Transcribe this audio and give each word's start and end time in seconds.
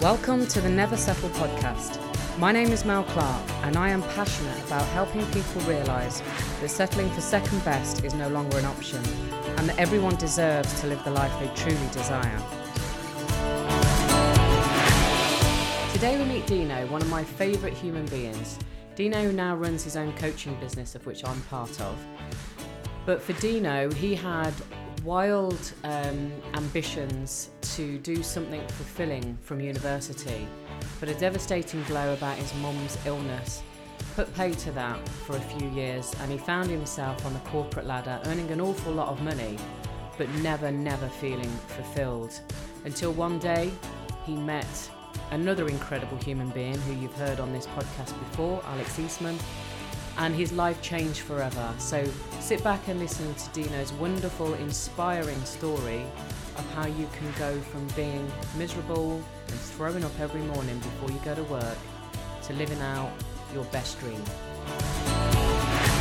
Welcome 0.00 0.46
to 0.46 0.62
the 0.62 0.68
Never 0.70 0.96
Settle 0.96 1.28
podcast. 1.28 2.00
My 2.38 2.52
name 2.52 2.70
is 2.72 2.86
Mel 2.86 3.04
Clark, 3.04 3.42
and 3.64 3.76
I 3.76 3.90
am 3.90 4.00
passionate 4.00 4.58
about 4.66 4.86
helping 4.88 5.26
people 5.26 5.60
realise 5.68 6.22
that 6.62 6.70
settling 6.70 7.10
for 7.10 7.20
second 7.20 7.62
best 7.66 8.02
is 8.02 8.14
no 8.14 8.30
longer 8.30 8.56
an 8.56 8.64
option, 8.64 9.04
and 9.58 9.68
that 9.68 9.78
everyone 9.78 10.16
deserves 10.16 10.80
to 10.80 10.86
live 10.86 11.04
the 11.04 11.10
life 11.10 11.30
they 11.38 11.48
truly 11.54 11.86
desire. 11.92 12.38
Today 15.92 16.16
we 16.16 16.24
meet 16.24 16.46
Dino, 16.46 16.86
one 16.86 17.02
of 17.02 17.10
my 17.10 17.22
favourite 17.22 17.74
human 17.74 18.06
beings. 18.06 18.58
Dino 18.94 19.30
now 19.30 19.54
runs 19.54 19.84
his 19.84 19.98
own 19.98 20.14
coaching 20.14 20.58
business, 20.60 20.94
of 20.94 21.04
which 21.04 21.26
I'm 21.26 21.42
part 21.42 21.78
of. 21.78 22.02
But 23.04 23.20
for 23.20 23.34
Dino, 23.34 23.92
he 23.92 24.14
had 24.14 24.54
wild 25.04 25.72
um, 25.84 26.32
ambitions 26.54 27.50
to 27.62 27.98
do 27.98 28.22
something 28.22 28.60
fulfilling 28.68 29.36
from 29.42 29.60
university, 29.60 30.46
but 30.98 31.08
a 31.08 31.14
devastating 31.14 31.82
blow 31.84 32.12
about 32.12 32.36
his 32.36 32.54
mum's 32.56 32.98
illness 33.06 33.62
put 34.14 34.34
pay 34.34 34.52
to 34.52 34.72
that 34.72 35.08
for 35.08 35.36
a 35.36 35.40
few 35.40 35.68
years, 35.70 36.12
and 36.20 36.30
he 36.30 36.38
found 36.38 36.68
himself 36.68 37.24
on 37.24 37.32
the 37.32 37.38
corporate 37.40 37.86
ladder 37.86 38.20
earning 38.26 38.50
an 38.50 38.60
awful 38.60 38.92
lot 38.92 39.08
of 39.08 39.22
money, 39.22 39.56
but 40.18 40.28
never, 40.36 40.70
never 40.70 41.08
feeling 41.08 41.50
fulfilled. 41.68 42.38
Until 42.84 43.12
one 43.12 43.38
day 43.38 43.70
he 44.26 44.34
met 44.34 44.90
another 45.30 45.68
incredible 45.68 46.16
human 46.18 46.50
being 46.50 46.76
who 46.78 46.94
you've 46.94 47.14
heard 47.14 47.40
on 47.40 47.52
this 47.52 47.66
podcast 47.68 48.18
before, 48.18 48.62
Alex 48.66 48.98
Eastman 48.98 49.38
and 50.18 50.34
his 50.34 50.52
life 50.52 50.80
changed 50.82 51.20
forever. 51.20 51.72
So 51.78 52.04
sit 52.40 52.62
back 52.62 52.88
and 52.88 52.98
listen 52.98 53.34
to 53.34 53.48
Dino's 53.50 53.92
wonderful, 53.94 54.54
inspiring 54.54 55.42
story 55.44 56.04
of 56.56 56.70
how 56.74 56.86
you 56.86 57.08
can 57.16 57.32
go 57.38 57.58
from 57.60 57.86
being 57.96 58.30
miserable 58.56 59.22
and 59.48 59.56
throwing 59.56 60.04
up 60.04 60.18
every 60.20 60.42
morning 60.42 60.78
before 60.78 61.10
you 61.10 61.20
go 61.24 61.34
to 61.34 61.44
work 61.44 61.78
to 62.42 62.52
living 62.54 62.80
out 62.80 63.10
your 63.54 63.64
best 63.64 63.98
dream. 64.00 64.22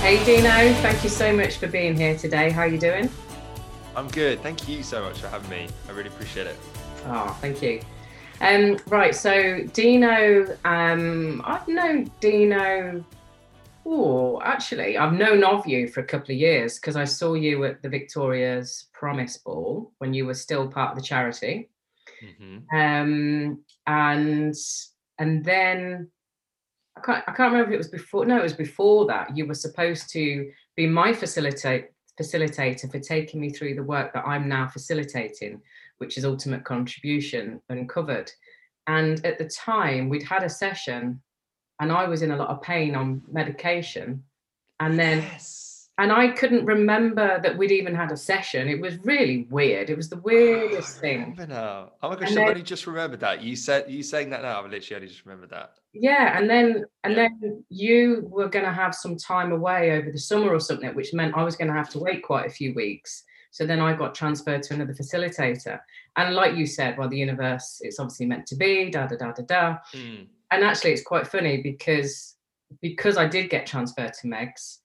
Hey 0.02 0.24
Dino, 0.26 0.74
thank 0.82 1.04
you 1.04 1.10
so 1.10 1.36
much 1.36 1.58
for 1.58 1.68
being 1.68 1.96
here 1.96 2.18
today. 2.18 2.50
How 2.50 2.62
are 2.62 2.68
you 2.68 2.80
doing? 2.80 3.10
I'm 3.96 4.08
good. 4.08 4.42
Thank 4.42 4.68
you 4.68 4.84
so 4.84 5.04
much 5.04 5.20
for 5.20 5.28
having 5.28 5.50
me. 5.50 5.68
I 5.88 5.92
really 5.92 6.10
appreciate 6.10 6.48
it. 6.48 6.56
Oh, 7.06 7.38
thank 7.42 7.62
you. 7.62 7.82
Um, 8.42 8.78
right, 8.88 9.14
so 9.14 9.64
Dino, 9.74 10.56
um, 10.64 11.42
I've 11.46 11.68
known 11.68 12.10
Dino 12.22 13.04
Oh, 13.92 14.40
actually, 14.44 15.00
I've 15.00 15.14
known 15.14 15.44
of 15.44 15.66
you 15.66 15.88
for 15.88 16.02
a 16.02 16.06
couple 16.06 16.32
of 16.32 16.40
years 16.40 16.76
because 16.76 16.96
I 16.96 17.06
saw 17.06 17.34
you 17.34 17.66
at 17.66 17.82
the 17.82 17.90
Victoria's 17.90 18.86
Promise 18.94 19.38
Ball 19.38 19.92
when 19.98 20.14
you 20.14 20.28
were 20.28 20.36
still 20.36 20.68
part 20.68 20.92
of 20.92 20.98
the 20.98 21.04
charity. 21.04 21.72
Mm-hmm. 22.24 22.78
Um, 22.78 23.64
and 23.88 24.56
and 25.18 25.44
then 25.44 26.12
I 26.98 27.02
can't 27.02 27.24
I 27.28 27.32
can't 27.32 27.52
remember 27.52 27.72
if 27.72 27.74
it 27.74 27.78
was 27.78 27.88
before. 27.88 28.28
No, 28.28 28.38
it 28.38 28.44
was 28.44 28.54
before 28.54 29.08
that. 29.08 29.36
You 29.36 29.48
were 29.48 29.56
supposed 29.56 30.12
to 30.12 30.52
be 30.76 30.86
my 30.86 31.12
facilitate 31.12 31.88
facilitator 32.22 32.92
for 32.92 33.00
taking 33.00 33.42
me 33.42 33.50
through 33.50 33.74
the 33.74 33.84
work 33.84 34.14
that 34.14 34.28
I'm 34.28 34.48
now 34.48 34.68
facilitating, 34.68 35.62
which 35.98 36.16
is 36.16 36.26
ultimate 36.26 36.64
contribution 36.64 37.60
uncovered. 37.70 38.32
And 38.86 39.26
at 39.26 39.40
the 39.40 39.50
time, 39.50 40.10
we'd 40.10 40.22
had 40.22 40.44
a 40.44 40.50
session 40.50 41.22
and 41.80 41.92
I 41.92 42.08
was 42.08 42.22
in 42.22 42.32
a 42.32 42.36
lot 42.36 42.50
of 42.50 42.62
pain 42.62 42.96
on 42.96 43.22
medication. 43.32 44.24
And 44.80 44.98
then, 44.98 45.20
yes. 45.20 45.90
and 45.98 46.12
I 46.12 46.30
couldn't 46.30 46.66
remember 46.66 47.40
that 47.42 47.58
we'd 47.58 47.72
even 47.72 47.96
had 47.96 48.12
a 48.12 48.18
session. 48.18 48.68
It 48.68 48.80
was 48.80 48.98
really 49.04 49.48
weird. 49.50 49.90
It 49.90 49.98
was 49.98 50.10
the 50.10 50.20
weirdest 50.20 50.98
oh, 50.98 51.02
thing. 51.02 51.36
Now. 51.48 51.92
Oh 52.02 52.10
my 52.10 52.16
gosh, 52.16 52.32
I've 52.32 52.50
only 52.50 52.64
just 52.64 52.88
remembered 52.88 53.20
that. 53.22 53.42
You 53.42 53.56
said 53.56 53.90
you 53.90 54.04
saying 54.04 54.30
that 54.32 54.42
now. 54.42 54.60
I've 54.60 54.70
literally 54.70 54.96
only 54.96 55.08
just 55.08 55.26
remembered 55.26 55.50
that. 55.52 55.74
Yeah, 55.94 56.38
and 56.38 56.50
then 56.50 56.86
and 57.04 57.16
yeah. 57.16 57.30
then 57.42 57.64
you 57.70 58.28
were 58.30 58.48
going 58.48 58.66
to 58.66 58.72
have 58.72 58.94
some 58.94 59.18
time 59.18 59.52
away 59.52 59.92
over 59.92 60.12
the 60.12 60.20
summer 60.20 60.54
or 60.54 60.60
something, 60.60 60.94
which 60.96 61.14
meant 61.14 61.36
I 61.36 61.44
was 61.44 61.56
going 61.56 61.70
to 61.70 61.74
have 61.74 61.90
to 61.92 62.00
wait 62.00 62.24
quite 62.24 62.46
a 62.46 62.52
few 62.52 62.74
weeks. 62.74 63.24
So 63.52 63.66
then 63.66 63.80
I 63.80 63.94
got 63.94 64.14
transferred 64.14 64.62
to 64.64 64.76
another 64.76 64.94
facilitator. 64.94 65.80
And 66.16 66.36
like 66.36 66.56
you 66.56 66.68
said, 66.68 66.98
well, 66.98 67.10
the 67.10 67.18
universe, 67.18 67.80
it's 67.82 68.00
obviously 68.00 68.28
meant 68.28 68.46
to 68.48 68.56
be, 68.56 68.92
da 68.92 69.08
da 69.08 69.16
da 69.16 69.32
da 69.32 69.44
da. 69.44 69.78
Mm 69.94 70.28
and 70.52 70.64
actually 70.64 70.92
it's 70.92 71.04
quite 71.04 71.28
funny 71.28 71.62
because 71.62 72.36
because 72.82 73.18
I 73.18 73.28
did 73.28 73.50
get 73.50 73.66
transferred 73.66 74.14
to 74.22 74.28
Megs, 74.28 74.78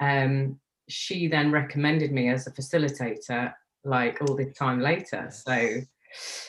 um, 0.00 0.58
she 0.88 1.26
then 1.26 1.50
recommended 1.50 2.12
me 2.12 2.28
as 2.28 2.46
a 2.46 2.50
facilitator 2.50 3.52
like 3.84 4.20
all 4.20 4.36
this 4.36 4.54
time 4.56 4.80
later. 4.80 5.30
So 5.30 5.80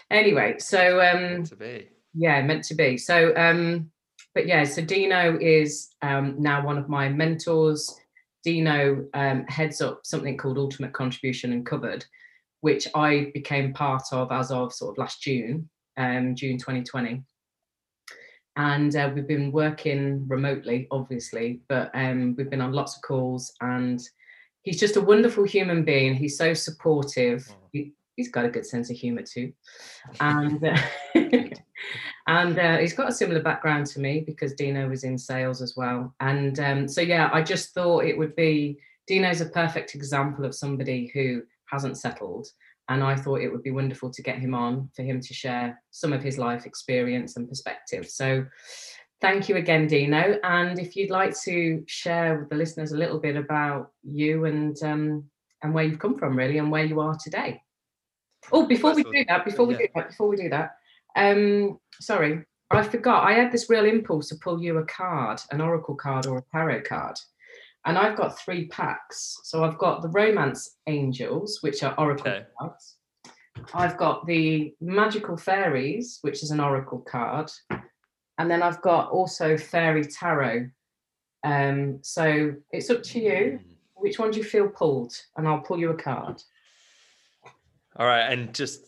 anyway, 0.09 0.55
so 0.59 1.01
um 1.01 1.21
meant 1.21 1.47
to 1.47 1.55
be. 1.55 1.89
Yeah, 2.13 2.41
meant 2.41 2.63
to 2.65 2.75
be. 2.75 2.97
So 2.97 3.33
um, 3.35 3.91
but 4.33 4.47
yeah, 4.47 4.63
so 4.63 4.81
Dino 4.81 5.37
is 5.39 5.89
um 6.01 6.35
now 6.39 6.65
one 6.65 6.77
of 6.77 6.89
my 6.89 7.09
mentors. 7.09 7.93
Dino 8.43 9.05
um, 9.13 9.45
heads 9.47 9.81
up 9.81 10.01
something 10.03 10.35
called 10.35 10.57
Ultimate 10.57 10.93
Contribution 10.93 11.53
Uncovered, 11.53 12.03
which 12.61 12.87
I 12.95 13.29
became 13.35 13.71
part 13.71 14.01
of 14.11 14.31
as 14.31 14.49
of 14.49 14.73
sort 14.73 14.93
of 14.93 14.97
last 14.97 15.21
June, 15.21 15.69
um, 15.95 16.33
June 16.33 16.57
2020 16.57 17.23
and 18.57 18.95
uh, 18.95 19.09
we've 19.13 19.27
been 19.27 19.51
working 19.51 20.25
remotely, 20.27 20.87
obviously, 20.91 21.61
but 21.69 21.89
um, 21.93 22.35
we've 22.37 22.49
been 22.49 22.61
on 22.61 22.73
lots 22.73 22.95
of 22.95 23.01
calls. 23.01 23.53
And 23.61 24.01
he's 24.63 24.79
just 24.79 24.97
a 24.97 25.01
wonderful 25.01 25.43
human 25.43 25.83
being. 25.83 26.15
He's 26.15 26.37
so 26.37 26.53
supportive. 26.53 27.47
Oh. 27.49 27.55
He, 27.71 27.93
has 28.17 28.27
got 28.27 28.45
a 28.45 28.49
good 28.49 28.65
sense 28.65 28.91
of 28.91 28.97
humour 28.97 29.23
too, 29.23 29.51
and 30.19 30.63
uh, 30.63 30.77
and 32.27 32.59
uh, 32.59 32.77
he's 32.77 32.93
got 32.93 33.09
a 33.09 33.13
similar 33.13 33.41
background 33.41 33.87
to 33.87 33.99
me 33.99 34.19
because 34.19 34.53
Dino 34.53 34.87
was 34.87 35.03
in 35.03 35.17
sales 35.17 35.61
as 35.61 35.75
well. 35.75 36.13
And 36.19 36.59
um, 36.59 36.87
so 36.87 37.01
yeah, 37.01 37.29
I 37.33 37.41
just 37.41 37.73
thought 37.73 38.05
it 38.05 38.17
would 38.17 38.35
be 38.35 38.77
Dino's 39.07 39.41
a 39.41 39.47
perfect 39.47 39.95
example 39.95 40.45
of 40.45 40.53
somebody 40.53 41.09
who 41.13 41.41
hasn't 41.65 41.97
settled 41.97 42.47
and 42.89 43.03
I 43.03 43.15
thought 43.15 43.41
it 43.41 43.51
would 43.51 43.63
be 43.63 43.71
wonderful 43.71 44.09
to 44.11 44.21
get 44.21 44.39
him 44.39 44.53
on 44.53 44.89
for 44.95 45.03
him 45.03 45.21
to 45.21 45.33
share 45.33 45.81
some 45.91 46.13
of 46.13 46.23
his 46.23 46.37
life 46.37 46.65
experience 46.65 47.37
and 47.37 47.47
perspective. 47.47 48.07
So 48.07 48.45
thank 49.21 49.47
you 49.47 49.55
again, 49.55 49.87
Dino. 49.87 50.39
And 50.43 50.79
if 50.79 50.95
you'd 50.95 51.11
like 51.11 51.39
to 51.43 51.83
share 51.87 52.39
with 52.39 52.49
the 52.49 52.55
listeners 52.55 52.91
a 52.91 52.97
little 52.97 53.19
bit 53.19 53.37
about 53.37 53.91
you 54.03 54.45
and 54.45 54.75
um, 54.83 55.25
and 55.63 55.73
where 55.73 55.83
you've 55.83 55.99
come 55.99 56.17
from, 56.17 56.35
really, 56.35 56.57
and 56.57 56.71
where 56.71 56.83
you 56.83 56.99
are 56.99 57.15
today. 57.23 57.61
Oh, 58.51 58.65
before 58.65 58.95
we 58.95 59.03
do 59.03 59.25
that, 59.27 59.45
before 59.45 59.67
we 59.67 59.75
do 59.75 59.87
that, 59.93 60.09
before 60.09 60.27
we 60.27 60.35
do 60.35 60.49
that, 60.49 60.71
um, 61.15 61.79
sorry, 61.99 62.43
I 62.71 62.83
forgot. 62.83 63.23
I 63.23 63.33
had 63.33 63.51
this 63.51 63.69
real 63.69 63.85
impulse 63.85 64.29
to 64.29 64.35
pull 64.35 64.61
you 64.61 64.77
a 64.77 64.85
card, 64.85 65.39
an 65.51 65.61
oracle 65.61 65.95
card 65.95 66.25
or 66.25 66.39
a 66.39 66.43
tarot 66.51 66.81
card. 66.81 67.17
And 67.85 67.97
I've 67.97 68.15
got 68.15 68.37
three 68.39 68.67
packs. 68.67 69.39
So 69.43 69.63
I've 69.63 69.77
got 69.77 70.01
the 70.01 70.09
Romance 70.09 70.77
Angels, 70.87 71.59
which 71.61 71.83
are 71.83 71.95
oracle 71.97 72.27
okay. 72.27 72.45
cards. 72.59 72.97
I've 73.73 73.97
got 73.97 74.25
the 74.27 74.73
Magical 74.81 75.35
Fairies, 75.35 76.19
which 76.21 76.43
is 76.43 76.51
an 76.51 76.59
oracle 76.59 76.99
card. 76.99 77.49
And 78.37 78.49
then 78.49 78.63
I've 78.63 78.81
got 78.81 79.09
also 79.09 79.57
Fairy 79.57 80.05
Tarot. 80.05 80.69
Um, 81.43 81.99
so 82.01 82.53
it's 82.71 82.89
up 82.89 83.03
to 83.03 83.19
you. 83.19 83.59
Hmm. 83.61 83.67
Which 83.95 84.19
one 84.19 84.31
do 84.31 84.39
you 84.39 84.43
feel 84.43 84.67
pulled? 84.67 85.13
And 85.37 85.47
I'll 85.47 85.59
pull 85.61 85.79
you 85.79 85.91
a 85.91 85.95
card. 85.95 86.41
All 87.97 88.07
right. 88.07 88.31
And 88.31 88.53
just 88.53 88.81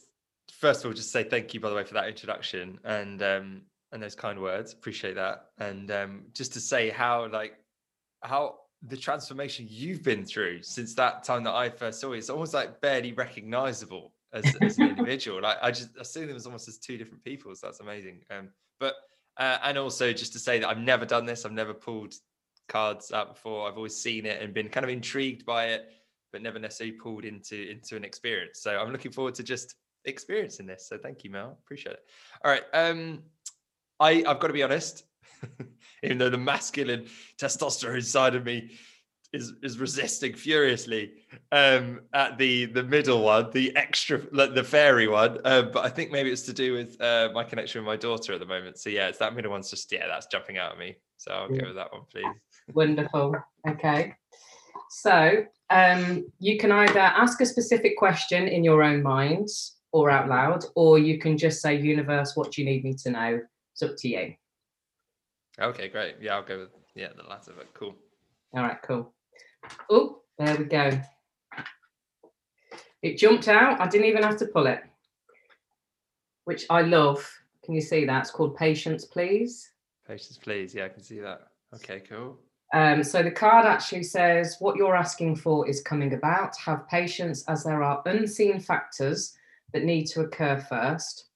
first 0.52 0.82
of 0.82 0.90
all, 0.90 0.94
just 0.94 1.12
say 1.12 1.24
thank 1.24 1.54
you, 1.54 1.60
by 1.60 1.70
the 1.70 1.76
way, 1.76 1.84
for 1.84 1.94
that 1.94 2.08
introduction 2.08 2.80
and 2.84 3.22
um, 3.22 3.62
and 3.92 4.02
those 4.02 4.16
kind 4.16 4.42
words. 4.42 4.74
Appreciate 4.74 5.16
that. 5.16 5.48
And 5.60 5.92
um, 5.92 6.24
just 6.34 6.54
to 6.54 6.60
say 6.60 6.90
how 6.90 7.28
like 7.28 7.54
how 8.22 8.56
the 8.88 8.98
transformation 8.98 9.66
you've 9.70 10.04
been 10.04 10.26
through 10.26 10.62
since 10.62 10.94
that 10.96 11.24
time 11.24 11.44
that 11.44 11.54
I 11.54 11.70
first 11.70 12.02
saw 12.02 12.10
you, 12.10 12.16
it's 12.16 12.30
almost 12.30 12.54
like 12.54 12.82
barely 12.82 13.14
recognizable 13.14 14.14
as, 14.34 14.56
as 14.62 14.78
an 14.78 14.90
individual. 14.90 15.42
Like 15.42 15.58
I 15.62 15.72
just 15.72 15.90
I 16.00 16.04
see 16.04 16.26
them 16.26 16.36
as 16.36 16.46
almost 16.46 16.68
as 16.68 16.78
two 16.78 16.98
different 16.98 17.24
people. 17.24 17.56
So 17.56 17.68
that's 17.68 17.80
amazing. 17.80 18.20
Um, 18.30 18.50
but 18.80 18.96
uh, 19.38 19.58
and 19.64 19.78
also 19.78 20.12
just 20.12 20.34
to 20.34 20.40
say 20.40 20.60
that 20.60 20.68
I've 20.68 20.78
never 20.80 21.06
done 21.06 21.26
this. 21.26 21.46
I've 21.46 21.54
never 21.54 21.74
pulled 21.74 22.14
cards 22.68 23.12
out 23.12 23.36
before. 23.36 23.68
I've 23.68 23.78
always 23.78 23.96
seen 23.96 24.26
it 24.26 24.42
and 24.42 24.54
been 24.54 24.70
kind 24.70 24.84
of 24.84 24.90
intrigued 24.90 25.46
by 25.46 25.68
it, 25.68 25.90
but 26.32 26.42
never 26.42 26.60
necessarily 26.60 26.98
pulled 26.98 27.26
into 27.26 27.70
into 27.70 27.96
an 27.96 28.04
experience. 28.04 28.60
So 28.62 28.78
I'm 28.78 28.92
looking 28.92 29.12
forward 29.12 29.36
to 29.36 29.44
just 29.44 29.76
experiencing 30.06 30.66
this. 30.66 30.88
So 30.88 30.98
thank 30.98 31.24
you, 31.24 31.30
Mel. 31.30 31.58
Appreciate 31.64 31.94
it. 31.94 32.06
All 32.44 32.52
right. 32.52 32.64
Um, 32.74 33.24
I 34.00 34.24
I've 34.28 34.40
got 34.40 34.48
to 34.48 34.54
be 34.54 34.64
honest. 34.64 35.06
even 36.04 36.18
though 36.18 36.30
the 36.30 36.38
masculine 36.38 37.08
testosterone 37.38 38.04
side 38.04 38.36
of 38.36 38.46
me 38.46 38.72
is 39.34 39.54
is 39.64 39.80
resisting 39.80 40.34
furiously 40.36 41.12
um, 41.52 42.02
at 42.14 42.38
the 42.38 42.66
the 42.66 42.84
middle 42.84 43.24
one, 43.24 43.50
the 43.52 43.76
extra 43.76 44.22
like 44.32 44.54
the 44.54 44.64
fairy 44.64 45.08
one. 45.08 45.40
Uh, 45.44 45.64
but 45.64 45.84
I 45.84 45.90
think 45.90 46.12
maybe 46.12 46.32
it's 46.32 46.44
to 46.44 46.54
do 46.54 46.74
with 46.74 47.02
uh, 47.02 47.30
my 47.34 47.44
connection 47.44 47.82
with 47.82 47.88
my 47.88 47.98
daughter 47.98 48.34
at 48.34 48.40
the 48.40 48.46
moment. 48.46 48.78
So 48.78 48.90
yeah, 48.90 49.08
it's 49.08 49.18
that 49.18 49.36
middle 49.36 49.52
one's 49.52 49.70
just 49.70 49.92
yeah, 49.92 50.08
that's 50.08 50.28
jumping 50.28 50.58
out 50.58 50.74
at 50.74 50.78
me. 50.78 50.96
So 51.18 51.32
I'll 51.32 51.52
yeah. 51.52 51.62
go 51.62 51.68
with 51.68 51.76
that 51.78 51.92
one, 51.92 52.04
please. 52.12 52.26
Wonderful. 52.74 53.36
Okay. 53.68 54.16
So 54.90 55.46
um, 55.72 56.28
you 56.40 56.60
can 56.60 56.72
either 56.72 57.00
ask 57.00 57.42
a 57.42 57.46
specific 57.46 57.98
question 57.98 58.48
in 58.48 58.64
your 58.64 58.84
own 58.84 59.02
mind, 59.02 59.48
or 59.92 60.12
out 60.12 60.28
loud, 60.28 60.66
or 60.76 61.00
you 61.00 61.20
can 61.20 61.38
just 61.38 61.62
say, 61.62 61.80
Universe, 61.80 62.36
what 62.36 62.52
do 62.52 62.62
you 62.62 62.70
need 62.70 62.84
me 62.84 62.94
to 63.04 63.12
know? 63.12 63.40
It's 63.74 63.82
up 63.82 63.96
to 64.00 64.08
you. 64.08 64.34
Okay, 65.60 65.88
great. 65.88 66.16
Yeah, 66.20 66.36
I'll 66.36 66.44
go 66.44 66.60
with 66.60 66.70
yeah, 66.96 67.10
the 67.16 67.24
latter, 67.24 67.54
but 67.56 67.74
cool. 67.74 67.96
All 68.54 68.64
right, 68.64 68.82
cool. 68.82 69.14
Oh, 69.90 70.22
there 70.38 70.56
we 70.56 70.66
go. 70.66 71.00
It 73.02 73.18
jumped 73.18 73.48
out. 73.48 73.82
I 73.82 73.88
didn't 73.88 74.08
even 74.08 74.24
have 74.24 74.38
to 74.38 74.46
pull 74.46 74.68
it, 74.68 74.82
which 76.46 76.66
I 76.70 76.82
love. 76.82 77.30
Can 77.64 77.74
you 77.74 77.82
see 77.82 78.06
that? 78.06 78.22
It's 78.22 78.32
called 78.32 78.56
Patience, 78.56 79.06
Please. 79.06 79.70
Patience, 80.08 80.38
please. 80.38 80.76
Yeah, 80.76 80.86
I 80.86 80.90
can 80.90 81.02
see 81.02 81.20
that. 81.20 81.48
Okay, 81.76 82.02
cool. 82.02 82.38
Um, 82.74 83.04
so 83.04 83.22
the 83.22 83.32
card 83.32 83.66
actually 83.66 84.04
says, 84.04 84.58
What 84.60 84.76
you're 84.76 84.96
asking 84.96 85.38
for 85.38 85.68
is 85.68 85.82
coming 85.82 86.14
about. 86.14 86.58
Have 86.58 86.88
patience 86.88 87.44
as 87.48 87.64
there 87.64 87.84
are 87.84 88.02
unseen 88.06 88.60
factors 88.60 89.38
that 89.74 89.84
need 89.84 90.06
to 90.08 90.22
occur 90.22 90.60
first. 90.60 91.30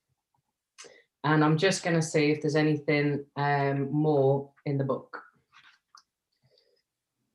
And 1.24 1.44
I'm 1.44 1.58
just 1.58 1.84
going 1.84 1.96
to 1.96 2.02
see 2.02 2.31
if 2.31 2.42
there's 2.42 2.56
anything 2.56 3.25
um, 3.36 3.92
more 3.92 4.50
in 4.66 4.78
the 4.78 4.84
book. 4.84 5.22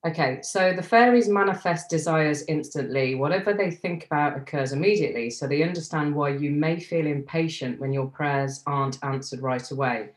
Okay, 0.05 0.40
so 0.43 0.73
the 0.73 0.82
fairies 0.82 1.29
manifest 1.29 1.88
desires 1.88 2.43
instantly. 2.49 3.14
Whatever 3.14 3.52
they 3.52 3.70
think 3.70 4.05
about 4.06 4.37
occurs 4.37 4.73
immediately. 4.73 5.31
So 5.31 5.46
they 5.46 5.62
understand 5.62 6.12
why 6.12 6.31
you 6.31 6.50
may 6.50 6.81
feel 6.81 7.06
impatient 7.06 7.79
when 7.79 7.93
your 7.93 8.06
prayers 8.06 8.64
aren't 8.67 9.02
answered 9.05 9.43
right 9.43 9.70
away. 9.70 10.11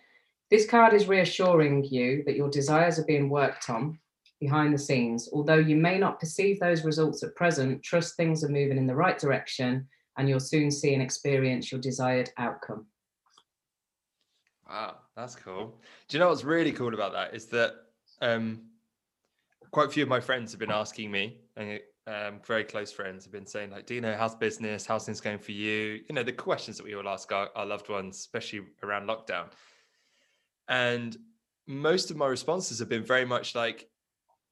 This 0.49 0.67
card 0.67 0.93
is 0.93 1.07
reassuring 1.07 1.83
you 1.85 2.23
that 2.25 2.35
your 2.35 2.49
desires 2.49 2.97
are 2.97 3.05
being 3.05 3.29
worked 3.29 3.69
on 3.69 3.99
behind 4.39 4.73
the 4.73 4.79
scenes. 4.79 5.29
Although 5.31 5.57
you 5.57 5.75
may 5.75 5.99
not 5.99 6.19
perceive 6.19 6.59
those 6.59 6.83
results 6.83 7.21
at 7.21 7.35
present, 7.35 7.83
trust 7.83 8.15
things 8.15 8.43
are 8.43 8.49
moving 8.49 8.77
in 8.77 8.87
the 8.87 8.95
right 8.95 9.19
direction 9.19 9.87
and 10.17 10.27
you'll 10.27 10.39
soon 10.39 10.71
see 10.71 10.93
and 10.93 11.03
experience 11.03 11.71
your 11.71 11.81
desired 11.81 12.31
outcome. 12.37 12.87
Wow, 14.75 14.97
that's 15.15 15.37
cool. 15.37 15.79
Do 16.09 16.17
you 16.17 16.19
know 16.19 16.27
what's 16.27 16.43
really 16.43 16.73
cool 16.73 16.93
about 16.93 17.13
that 17.13 17.33
is 17.33 17.45
that 17.45 17.75
um, 18.21 18.63
quite 19.71 19.87
a 19.87 19.89
few 19.89 20.03
of 20.03 20.09
my 20.09 20.19
friends 20.19 20.51
have 20.51 20.59
been 20.59 20.69
asking 20.69 21.11
me, 21.11 21.37
and 21.55 21.79
um, 22.07 22.41
very 22.45 22.65
close 22.65 22.91
friends 22.91 23.23
have 23.23 23.31
been 23.31 23.45
saying 23.45 23.71
like, 23.71 23.85
"Do 23.85 23.93
you 23.93 24.01
know 24.01 24.13
how's 24.17 24.35
business? 24.35 24.85
How's 24.85 25.05
things 25.05 25.21
going 25.21 25.39
for 25.39 25.53
you?" 25.53 26.01
You 26.09 26.13
know 26.13 26.23
the 26.23 26.33
questions 26.33 26.75
that 26.75 26.83
we 26.83 26.93
all 26.93 27.07
ask 27.07 27.31
our, 27.31 27.49
our 27.55 27.65
loved 27.65 27.87
ones, 27.87 28.17
especially 28.17 28.63
around 28.83 29.07
lockdown. 29.07 29.45
And 30.67 31.15
most 31.67 32.11
of 32.11 32.17
my 32.17 32.27
responses 32.27 32.79
have 32.79 32.89
been 32.89 33.05
very 33.05 33.23
much 33.23 33.55
like, 33.55 33.87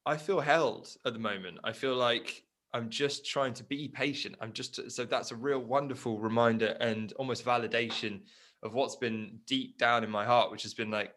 "I 0.06 0.16
feel 0.16 0.40
held 0.40 0.96
at 1.06 1.12
the 1.12 1.20
moment. 1.20 1.58
I 1.66 1.74
feel 1.74 1.96
like 1.98 2.46
I'm 2.74 2.90
just 2.90 3.26
trying 3.26 3.56
to 3.56 3.64
be 3.66 3.90
patient. 3.90 4.38
I'm 4.40 4.54
just 4.54 4.90
so 4.90 5.04
that's 5.04 5.32
a 5.32 5.36
real 5.36 5.60
wonderful 5.60 6.18
reminder 6.18 6.78
and 6.80 7.12
almost 7.18 7.44
validation 7.44 8.22
of 8.64 8.74
what's 8.74 8.96
been 8.96 9.40
deep 9.46 9.78
down 9.78 10.04
in 10.04 10.10
my 10.10 10.26
heart, 10.26 10.52
which 10.52 10.64
has 10.64 10.74
been 10.74 10.90
like 10.90 11.14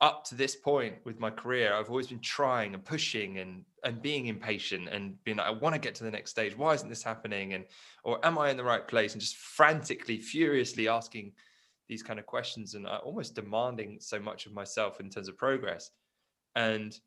up 0.00 0.24
to 0.24 0.34
this 0.34 0.54
point 0.54 0.96
with 1.04 1.18
my 1.18 1.30
career, 1.30 1.72
I've 1.72 1.88
always 1.88 2.08
been 2.08 2.20
trying 2.20 2.74
and 2.74 2.84
pushing 2.84 3.38
and 3.38 3.64
and 3.84 4.02
being 4.02 4.26
impatient 4.26 4.88
and 4.88 5.22
being 5.24 5.36
like, 5.38 5.46
I 5.46 5.50
want 5.50 5.74
to 5.74 5.80
get 5.80 5.94
to 5.96 6.04
the 6.04 6.10
next 6.10 6.30
stage. 6.30 6.56
Why 6.56 6.74
isn't 6.74 6.88
this 6.88 7.02
happening? 7.02 7.54
And 7.54 7.64
or 8.04 8.24
am 8.26 8.36
I 8.36 8.50
in 8.50 8.56
the 8.56 8.64
right 8.64 8.86
place? 8.86 9.12
And 9.12 9.20
just 9.20 9.36
frantically, 9.36 10.18
furiously 10.18 10.88
asking 10.88 11.32
these 11.88 12.02
kind 12.02 12.18
of 12.18 12.26
questions 12.26 12.74
and 12.74 12.86
uh, 12.86 12.98
almost 13.04 13.34
demanding 13.34 13.98
so 14.00 14.18
much 14.18 14.46
of 14.46 14.52
myself 14.52 14.98
in 15.00 15.08
terms 15.08 15.28
of 15.28 15.36
progress. 15.36 15.90
And 16.56 16.98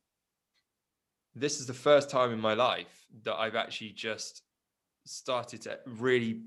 this 1.36 1.60
is 1.60 1.68
the 1.68 1.74
first 1.74 2.10
time 2.10 2.32
in 2.32 2.40
my 2.40 2.54
life 2.54 3.06
that 3.24 3.36
I've 3.36 3.56
actually 3.56 3.92
just 3.92 4.44
started 5.06 5.62
to 5.64 5.80
really 5.86 6.42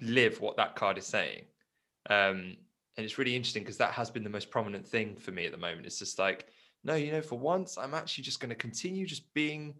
live 0.00 0.40
what 0.40 0.56
that 0.56 0.76
card 0.76 0.98
is 0.98 1.06
saying. 1.06 1.44
Um, 2.08 2.56
and 2.96 3.04
it's 3.04 3.18
really 3.18 3.36
interesting 3.36 3.62
because 3.62 3.78
that 3.78 3.92
has 3.92 4.10
been 4.10 4.24
the 4.24 4.30
most 4.30 4.50
prominent 4.50 4.86
thing 4.86 5.16
for 5.16 5.30
me 5.30 5.46
at 5.46 5.52
the 5.52 5.58
moment. 5.58 5.86
It's 5.86 5.98
just 5.98 6.18
like, 6.18 6.48
no, 6.84 6.94
you 6.94 7.12
know, 7.12 7.22
for 7.22 7.38
once, 7.38 7.78
I'm 7.78 7.94
actually 7.94 8.24
just 8.24 8.40
going 8.40 8.50
to 8.50 8.54
continue 8.54 9.06
just 9.06 9.32
being 9.34 9.74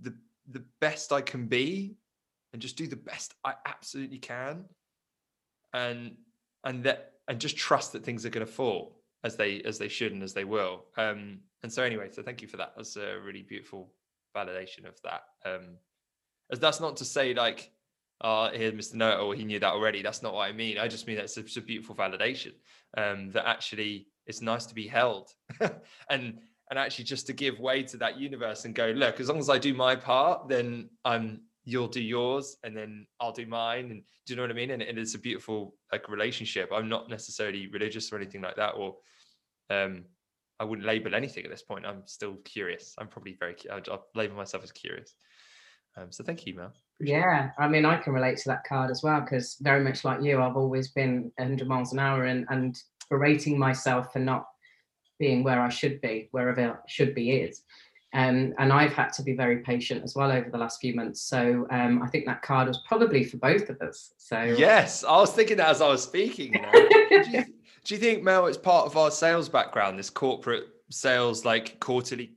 the 0.00 0.14
the 0.50 0.64
best 0.80 1.12
I 1.12 1.22
can 1.22 1.46
be, 1.46 1.96
and 2.52 2.62
just 2.62 2.76
do 2.76 2.86
the 2.86 2.96
best 2.96 3.34
I 3.44 3.54
absolutely 3.66 4.18
can, 4.18 4.66
and 5.72 6.16
and 6.64 6.84
that 6.84 7.14
and 7.28 7.40
just 7.40 7.56
trust 7.56 7.92
that 7.92 8.04
things 8.04 8.24
are 8.24 8.30
going 8.30 8.46
to 8.46 8.52
fall 8.52 9.00
as 9.24 9.36
they 9.36 9.60
as 9.62 9.78
they 9.78 9.88
should 9.88 10.12
and 10.12 10.22
as 10.22 10.34
they 10.34 10.44
will. 10.44 10.84
Um, 10.96 11.40
and 11.62 11.72
so 11.72 11.82
anyway, 11.82 12.08
so 12.10 12.22
thank 12.22 12.42
you 12.42 12.48
for 12.48 12.58
that. 12.58 12.74
That's 12.76 12.96
a 12.96 13.18
really 13.24 13.42
beautiful 13.42 13.92
validation 14.36 14.86
of 14.86 15.00
that. 15.02 15.22
Um, 15.44 15.78
as 16.52 16.60
that's 16.60 16.80
not 16.80 16.96
to 16.98 17.04
say 17.04 17.34
like 17.34 17.72
uh, 18.20 18.50
here's 18.50 18.72
Mr. 18.72 18.94
Noah, 18.94 19.24
or 19.24 19.34
he 19.34 19.44
knew 19.44 19.60
that 19.60 19.72
already. 19.72 20.02
That's 20.02 20.22
not 20.22 20.34
what 20.34 20.48
I 20.48 20.52
mean. 20.52 20.78
I 20.78 20.88
just 20.88 21.06
mean 21.06 21.16
that's 21.16 21.36
a, 21.36 21.44
a 21.58 21.62
beautiful 21.62 21.94
validation 21.94 22.52
um, 22.96 23.30
that 23.32 23.46
actually 23.46 24.08
it's 24.26 24.40
nice 24.40 24.66
to 24.66 24.74
be 24.74 24.86
held 24.86 25.30
and 26.10 26.38
and 26.68 26.78
actually 26.78 27.04
just 27.04 27.26
to 27.28 27.32
give 27.32 27.60
way 27.60 27.82
to 27.84 27.96
that 27.98 28.18
universe 28.18 28.64
and 28.64 28.74
go, 28.74 28.88
look, 28.88 29.20
as 29.20 29.28
long 29.28 29.38
as 29.38 29.48
I 29.48 29.58
do 29.58 29.72
my 29.72 29.94
part, 29.94 30.48
then 30.48 30.88
I'm 31.04 31.42
you'll 31.64 31.88
do 31.88 32.02
yours 32.02 32.56
and 32.64 32.76
then 32.76 33.06
I'll 33.20 33.32
do 33.32 33.46
mine. 33.46 33.90
And 33.90 34.02
do 34.24 34.32
you 34.32 34.36
know 34.36 34.42
what 34.42 34.50
I 34.50 34.54
mean? 34.54 34.70
And, 34.70 34.82
and 34.82 34.98
it's 34.98 35.14
a 35.14 35.18
beautiful 35.18 35.74
like 35.92 36.08
relationship. 36.08 36.70
I'm 36.72 36.88
not 36.88 37.08
necessarily 37.10 37.68
religious 37.68 38.12
or 38.12 38.16
anything 38.16 38.40
like 38.40 38.56
that, 38.56 38.70
or 38.70 38.96
um, 39.70 40.04
I 40.58 40.64
wouldn't 40.64 40.86
label 40.86 41.14
anything 41.14 41.44
at 41.44 41.50
this 41.50 41.62
point. 41.62 41.84
I'm 41.84 42.02
still 42.06 42.36
curious. 42.44 42.94
I'm 42.98 43.08
probably 43.08 43.36
very, 43.38 43.56
I'll, 43.70 43.82
I'll 43.90 44.06
label 44.14 44.36
myself 44.36 44.64
as 44.64 44.72
curious. 44.72 45.14
Um, 45.96 46.12
so 46.12 46.24
thank 46.24 46.46
you, 46.46 46.54
Mel. 46.54 46.72
Appreciate 46.96 47.18
yeah, 47.18 47.50
I 47.58 47.68
mean, 47.68 47.84
I 47.84 47.96
can 47.96 48.12
relate 48.12 48.38
to 48.38 48.48
that 48.48 48.64
card 48.64 48.90
as 48.90 49.02
well 49.02 49.20
because 49.20 49.56
very 49.60 49.82
much 49.82 50.04
like 50.04 50.22
you, 50.22 50.40
I've 50.40 50.56
always 50.56 50.88
been 50.88 51.30
100 51.36 51.68
miles 51.68 51.92
an 51.92 51.98
hour 51.98 52.24
and, 52.24 52.46
and 52.48 52.76
berating 53.10 53.58
myself 53.58 54.12
for 54.12 54.18
not 54.18 54.46
being 55.18 55.42
where 55.42 55.60
I 55.60 55.68
should 55.68 56.00
be, 56.00 56.28
wherever 56.32 56.82
should 56.86 57.14
be 57.14 57.32
is. 57.32 57.62
Um, 58.14 58.54
and 58.58 58.72
I've 58.72 58.92
had 58.92 59.12
to 59.14 59.22
be 59.22 59.34
very 59.34 59.58
patient 59.58 60.02
as 60.04 60.14
well 60.14 60.30
over 60.30 60.48
the 60.48 60.56
last 60.56 60.80
few 60.80 60.94
months. 60.94 61.22
So 61.22 61.66
um, 61.70 62.02
I 62.02 62.06
think 62.08 62.24
that 62.26 62.40
card 62.40 62.68
was 62.68 62.80
probably 62.86 63.24
for 63.24 63.36
both 63.36 63.68
of 63.68 63.80
us. 63.82 64.14
So 64.16 64.42
yes, 64.42 65.04
I 65.04 65.18
was 65.18 65.32
thinking 65.32 65.58
that 65.58 65.68
as 65.68 65.82
I 65.82 65.88
was 65.88 66.02
speaking. 66.02 66.54
You 66.54 66.62
know? 66.62 66.72
do, 66.72 67.30
you, 67.30 67.44
do 67.84 67.94
you 67.94 68.00
think 68.00 68.22
Mel, 68.22 68.46
it's 68.46 68.56
part 68.56 68.86
of 68.86 68.96
our 68.96 69.10
sales 69.10 69.48
background, 69.50 69.98
this 69.98 70.08
corporate 70.08 70.64
sales, 70.90 71.44
like 71.44 71.78
quarterly 71.80 72.32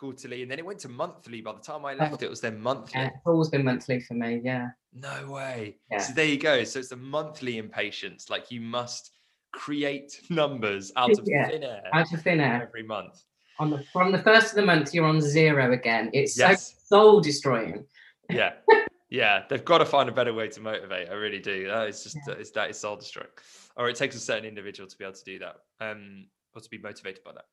quarterly, 0.00 0.42
and 0.42 0.50
then 0.50 0.58
it 0.58 0.64
went 0.64 0.78
to 0.80 0.88
monthly. 0.88 1.42
By 1.42 1.52
the 1.52 1.60
time 1.60 1.84
I 1.84 1.94
left, 1.94 2.22
it 2.22 2.30
was 2.30 2.40
then 2.40 2.58
monthly. 2.58 3.00
Yeah, 3.00 3.08
it's 3.08 3.26
always 3.26 3.50
been 3.50 3.64
monthly 3.64 4.00
for 4.00 4.14
me. 4.14 4.40
Yeah. 4.42 4.68
No 4.94 5.30
way. 5.30 5.76
Yeah. 5.90 5.98
So 5.98 6.14
there 6.14 6.24
you 6.24 6.38
go. 6.38 6.64
So 6.64 6.78
it's 6.78 6.92
a 6.92 6.96
monthly 6.96 7.58
impatience. 7.58 8.30
Like 8.30 8.50
you 8.50 8.60
must 8.60 9.12
create 9.52 10.20
numbers 10.30 10.90
out 10.96 11.10
of 11.10 11.20
yeah, 11.26 11.48
thin 11.48 11.62
air. 11.62 11.82
Out 11.92 12.12
of 12.12 12.22
thin 12.22 12.40
air 12.40 12.62
every 12.62 12.82
month. 12.82 13.22
On 13.58 13.68
the 13.68 13.84
from 13.92 14.10
the 14.10 14.22
first 14.22 14.50
of 14.50 14.56
the 14.56 14.64
month, 14.64 14.94
you're 14.94 15.04
on 15.04 15.20
zero 15.20 15.72
again. 15.72 16.10
It's 16.14 16.38
yes. 16.38 16.74
so 16.88 16.96
soul 16.96 17.20
destroying. 17.20 17.84
Yeah. 18.30 18.52
yeah, 19.10 19.42
they've 19.50 19.64
got 19.64 19.78
to 19.78 19.86
find 19.86 20.08
a 20.08 20.12
better 20.12 20.32
way 20.32 20.48
to 20.48 20.60
motivate. 20.60 21.10
I 21.10 21.12
really 21.12 21.40
do. 21.40 21.68
That 21.68 21.88
is 21.88 22.02
just 22.02 22.16
yeah. 22.26 22.34
it's, 22.38 22.50
that 22.52 22.70
is 22.70 22.78
soul 22.78 22.96
destroying. 22.96 23.28
Or 23.76 23.88
it 23.90 23.96
takes 23.96 24.16
a 24.16 24.20
certain 24.20 24.46
individual 24.46 24.88
to 24.88 24.96
be 24.96 25.04
able 25.04 25.14
to 25.14 25.24
do 25.24 25.38
that, 25.40 25.56
um, 25.80 26.26
or 26.54 26.62
to 26.62 26.70
be 26.70 26.78
motivated 26.78 27.22
by 27.22 27.32
that. 27.32 27.44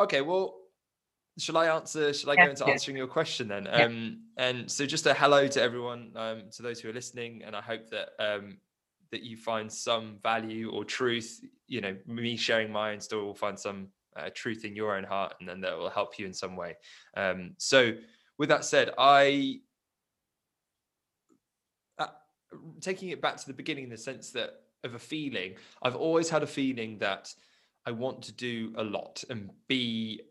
Okay, 0.00 0.20
well, 0.20 0.56
shall 1.38 1.56
I 1.56 1.66
answer? 1.66 2.12
Shall 2.12 2.30
I 2.30 2.36
go 2.36 2.50
into 2.50 2.66
answering 2.66 2.96
your 2.96 3.06
question 3.06 3.48
then? 3.48 3.64
Yeah. 3.64 3.84
Um, 3.84 4.20
and 4.36 4.70
so 4.70 4.86
just 4.86 5.06
a 5.06 5.14
hello 5.14 5.46
to 5.48 5.62
everyone, 5.62 6.12
um, 6.16 6.42
to 6.52 6.62
those 6.62 6.80
who 6.80 6.88
are 6.88 6.92
listening, 6.92 7.42
and 7.44 7.54
I 7.54 7.60
hope 7.60 7.90
that 7.90 8.10
um, 8.18 8.58
that 9.12 9.22
you 9.22 9.36
find 9.36 9.70
some 9.70 10.18
value 10.22 10.70
or 10.70 10.84
truth. 10.84 11.40
You 11.66 11.80
know, 11.80 11.96
me 12.06 12.36
sharing 12.36 12.72
mine 12.72 13.00
story 13.00 13.24
will 13.24 13.34
find 13.34 13.58
some 13.58 13.88
uh, 14.16 14.30
truth 14.34 14.64
in 14.64 14.74
your 14.74 14.96
own 14.96 15.04
heart, 15.04 15.34
and 15.40 15.48
then 15.48 15.60
that 15.60 15.76
will 15.76 15.90
help 15.90 16.18
you 16.18 16.26
in 16.26 16.32
some 16.32 16.56
way. 16.56 16.76
Um, 17.16 17.52
so, 17.58 17.92
with 18.38 18.48
that 18.48 18.64
said, 18.64 18.92
I 18.96 19.60
uh, 21.98 22.06
taking 22.80 23.10
it 23.10 23.20
back 23.20 23.36
to 23.36 23.46
the 23.46 23.54
beginning 23.54 23.84
in 23.84 23.90
the 23.90 23.98
sense 23.98 24.30
that 24.32 24.62
of 24.84 24.94
a 24.94 24.98
feeling, 24.98 25.54
I've 25.82 25.96
always 25.96 26.30
had 26.30 26.42
a 26.42 26.46
feeling 26.46 26.98
that 26.98 27.34
I 27.84 27.90
want 27.90 28.22
to 28.22 28.32
do 28.32 28.72
a 28.76 28.82
lot 28.82 29.22
and 29.28 29.50
be 29.68 30.22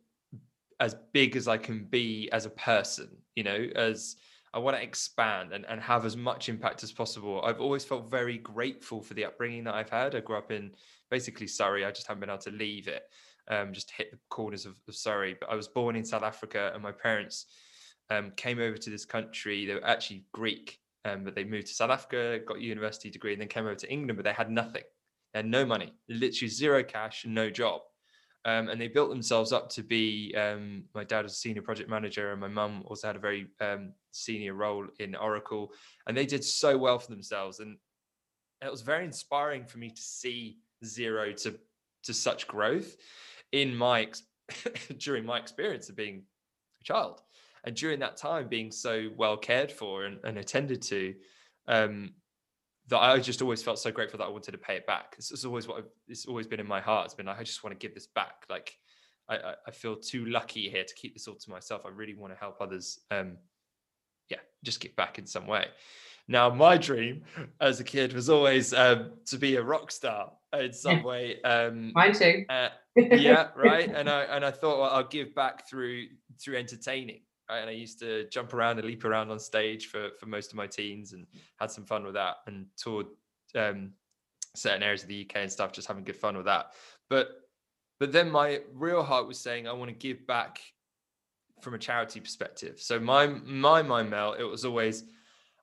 as 0.79 0.95
big 1.13 1.35
as 1.35 1.47
I 1.47 1.57
can 1.57 1.85
be 1.85 2.29
as 2.31 2.45
a 2.45 2.49
person, 2.49 3.09
you 3.35 3.43
know, 3.43 3.67
as 3.75 4.17
I 4.53 4.59
want 4.59 4.77
to 4.77 4.83
expand 4.83 5.51
and, 5.51 5.65
and 5.67 5.81
have 5.81 6.05
as 6.05 6.15
much 6.15 6.47
impact 6.47 6.83
as 6.83 6.91
possible. 6.91 7.41
I've 7.43 7.59
always 7.59 7.83
felt 7.83 8.09
very 8.09 8.37
grateful 8.37 9.01
for 9.01 9.13
the 9.13 9.25
upbringing 9.25 9.65
that 9.65 9.75
I've 9.75 9.89
had. 9.89 10.15
I 10.15 10.21
grew 10.21 10.37
up 10.37 10.51
in 10.51 10.71
basically 11.11 11.47
Surrey. 11.47 11.85
I 11.85 11.91
just 11.91 12.07
haven't 12.07 12.21
been 12.21 12.29
able 12.29 12.39
to 12.39 12.51
leave 12.51 12.87
it, 12.87 13.03
um, 13.49 13.73
just 13.73 13.91
hit 13.91 14.11
the 14.11 14.19
corners 14.29 14.65
of, 14.65 14.75
of, 14.87 14.95
Surrey. 14.95 15.35
But 15.39 15.49
I 15.49 15.55
was 15.55 15.67
born 15.67 15.97
in 15.97 16.05
South 16.05 16.23
Africa 16.23 16.71
and 16.73 16.81
my 16.81 16.93
parents 16.93 17.47
um, 18.09 18.31
came 18.37 18.59
over 18.59 18.77
to 18.77 18.89
this 18.89 19.05
country. 19.05 19.65
They 19.65 19.75
were 19.75 19.85
actually 19.85 20.23
Greek, 20.31 20.79
um, 21.03 21.23
but 21.25 21.35
they 21.35 21.43
moved 21.43 21.67
to 21.67 21.73
South 21.73 21.91
Africa, 21.91 22.39
got 22.45 22.57
a 22.57 22.63
university 22.63 23.09
degree, 23.09 23.33
and 23.33 23.41
then 23.41 23.49
came 23.49 23.65
over 23.65 23.75
to 23.75 23.91
England, 23.91 24.17
but 24.17 24.23
they 24.23 24.33
had 24.33 24.49
nothing. 24.49 24.83
They 25.33 25.39
had 25.39 25.47
no 25.47 25.65
money, 25.65 25.93
literally 26.07 26.49
zero 26.49 26.81
cash, 26.81 27.25
no 27.27 27.49
job. 27.49 27.81
Um, 28.45 28.69
and 28.69 28.79
they 28.79 28.87
built 28.87 29.09
themselves 29.09 29.51
up 29.51 29.69
to 29.69 29.81
be. 29.81 30.33
Um, 30.37 30.83
my 30.93 31.03
dad 31.03 31.23
was 31.23 31.33
a 31.33 31.35
senior 31.35 31.63
project 31.63 31.89
manager, 31.89 32.31
and 32.31 32.39
my 32.39 32.47
mum 32.47 32.83
also 32.85 33.07
had 33.07 33.15
a 33.15 33.19
very 33.19 33.47
um, 33.59 33.93
senior 34.11 34.53
role 34.53 34.85
in 34.99 35.15
Oracle. 35.15 35.71
And 36.07 36.15
they 36.15 36.27
did 36.27 36.43
so 36.43 36.77
well 36.77 36.99
for 36.99 37.09
themselves, 37.09 37.59
and 37.59 37.77
it 38.63 38.71
was 38.71 38.81
very 38.81 39.03
inspiring 39.03 39.65
for 39.65 39.79
me 39.79 39.89
to 39.89 40.01
see 40.01 40.59
zero 40.83 41.31
to 41.33 41.59
to 42.03 42.13
such 42.13 42.47
growth 42.47 42.95
in 43.51 43.75
my 43.75 44.09
during 44.99 45.25
my 45.25 45.39
experience 45.39 45.89
of 45.89 45.95
being 45.95 46.21
a 46.79 46.83
child, 46.83 47.23
and 47.63 47.75
during 47.75 47.99
that 48.01 48.15
time 48.15 48.47
being 48.47 48.71
so 48.71 49.09
well 49.17 49.37
cared 49.37 49.71
for 49.71 50.05
and, 50.05 50.19
and 50.23 50.37
attended 50.37 50.83
to. 50.83 51.15
That 52.87 52.99
I 52.99 53.17
just 53.19 53.41
always 53.41 53.63
felt 53.63 53.79
so 53.79 53.91
grateful 53.91 54.19
that 54.19 54.25
I 54.25 54.29
wanted 54.29 54.51
to 54.51 54.57
pay 54.57 54.75
it 54.75 54.85
back. 54.85 55.15
This 55.15 55.31
is 55.31 55.43
always 55.43 55.67
what 55.67 55.79
I've, 55.79 55.89
it's 56.07 56.25
always 56.25 56.45
been 56.45 56.59
in 56.59 56.67
my 56.67 56.81
heart. 56.81 57.05
It's 57.05 57.15
been 57.15 57.25
like 57.25 57.39
I 57.39 57.43
just 57.43 57.63
want 57.63 57.79
to 57.79 57.83
give 57.83 57.95
this 57.95 58.07
back. 58.07 58.45
Like 58.49 58.77
I, 59.29 59.55
I 59.67 59.71
feel 59.71 59.95
too 59.95 60.25
lucky 60.25 60.69
here 60.69 60.83
to 60.83 60.93
keep 60.95 61.13
this 61.13 61.27
all 61.27 61.35
to 61.35 61.49
myself. 61.49 61.81
I 61.85 61.89
really 61.89 62.13
want 62.13 62.33
to 62.33 62.39
help 62.39 62.57
others. 62.61 62.99
Um, 63.09 63.37
yeah, 64.29 64.37
just 64.63 64.79
give 64.79 64.95
back 64.95 65.17
in 65.17 65.25
some 65.25 65.47
way. 65.47 65.67
Now, 66.27 66.49
my 66.49 66.77
dream 66.77 67.23
as 67.61 67.79
a 67.79 67.83
kid 67.83 68.13
was 68.13 68.29
always 68.29 68.73
um, 68.73 69.13
to 69.27 69.37
be 69.37 69.57
a 69.57 69.63
rock 69.63 69.91
star 69.91 70.31
in 70.53 70.73
some 70.73 71.03
way. 71.03 71.41
Um, 71.43 71.91
Mine 71.93 72.13
too. 72.13 72.45
Uh, 72.49 72.69
yeah, 72.95 73.49
right. 73.55 73.89
And 73.93 74.09
I 74.09 74.23
and 74.23 74.43
I 74.43 74.51
thought 74.51 74.79
well, 74.79 74.89
I'll 74.89 75.07
give 75.07 75.35
back 75.35 75.69
through 75.69 76.05
through 76.43 76.57
entertaining. 76.57 77.21
And 77.49 77.69
I 77.69 77.73
used 77.73 77.99
to 77.99 78.27
jump 78.29 78.53
around 78.53 78.79
and 78.79 78.87
leap 78.87 79.05
around 79.05 79.29
on 79.31 79.39
stage 79.39 79.87
for 79.87 80.09
for 80.19 80.25
most 80.25 80.51
of 80.51 80.57
my 80.57 80.67
teens 80.67 81.13
and 81.13 81.27
had 81.57 81.71
some 81.71 81.85
fun 81.85 82.03
with 82.03 82.15
that 82.15 82.37
and 82.47 82.65
toured 82.77 83.07
um, 83.55 83.91
certain 84.55 84.83
areas 84.83 85.03
of 85.03 85.09
the 85.09 85.21
UK 85.21 85.37
and 85.37 85.51
stuff, 85.51 85.71
just 85.71 85.87
having 85.87 86.03
good 86.03 86.15
fun 86.15 86.35
with 86.35 86.45
that. 86.45 86.71
But 87.09 87.29
but 87.99 88.11
then 88.11 88.29
my 88.29 88.61
real 88.73 89.03
heart 89.03 89.27
was 89.27 89.39
saying 89.39 89.67
I 89.67 89.73
want 89.73 89.89
to 89.89 89.95
give 89.95 90.25
back 90.27 90.59
from 91.61 91.73
a 91.73 91.79
charity 91.79 92.19
perspective. 92.19 92.79
So 92.79 92.99
my 92.99 93.27
my 93.27 93.81
mind 93.81 94.09
melt, 94.09 94.39
it 94.39 94.43
was 94.43 94.65
always 94.65 95.03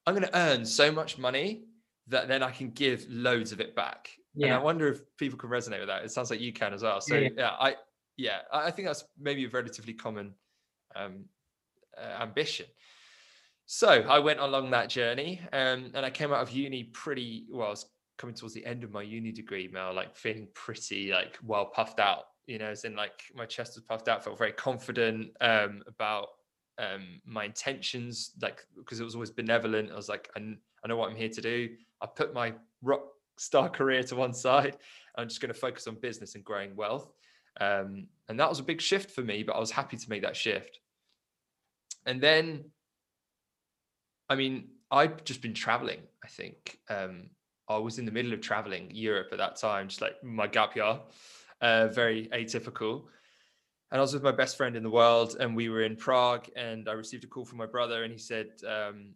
I'm 0.06 0.14
going 0.14 0.26
to 0.26 0.36
earn 0.36 0.64
so 0.64 0.90
much 0.90 1.18
money 1.18 1.64
that 2.08 2.28
then 2.28 2.42
I 2.42 2.50
can 2.50 2.70
give 2.70 3.06
loads 3.08 3.52
of 3.52 3.60
it 3.60 3.76
back. 3.76 4.10
Yeah. 4.34 4.46
And 4.46 4.54
I 4.56 4.58
wonder 4.58 4.88
if 4.88 5.00
people 5.16 5.38
can 5.38 5.50
resonate 5.50 5.78
with 5.78 5.88
that. 5.88 6.04
It 6.04 6.10
sounds 6.10 6.30
like 6.30 6.40
you 6.40 6.52
can 6.52 6.72
as 6.74 6.82
well. 6.82 7.00
So 7.00 7.14
yeah, 7.14 7.20
yeah. 7.20 7.28
yeah 7.36 7.50
I 7.60 7.76
yeah 8.16 8.38
I 8.52 8.70
think 8.70 8.88
that's 8.88 9.04
maybe 9.18 9.44
a 9.44 9.48
relatively 9.48 9.94
common 9.94 10.34
um, 10.96 11.24
uh, 11.98 12.22
ambition. 12.22 12.66
So 13.66 13.88
I 13.88 14.18
went 14.18 14.40
along 14.40 14.70
that 14.70 14.88
journey, 14.88 15.40
um, 15.52 15.92
and 15.94 16.04
I 16.04 16.10
came 16.10 16.32
out 16.32 16.42
of 16.42 16.50
uni 16.50 16.84
pretty 16.84 17.46
well. 17.50 17.68
I 17.68 17.70
was 17.70 17.86
coming 18.18 18.34
towards 18.34 18.54
the 18.54 18.64
end 18.66 18.84
of 18.84 18.92
my 18.92 19.02
uni 19.02 19.32
degree, 19.32 19.68
Mel, 19.68 19.94
like 19.94 20.16
feeling 20.16 20.48
pretty 20.54 21.12
like 21.12 21.38
well 21.44 21.66
puffed 21.66 22.00
out. 22.00 22.24
You 22.46 22.58
know, 22.58 22.66
as 22.66 22.84
in 22.84 22.96
like 22.96 23.22
my 23.34 23.46
chest 23.46 23.76
was 23.76 23.84
puffed 23.84 24.08
out, 24.08 24.24
felt 24.24 24.38
very 24.38 24.52
confident 24.52 25.30
um, 25.40 25.82
about 25.86 26.28
um, 26.78 27.20
my 27.24 27.44
intentions, 27.44 28.32
like 28.40 28.60
because 28.76 29.00
it 29.00 29.04
was 29.04 29.14
always 29.14 29.30
benevolent. 29.30 29.90
I 29.90 29.96
was 29.96 30.08
like, 30.08 30.28
I, 30.36 30.40
I 30.84 30.88
know 30.88 30.96
what 30.96 31.10
I'm 31.10 31.16
here 31.16 31.28
to 31.28 31.40
do. 31.40 31.70
I 32.00 32.06
put 32.06 32.34
my 32.34 32.52
rock 32.82 33.04
star 33.38 33.68
career 33.78 34.02
to 34.04 34.16
one 34.16 34.34
side. 34.34 34.76
I'm 35.16 35.28
just 35.28 35.40
going 35.40 35.52
to 35.52 35.58
focus 35.58 35.86
on 35.86 35.96
business 35.96 36.34
and 36.34 36.44
growing 36.44 36.74
wealth. 36.74 37.12
Um, 37.60 38.06
and 38.28 38.40
that 38.40 38.48
was 38.48 38.60
a 38.60 38.64
big 38.64 38.80
shift 38.80 39.10
for 39.10 39.22
me, 39.22 39.42
but 39.42 39.56
I 39.56 39.60
was 39.60 39.70
happy 39.70 39.96
to 39.96 40.10
make 40.10 40.22
that 40.22 40.36
shift. 40.36 40.78
And 42.06 42.20
then, 42.20 42.64
I 44.28 44.34
mean, 44.34 44.68
I'd 44.90 45.24
just 45.24 45.42
been 45.42 45.54
traveling. 45.54 46.00
I 46.24 46.28
think 46.28 46.78
um, 46.88 47.30
I 47.68 47.78
was 47.78 47.98
in 47.98 48.04
the 48.04 48.12
middle 48.12 48.32
of 48.32 48.40
traveling 48.40 48.90
Europe 48.92 49.28
at 49.32 49.38
that 49.38 49.56
time, 49.56 49.88
just 49.88 50.00
like 50.00 50.22
my 50.22 50.46
gap 50.46 50.76
year, 50.76 51.00
uh, 51.60 51.88
very 51.88 52.28
atypical. 52.28 53.04
And 53.90 53.98
I 53.98 54.02
was 54.02 54.14
with 54.14 54.22
my 54.22 54.32
best 54.32 54.56
friend 54.56 54.74
in 54.74 54.82
the 54.82 54.90
world, 54.90 55.36
and 55.38 55.54
we 55.54 55.68
were 55.68 55.82
in 55.82 55.96
Prague, 55.96 56.48
and 56.56 56.88
I 56.88 56.92
received 56.92 57.24
a 57.24 57.26
call 57.26 57.44
from 57.44 57.58
my 57.58 57.66
brother, 57.66 58.04
and 58.04 58.12
he 58.12 58.18
said, 58.18 58.48
um, 58.66 59.14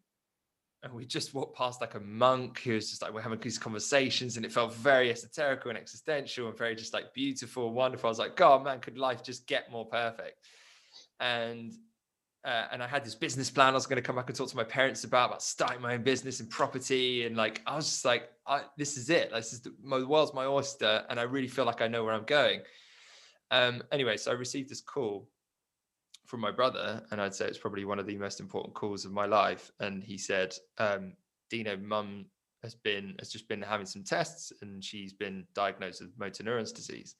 and 0.82 0.94
we 0.94 1.04
just 1.04 1.34
walked 1.34 1.56
past 1.56 1.80
like 1.80 1.94
a 1.94 2.00
monk 2.00 2.60
who 2.60 2.74
was 2.74 2.90
just 2.90 3.02
like 3.02 3.12
we're 3.12 3.20
having 3.20 3.40
these 3.40 3.58
conversations 3.58 4.36
and 4.36 4.46
it 4.46 4.52
felt 4.52 4.72
very 4.74 5.12
esoterical 5.12 5.66
and 5.66 5.76
existential 5.76 6.48
and 6.48 6.56
very 6.56 6.76
just 6.76 6.94
like 6.94 7.12
beautiful 7.12 7.72
wonderful. 7.72 8.06
I 8.06 8.10
was 8.10 8.18
like, 8.20 8.36
God, 8.36 8.62
man, 8.62 8.78
could 8.78 8.96
life 8.96 9.22
just 9.22 9.48
get 9.48 9.70
more 9.72 9.86
perfect? 9.86 10.38
And 11.18 11.72
uh, 12.46 12.68
and 12.70 12.80
I 12.80 12.86
had 12.86 13.04
this 13.04 13.16
business 13.16 13.50
plan 13.50 13.70
I 13.70 13.72
was 13.72 13.86
going 13.86 14.00
to 14.00 14.06
come 14.06 14.14
back 14.14 14.28
and 14.28 14.36
talk 14.36 14.48
to 14.48 14.56
my 14.56 14.64
parents 14.64 15.02
about 15.02 15.30
about 15.30 15.42
starting 15.42 15.82
my 15.82 15.94
own 15.94 16.02
business 16.02 16.38
and 16.38 16.48
property 16.48 17.26
and 17.26 17.36
like 17.36 17.60
I 17.66 17.74
was 17.74 17.86
just 17.86 18.04
like 18.04 18.30
I, 18.46 18.62
this 18.78 18.96
is 18.96 19.10
it. 19.10 19.32
This 19.32 19.52
is 19.52 19.60
the, 19.60 19.74
my 19.82 19.98
the 19.98 20.06
world's 20.06 20.32
my 20.32 20.46
oyster 20.46 21.04
and 21.10 21.18
I 21.18 21.24
really 21.24 21.48
feel 21.48 21.64
like 21.64 21.82
I 21.82 21.88
know 21.88 22.04
where 22.04 22.14
I'm 22.14 22.24
going. 22.24 22.60
Um 23.50 23.82
anyway 23.90 24.16
so 24.16 24.30
I 24.30 24.34
received 24.34 24.70
this 24.70 24.80
call 24.80 25.28
from 26.26 26.40
my 26.40 26.52
brother 26.52 27.02
and 27.10 27.20
I'd 27.20 27.34
say 27.34 27.46
it's 27.46 27.58
probably 27.58 27.84
one 27.84 27.98
of 27.98 28.06
the 28.06 28.16
most 28.16 28.38
important 28.38 28.74
calls 28.74 29.04
of 29.04 29.12
my 29.12 29.26
life 29.26 29.72
and 29.80 30.02
he 30.02 30.16
said 30.16 30.54
um 30.78 31.14
Dino 31.50 31.76
mum 31.76 32.26
has 32.62 32.76
been 32.76 33.16
has 33.18 33.28
just 33.28 33.48
been 33.48 33.62
having 33.62 33.86
some 33.86 34.04
tests 34.04 34.52
and 34.62 34.82
she's 34.82 35.12
been 35.12 35.44
diagnosed 35.54 36.00
with 36.00 36.16
motor 36.16 36.44
neurons 36.44 36.70
disease. 36.70 37.16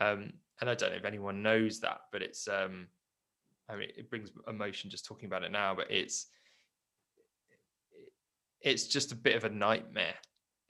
Um 0.00 0.32
and 0.62 0.70
I 0.70 0.74
don't 0.74 0.92
know 0.92 0.96
if 0.96 1.04
anyone 1.04 1.42
knows 1.42 1.78
that 1.80 2.00
but 2.10 2.22
it's 2.22 2.48
um 2.48 2.86
I 3.68 3.76
mean, 3.76 3.88
it 3.96 4.10
brings 4.10 4.30
emotion 4.48 4.90
just 4.90 5.04
talking 5.04 5.26
about 5.26 5.42
it 5.42 5.52
now, 5.52 5.74
but 5.74 5.90
it's 5.90 6.26
it's 8.60 8.86
just 8.86 9.12
a 9.12 9.16
bit 9.16 9.36
of 9.36 9.44
a 9.44 9.50
nightmare 9.50 10.14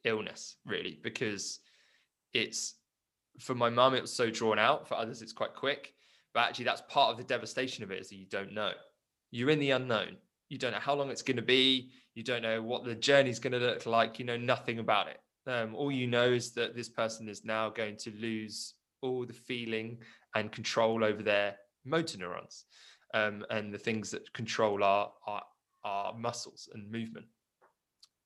illness, 0.05 0.57
really, 0.65 0.99
because 1.03 1.61
it's 2.33 2.75
for 3.41 3.55
my 3.55 3.71
mum, 3.71 3.95
it 3.95 4.03
was 4.03 4.13
so 4.13 4.31
drawn 4.31 4.59
out. 4.59 4.89
For 4.89 4.95
others, 4.95 5.23
it's 5.23 5.33
quite 5.33 5.55
quick. 5.55 5.93
But 6.35 6.49
actually, 6.49 6.67
that's 6.67 6.83
part 6.89 7.11
of 7.11 7.19
the 7.19 7.25
devastation 7.25 7.85
of 7.85 7.91
it 7.91 8.01
is 8.01 8.09
that 8.09 8.17
you 8.17 8.27
don't 8.27 8.53
know. 8.53 8.73
You're 9.31 9.51
in 9.51 9.59
the 9.59 9.71
unknown. 9.73 10.17
You 10.49 10.59
don't 10.59 10.73
know 10.73 10.81
how 10.81 10.95
long 10.95 11.11
it's 11.11 11.23
going 11.23 11.37
to 11.37 11.43
be. 11.43 11.91
You 12.15 12.23
don't 12.23 12.43
know 12.43 12.63
what 12.63 12.85
the 12.85 12.95
journey 12.95 13.31
is 13.31 13.39
going 13.39 13.53
to 13.53 13.59
look 13.59 13.85
like. 13.87 14.19
You 14.19 14.25
know 14.25 14.37
nothing 14.37 14.79
about 14.79 15.09
it. 15.09 15.21
Um, 15.47 15.75
all 15.75 15.93
you 15.93 16.07
know 16.07 16.31
is 16.31 16.53
that 16.53 16.75
this 16.75 16.89
person 16.89 17.29
is 17.29 17.45
now 17.45 17.71
going 17.71 17.97
to 17.99 18.11
lose 18.19 18.75
all 19.03 19.25
the 19.25 19.33
feeling 19.33 19.99
and 20.35 20.51
control 20.51 21.05
over 21.05 21.23
their 21.23 21.57
motor 21.87 22.19
neurons 22.19 22.65
um, 23.15 23.45
and 23.51 23.73
the 23.73 23.79
things 23.79 24.11
that 24.11 24.33
control 24.33 24.83
our 24.83 25.13
our, 25.27 25.43
our 25.85 26.15
muscles 26.15 26.69
and 26.75 26.91
movement. 26.91 27.27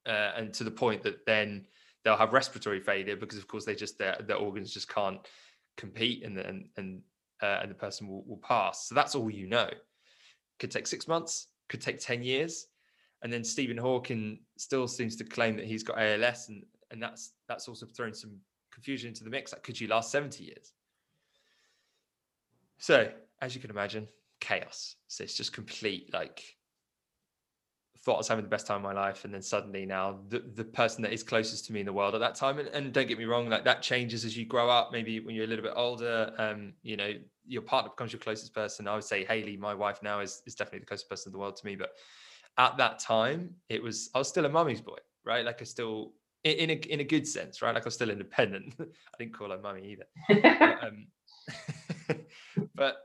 Uh, 0.06 0.32
and 0.36 0.54
to 0.54 0.64
the 0.64 0.70
point 0.70 1.02
that 1.02 1.26
then 1.26 1.66
they'll 2.04 2.16
have 2.16 2.32
respiratory 2.32 2.80
failure 2.80 3.16
because 3.16 3.38
of 3.38 3.46
course 3.46 3.66
they 3.66 3.74
just 3.74 3.98
their, 3.98 4.16
their 4.26 4.36
organs 4.36 4.72
just 4.72 4.88
can't 4.88 5.20
compete 5.76 6.24
and 6.24 6.38
and 6.38 6.68
and, 6.76 7.02
uh, 7.42 7.60
and 7.62 7.70
the 7.70 7.74
person 7.74 8.08
will, 8.08 8.24
will 8.26 8.38
pass. 8.42 8.88
So 8.88 8.94
that's 8.94 9.14
all 9.14 9.30
you 9.30 9.46
know. 9.46 9.68
Could 10.58 10.70
take 10.70 10.86
six 10.86 11.06
months 11.06 11.48
could 11.70 11.80
take 11.80 12.00
10 12.00 12.22
years. 12.22 12.66
And 13.22 13.32
then 13.32 13.44
stephen 13.44 13.78
hawking 13.78 14.40
still 14.58 14.88
seems 14.88 15.16
to 15.16 15.24
claim 15.24 15.56
that 15.56 15.66
he's 15.66 15.82
got 15.82 15.98
als 15.98 16.48
and 16.48 16.64
and 16.90 17.00
that's 17.02 17.32
that's 17.48 17.68
also 17.68 17.86
thrown 17.86 18.12
some 18.12 18.36
confusion 18.72 19.08
into 19.08 19.24
the 19.24 19.30
mix. 19.30 19.52
Like 19.52 19.62
could 19.62 19.80
you 19.80 19.88
last 19.88 20.10
70 20.10 20.44
years? 20.44 20.72
So 22.78 23.10
as 23.40 23.54
you 23.54 23.61
can 23.61 23.70
imagine 23.70 24.09
chaos. 24.40 24.97
So 25.09 25.25
it's 25.25 25.37
just 25.37 25.52
complete 25.52 26.12
like 26.12 26.42
thought 28.02 28.14
I 28.14 28.18
was 28.18 28.28
having 28.28 28.44
the 28.44 28.50
best 28.50 28.66
time 28.66 28.76
of 28.76 28.82
my 28.82 28.94
life, 28.94 29.25
and 29.25 29.35
then 29.35 29.42
suddenly 29.42 29.85
now 29.85 30.20
the, 30.28 30.42
the 30.54 30.64
person 30.64 31.02
that 31.02 31.12
is 31.12 31.23
closest 31.23 31.66
to 31.66 31.73
me 31.73 31.80
in 31.80 31.87
the 31.87 31.92
world 31.92 32.14
at 32.14 32.20
that 32.20 32.35
time, 32.35 32.59
and, 32.59 32.68
and 32.68 32.92
don't 32.92 33.06
get 33.09 33.18
me 33.18 33.25
wrong, 33.25 33.49
like 33.50 33.64
that 33.64 33.82
changes 33.82 34.25
as 34.25 34.37
you 34.37 34.47
grow 34.47 34.70
up. 34.70 34.90
Maybe 34.90 35.20
when 35.20 35.35
you're 35.35 35.44
a 35.44 35.49
little 35.49 35.64
bit 35.64 35.75
older, 35.76 36.32
um, 36.38 36.73
you 36.82 36.97
know, 36.97 37.12
your 37.47 37.62
partner 37.62 37.90
becomes 37.90 38.12
your 38.12 38.20
closest 38.20 38.54
person. 38.54 38.88
I 38.88 38.94
would 38.94 39.04
say 39.04 39.25
Haley, 39.25 39.56
my 39.56 39.75
wife 39.75 40.02
now, 40.02 40.20
is 40.20 40.42
is 40.47 40.54
definitely 40.54 40.80
the 40.80 40.87
closest 40.87 41.11
person 41.11 41.30
in 41.30 41.32
the 41.32 41.38
world 41.38 41.56
to 41.56 41.66
me. 41.66 41.76
But 41.76 41.90
at 42.56 42.78
that 42.78 43.00
time, 43.00 43.54
it 43.68 43.82
was 43.82 44.09
I 44.14 44.18
was 44.18 44.28
still 44.28 44.47
a 44.47 44.49
mummy's 44.49 44.80
boy, 44.80 44.99
right? 45.25 45.44
Like 45.44 45.61
I 45.61 45.64
still 45.64 46.12
in, 46.44 46.70
a 46.70 46.75
in 46.75 47.00
a 47.00 47.04
good 47.04 47.26
sense, 47.28 47.61
right? 47.61 47.75
Like 47.75 47.85
I 47.85 47.87
was 47.87 47.94
still 47.94 48.11
independent. 48.11 48.75
I 48.80 48.85
didn't 49.18 49.35
call 49.35 49.50
her 49.50 49.59
mummy 49.59 49.92
either. 49.92 50.06
but, 50.59 50.85
um, 50.85 51.06
but 52.75 52.97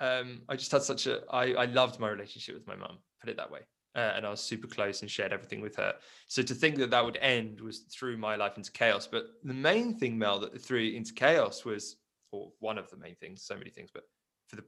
um, 0.00 0.42
I 0.48 0.56
just 0.56 0.72
had 0.72 0.82
such 0.82 1.06
a 1.06 1.20
I, 1.30 1.52
I 1.54 1.64
loved 1.66 2.00
my 2.00 2.08
relationship 2.08 2.54
with 2.54 2.66
my 2.66 2.76
mum, 2.76 2.98
put 3.20 3.30
it 3.30 3.36
that 3.36 3.50
way. 3.50 3.60
Uh, 3.94 4.12
and 4.16 4.26
I 4.26 4.30
was 4.30 4.40
super 4.40 4.66
close 4.66 5.02
and 5.02 5.10
shared 5.10 5.34
everything 5.34 5.60
with 5.60 5.76
her. 5.76 5.94
So 6.26 6.42
to 6.42 6.54
think 6.54 6.76
that 6.78 6.90
that 6.90 7.04
would 7.04 7.18
end 7.20 7.60
was 7.60 7.80
threw 7.92 8.16
my 8.16 8.36
life 8.36 8.56
into 8.56 8.72
chaos. 8.72 9.06
But 9.06 9.26
the 9.42 9.52
main 9.52 9.98
thing, 9.98 10.18
Mel, 10.18 10.40
that 10.40 10.58
threw 10.62 10.80
into 10.80 11.12
chaos 11.12 11.64
was, 11.66 11.96
or 12.30 12.52
one 12.60 12.78
of 12.78 12.88
the 12.88 12.96
main 12.96 13.16
things, 13.16 13.42
so 13.42 13.54
many 13.54 13.68
things, 13.68 13.90
but 13.92 14.04
for 14.48 14.56
the 14.56 14.64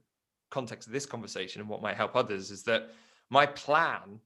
context 0.51 0.87
of 0.87 0.93
this 0.93 1.07
conversation 1.07 1.59
and 1.59 1.67
what 1.67 1.81
might 1.81 1.97
help 1.97 2.15
others, 2.15 2.51
is 2.51 2.61
that 2.63 2.91
my 3.31 3.47
plan 3.47 4.19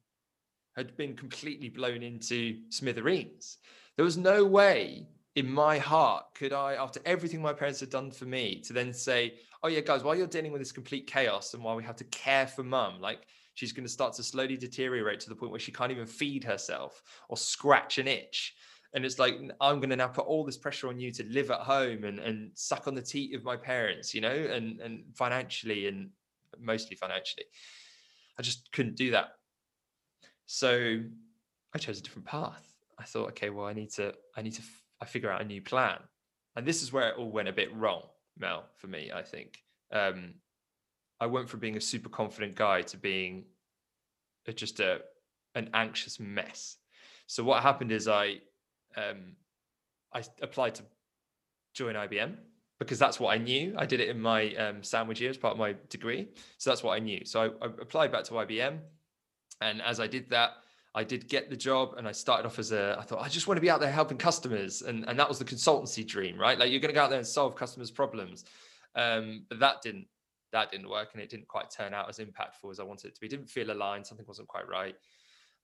had 0.76 0.98
been 0.98 1.16
completely 1.16 1.70
blown 1.70 2.04
into 2.04 2.58
smithereens. 2.70 3.58
There 3.96 4.06
was 4.06 4.18
no 4.18 4.44
way 4.44 5.08
in 5.36 5.50
my 5.50 5.78
heart 5.78 6.26
could 6.36 6.52
I, 6.52 6.74
after 6.74 7.00
everything 7.06 7.42
my 7.42 7.54
parents 7.54 7.80
had 7.80 7.90
done 7.90 8.12
for 8.12 8.26
me, 8.26 8.62
to 8.66 8.74
then 8.74 8.94
say, 8.94 9.36
oh 9.64 9.68
yeah, 9.68 9.82
guys, 9.82 10.04
while 10.04 10.16
you're 10.16 10.28
dealing 10.28 10.52
with 10.52 10.62
this 10.62 10.72
complete 10.72 11.08
chaos 11.08 11.54
and 11.54 11.64
while 11.64 11.76
we 11.76 11.84
have 11.84 11.98
to 11.98 12.04
care 12.06 12.48
for 12.48 12.64
mum, 12.64 13.02
like 13.02 13.28
she's 13.56 13.74
going 13.74 13.86
to 13.86 13.92
start 13.92 14.14
to 14.14 14.24
slowly 14.24 14.56
deteriorate 14.58 15.20
to 15.22 15.30
the 15.30 15.36
point 15.36 15.52
where 15.52 15.60
she 15.60 15.72
can't 15.72 15.92
even 15.92 16.06
feed 16.06 16.44
herself 16.44 17.04
or 17.28 17.38
scratch 17.38 17.98
an 17.98 18.08
itch. 18.08 18.56
and 18.94 19.06
it's 19.06 19.20
like 19.20 19.36
i'm 19.62 19.80
going 19.80 19.90
to 19.90 19.96
now 19.96 20.08
put 20.08 20.26
all 20.26 20.44
this 20.44 20.58
pressure 20.58 20.88
on 20.88 21.00
you 21.00 21.12
to 21.12 21.24
live 21.26 21.52
at 21.52 21.60
home 21.60 22.06
and, 22.06 22.20
and 22.20 22.52
suck 22.56 22.88
on 22.88 22.96
the 22.96 23.02
teat 23.02 23.36
of 23.36 23.44
my 23.44 23.56
parents 23.56 24.16
you 24.16 24.22
know 24.22 24.32
and 24.56 24.80
and 24.80 25.04
financially 25.14 25.88
and 25.88 26.10
mostly 26.60 26.96
financially. 26.96 27.46
I 28.38 28.42
just 28.42 28.72
couldn't 28.72 28.96
do 28.96 29.12
that. 29.12 29.28
So 30.46 31.02
i 31.74 31.78
chose 31.78 32.00
a 32.00 32.02
different 32.02 32.28
path. 32.28 32.66
I 32.98 33.04
thought 33.04 33.30
okay 33.30 33.50
well 33.50 33.68
i 33.68 33.74
need 33.74 33.92
to 33.92 34.14
i 34.36 34.42
need 34.42 34.54
to 34.54 34.62
i 35.02 35.06
figure 35.06 35.32
out 35.32 35.42
a 35.42 35.46
new 35.46 35.62
plan. 35.62 36.00
And 36.56 36.66
this 36.66 36.82
is 36.82 36.92
where 36.92 37.10
it 37.10 37.16
all 37.18 37.32
went 37.32 37.48
a 37.48 37.54
bit 37.54 37.74
wrong 37.76 38.04
mel 38.40 38.66
for 38.76 38.88
me 38.88 39.12
i 39.14 39.22
think 39.22 39.64
um 39.92 40.34
i 41.20 41.26
went 41.26 41.50
from 41.50 41.60
being 41.60 41.78
a 41.78 41.82
super 41.82 42.10
confident 42.10 42.56
guy 42.56 42.82
to 42.82 42.98
being 42.98 43.44
a, 44.48 44.54
just 44.54 44.80
a 44.80 45.02
an 45.56 45.70
anxious 45.74 46.20
mess 46.20 46.78
so 47.28 47.44
what 47.44 47.62
happened 47.62 47.92
is 47.92 48.08
i 48.08 48.40
um, 48.98 49.36
I 50.14 50.24
applied 50.42 50.76
to 50.76 50.84
join 51.74 51.96
IBM 51.96 52.36
because 52.80 53.00
that's 53.00 53.20
what 53.20 53.34
I 53.34 53.38
knew. 53.38 53.74
I 53.78 53.86
did 53.86 54.00
it 54.00 54.10
in 54.10 54.20
my 54.20 54.54
um, 54.56 54.84
sandwich 54.84 55.22
year 55.22 55.30
as 55.30 55.38
part 55.38 55.54
of 55.54 55.60
my 55.60 55.76
degree. 55.90 56.30
So 56.58 56.70
that's 56.70 56.84
what 56.84 56.94
I 56.94 57.00
knew. 57.00 57.26
So 57.26 57.42
I, 57.42 57.66
I, 57.66 57.68
applied 57.68 58.12
back 58.12 58.24
to 58.26 58.34
IBM. 58.34 58.80
And 59.62 59.82
as 59.82 60.00
I 60.00 60.08
did 60.08 60.30
that, 60.30 60.52
I 61.00 61.04
did 61.06 61.30
get 61.30 61.50
the 61.50 61.56
job 61.56 61.94
and 61.98 62.06
I 62.06 62.12
started 62.12 62.46
off 62.46 62.60
as 62.60 62.74
a, 62.74 62.98
I 63.00 63.04
thought, 63.04 63.24
I 63.24 63.30
just 63.30 63.48
want 63.48 63.56
to 63.56 63.62
be 63.62 63.70
out 63.70 63.80
there 63.80 63.90
helping 63.90 64.18
customers. 64.18 64.82
And, 64.82 65.08
and 65.08 65.18
that 65.18 65.30
was 65.30 65.40
the 65.40 65.46
consultancy 65.46 66.06
dream, 66.06 66.38
right? 66.38 66.60
Like 66.60 66.72
you're 66.72 66.82
going 66.82 66.94
to 66.94 66.94
go 66.94 67.04
out 67.04 67.10
there 67.10 67.20
and 67.20 67.26
solve 67.26 67.56
customers' 67.56 67.90
problems. 67.90 68.44
Um, 68.96 69.46
but 69.48 69.62
that 69.62 69.82
didn't, 69.82 70.08
that 70.52 70.72
didn't 70.72 70.90
work 70.90 71.12
and 71.14 71.22
it 71.22 71.30
didn't 71.30 71.48
quite 71.48 71.72
turn 71.72 71.94
out 71.94 72.10
as 72.10 72.20
impactful 72.20 72.70
as 72.70 72.82
I 72.82 72.84
wanted 72.84 73.08
it 73.08 73.16
to 73.16 73.22
be. 73.22 73.28
It 73.28 73.30
didn't 73.30 73.50
feel 73.50 73.72
aligned. 73.72 74.08
Something 74.08 74.26
wasn't 74.28 74.50
quite 74.50 74.68
right. 74.68 74.96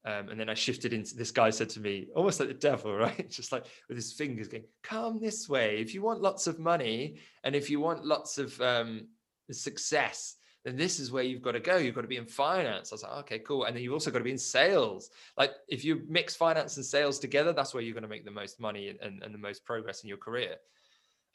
Um, 0.05 0.29
and 0.29 0.39
then 0.39 0.47
I 0.47 0.53
shifted 0.53 0.93
into 0.93 1.15
this 1.15 1.31
guy 1.31 1.49
said 1.49 1.69
to 1.71 1.81
me, 1.81 2.07
almost 2.15 2.39
like 2.39 2.47
the 2.47 2.55
devil, 2.55 2.95
right? 2.95 3.29
Just 3.29 3.51
like 3.51 3.65
with 3.89 3.97
his 3.97 4.13
fingers 4.13 4.47
going, 4.47 4.63
come 4.83 5.19
this 5.19 5.49
way. 5.49 5.79
If 5.79 5.93
you 5.93 6.01
want 6.01 6.21
lots 6.21 6.47
of 6.47 6.59
money 6.59 7.17
and 7.43 7.57
if 7.57 7.69
you 7.69 7.81
want 7.81 8.05
lots 8.05 8.37
of 8.37 8.57
um, 8.61 9.09
success, 9.51 10.37
then 10.65 10.75
this 10.75 10.99
is 10.99 11.11
where 11.11 11.23
you've 11.23 11.41
got 11.41 11.53
to 11.53 11.59
go. 11.59 11.77
You've 11.77 11.95
got 11.95 12.01
to 12.01 12.07
be 12.07 12.17
in 12.17 12.25
finance. 12.25 12.91
I 12.91 12.95
was 12.95 13.03
like, 13.03 13.17
okay, 13.19 13.39
cool. 13.39 13.65
And 13.65 13.75
then 13.75 13.83
you've 13.83 13.93
also 13.93 14.11
got 14.11 14.17
to 14.17 14.23
be 14.23 14.31
in 14.31 14.37
sales. 14.37 15.11
Like 15.37 15.51
if 15.69 15.85
you 15.85 16.01
mix 16.09 16.35
finance 16.35 16.75
and 16.77 16.85
sales 16.85 17.19
together, 17.19 17.53
that's 17.53 17.73
where 17.73 17.83
you're 17.83 17.93
going 17.93 18.03
to 18.03 18.09
make 18.09 18.25
the 18.25 18.31
most 18.31 18.59
money 18.59 18.89
and, 19.01 19.23
and 19.23 19.33
the 19.33 19.37
most 19.39 19.63
progress 19.63 20.03
in 20.03 20.09
your 20.09 20.17
career. 20.17 20.55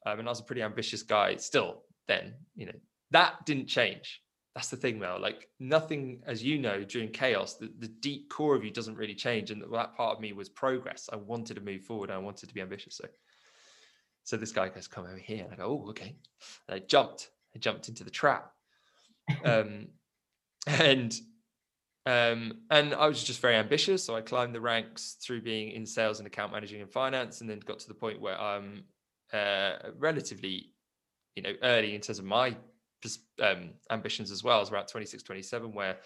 Um, 0.04 0.18
and 0.18 0.28
I 0.28 0.32
was 0.32 0.40
a 0.40 0.44
pretty 0.44 0.62
ambitious 0.62 1.02
guy 1.02 1.37
still 1.37 1.82
then, 2.08 2.34
you 2.56 2.66
know, 2.66 2.78
that 3.12 3.46
didn't 3.46 3.66
change 3.66 4.20
that's 4.54 4.68
the 4.68 4.76
thing, 4.76 4.99
Mel. 4.99 5.20
Like 5.20 5.49
nothing, 5.60 6.22
as 6.26 6.42
you 6.42 6.58
know, 6.58 6.82
during 6.82 7.10
chaos, 7.10 7.54
the, 7.54 7.70
the 7.78 7.88
deep 7.88 8.28
core 8.28 8.56
of 8.56 8.64
you 8.64 8.70
doesn't 8.70 8.96
really 8.96 9.14
change. 9.14 9.50
And 9.50 9.62
that 9.62 9.96
part 9.96 10.16
of 10.16 10.20
me 10.20 10.32
was 10.32 10.49
progress. 10.49 11.08
I 11.12 11.16
wanted 11.16 11.54
to 11.54 11.60
move 11.60 11.82
forward. 11.82 12.10
I 12.10 12.18
wanted 12.18 12.49
to 12.49 12.54
be 12.54 12.60
ambitious. 12.60 12.96
So, 12.96 13.08
so 14.25 14.37
this 14.37 14.52
guy 14.52 14.68
goes, 14.68 14.88
"Come 14.88 15.04
over 15.04 15.16
here," 15.16 15.44
and 15.44 15.52
I 15.52 15.56
go, 15.56 15.82
"Oh, 15.84 15.90
okay." 15.90 16.16
And 16.68 16.75
I 16.75 16.78
jumped. 16.80 17.30
I 17.54 17.58
jumped 17.58 17.88
into 17.88 18.04
the 18.04 18.10
trap, 18.10 18.52
um, 19.45 19.89
and 20.67 21.15
um, 22.07 22.55
and 22.71 22.95
I 22.95 23.07
was 23.07 23.23
just 23.23 23.41
very 23.41 23.57
ambitious. 23.57 24.03
So 24.05 24.17
I 24.17 24.21
climbed 24.21 24.55
the 24.55 24.61
ranks 24.61 25.17
through 25.23 25.43
being 25.43 25.73
in 25.73 25.85
sales 25.85 26.19
and 26.19 26.27
account 26.27 26.53
managing 26.53 26.81
and 26.81 26.91
finance, 26.91 27.41
and 27.41 27.49
then 27.49 27.61
got 27.61 27.79
to 27.81 27.89
the 27.89 27.95
point 27.95 28.21
where 28.21 28.41
I'm 28.41 28.85
uh, 29.33 29.91
relatively, 29.99 30.73
you 31.37 31.43
know, 31.43 31.53
early 31.62 31.95
in 31.95 32.00
terms 32.00 32.19
of 32.19 32.25
my 32.25 32.57
um, 33.43 33.71
ambitions 33.91 34.31
as 34.31 34.43
well. 34.43 34.57
I 34.57 34.61
was 34.61 34.71
around 34.71 34.87
26, 34.87 35.23
27, 35.23 35.73
where 35.73 35.99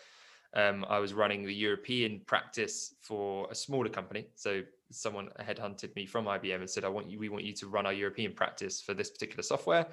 um, 0.54 0.85
I 0.88 0.99
was 0.99 1.12
running 1.12 1.44
the 1.44 1.54
European 1.54 2.21
practice 2.26 2.94
for 3.00 3.49
a 3.50 3.54
smaller 3.54 3.88
company. 3.88 4.26
So 4.35 4.62
someone 4.90 5.28
headhunted 5.40 5.94
me 5.97 6.06
from 6.06 6.26
IBM 6.26 6.56
and 6.56 6.71
said, 6.71 6.85
"I 6.85 6.88
want 6.88 7.09
you. 7.09 7.18
We 7.18 7.28
want 7.28 7.44
you 7.44 7.52
to 7.54 7.66
run 7.68 7.87
our 7.87 7.92
European 7.92 8.33
practice 8.33 8.80
for 8.80 8.94
this 8.94 9.11
particular 9.11 9.42
software. 9.42 9.87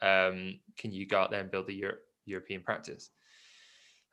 Um, 0.00 0.60
can 0.76 0.92
you 0.92 1.06
go 1.06 1.18
out 1.18 1.30
there 1.30 1.40
and 1.40 1.50
build 1.50 1.66
the 1.66 1.74
Euro- 1.74 1.98
European 2.28 2.62
practice?" 2.62 3.10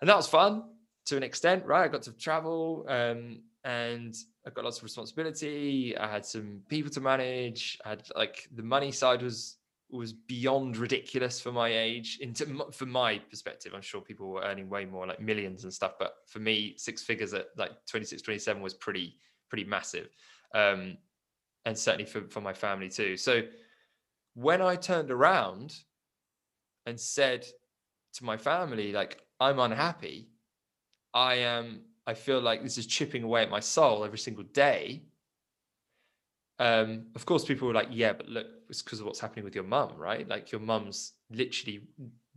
And 0.02 0.10
that 0.10 0.18
was 0.18 0.28
fun 0.28 0.64
to 1.06 1.18
an 1.18 1.24
extent, 1.24 1.66
right? 1.66 1.84
I 1.84 1.88
got 1.88 2.04
to 2.04 2.14
travel 2.14 2.86
um, 2.90 3.42
and 3.64 4.16
I 4.46 4.50
got 4.50 4.66
lots 4.66 4.78
of 4.78 4.84
responsibility. 4.84 5.98
I 5.98 6.08
had 6.08 6.26
some 6.26 6.62
people 6.70 6.92
to 6.92 7.02
manage. 7.02 7.78
I 7.86 7.90
had 7.90 8.08
like 8.16 8.48
the 8.54 8.64
money 8.64 8.92
side 8.92 9.22
was 9.22 9.58
was 9.90 10.14
beyond 10.14 10.78
ridiculous 10.78 11.40
for 11.40 11.52
my 11.52 11.70
age 11.70 12.18
into 12.20 12.66
for 12.72 12.88
my 12.88 13.20
perspective 13.30 13.72
i'm 13.76 13.84
sure 13.84 14.02
people 14.02 14.30
were 14.30 14.42
earning 14.42 14.68
way 14.68 14.84
more 14.84 15.06
like 15.06 15.22
millions 15.22 15.64
and 15.64 15.72
stuff 15.72 15.94
but 16.00 16.16
for 16.26 16.40
me 16.40 16.74
six 16.76 17.04
figures 17.04 17.34
at 17.34 17.48
like 17.56 17.72
26 17.88 18.22
27 18.24 18.62
was 18.62 18.74
pretty 18.74 19.18
pretty 19.48 19.64
massive 19.64 20.10
um 20.56 20.98
and 21.66 21.78
certainly 21.78 22.06
for, 22.06 22.28
for 22.30 22.42
my 22.42 22.52
family 22.52 22.90
too 22.90 23.16
so 23.16 23.42
when 24.34 24.62
i 24.62 24.76
turned 24.76 25.12
around 25.12 25.76
and 26.88 27.00
said 27.00 27.46
to 28.16 28.26
my 28.26 28.38
family 28.38 28.92
like 28.92 29.22
i'm 29.40 29.60
unhappy 29.60 30.30
i 31.14 31.36
am 31.36 31.82
i 32.08 32.14
feel 32.14 32.42
like 32.42 32.64
this 32.64 32.78
is 32.78 32.88
chipping 32.88 33.24
away 33.24 33.44
at 33.44 33.50
my 33.50 33.60
soul 33.60 34.04
every 34.04 34.18
single 34.18 34.44
day 34.44 35.04
um, 36.60 37.08
of 37.16 37.26
course, 37.26 37.44
people 37.44 37.68
were 37.68 37.74
like, 37.74 37.90
"Yeah, 37.92 38.14
but 38.14 38.30
look, 38.30 38.48
it's 38.70 38.82
because 38.82 39.00
of 39.00 39.06
what's 39.06 39.20
happening 39.20 39.44
with 39.44 39.56
your 39.56 39.66
mum, 39.66 39.94
right? 39.98 40.28
Like 40.28 40.52
your 40.52 40.62
mum's 40.62 41.14
literally 41.30 41.88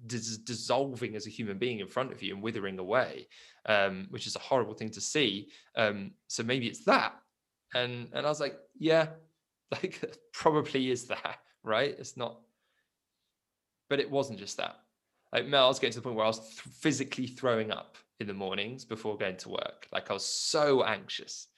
dis- 0.07 0.39
dissolving 0.39 1.15
as 1.15 1.27
a 1.27 1.31
human 1.31 1.59
being 1.59 1.79
in 1.79 1.87
front 1.87 2.13
of 2.13 2.23
you 2.23 2.35
and 2.35 2.43
withering 2.43 2.79
away, 2.79 3.29
um, 3.67 4.09
which 4.11 4.27
is 4.27 4.35
a 4.35 4.41
horrible 4.41 4.75
thing 4.75 4.91
to 4.91 5.01
see. 5.01 5.51
Um, 5.77 6.13
so 6.27 6.43
maybe 6.43 6.67
it's 6.67 6.85
that." 6.85 7.15
And 7.75 8.09
and 8.13 8.27
I 8.27 8.29
was 8.29 8.41
like, 8.41 8.59
"Yeah, 8.77 9.09
like 9.71 10.03
probably 10.33 10.91
is 10.91 11.07
that, 11.07 11.39
right? 11.63 11.95
It's 11.99 12.17
not." 12.17 12.41
But 13.89 14.01
it 14.01 14.11
wasn't 14.11 14.41
just 14.41 14.57
that. 14.57 14.81
Like 15.33 15.47
Mel, 15.47 15.67
I 15.67 15.69
was 15.69 15.79
getting 15.79 15.93
to 15.93 15.99
the 15.99 16.03
point 16.03 16.17
where 16.17 16.25
I 16.25 16.29
was 16.29 16.41
th- 16.41 16.75
physically 16.81 17.27
throwing 17.27 17.71
up 17.71 17.97
in 18.21 18.27
the 18.27 18.35
mornings 18.35 18.85
before 18.85 19.17
going 19.17 19.37
to 19.39 19.51
work. 19.51 19.87
Like 19.93 20.11
I 20.11 20.15
was 20.15 20.25
so 20.25 20.83
anxious. 20.85 21.49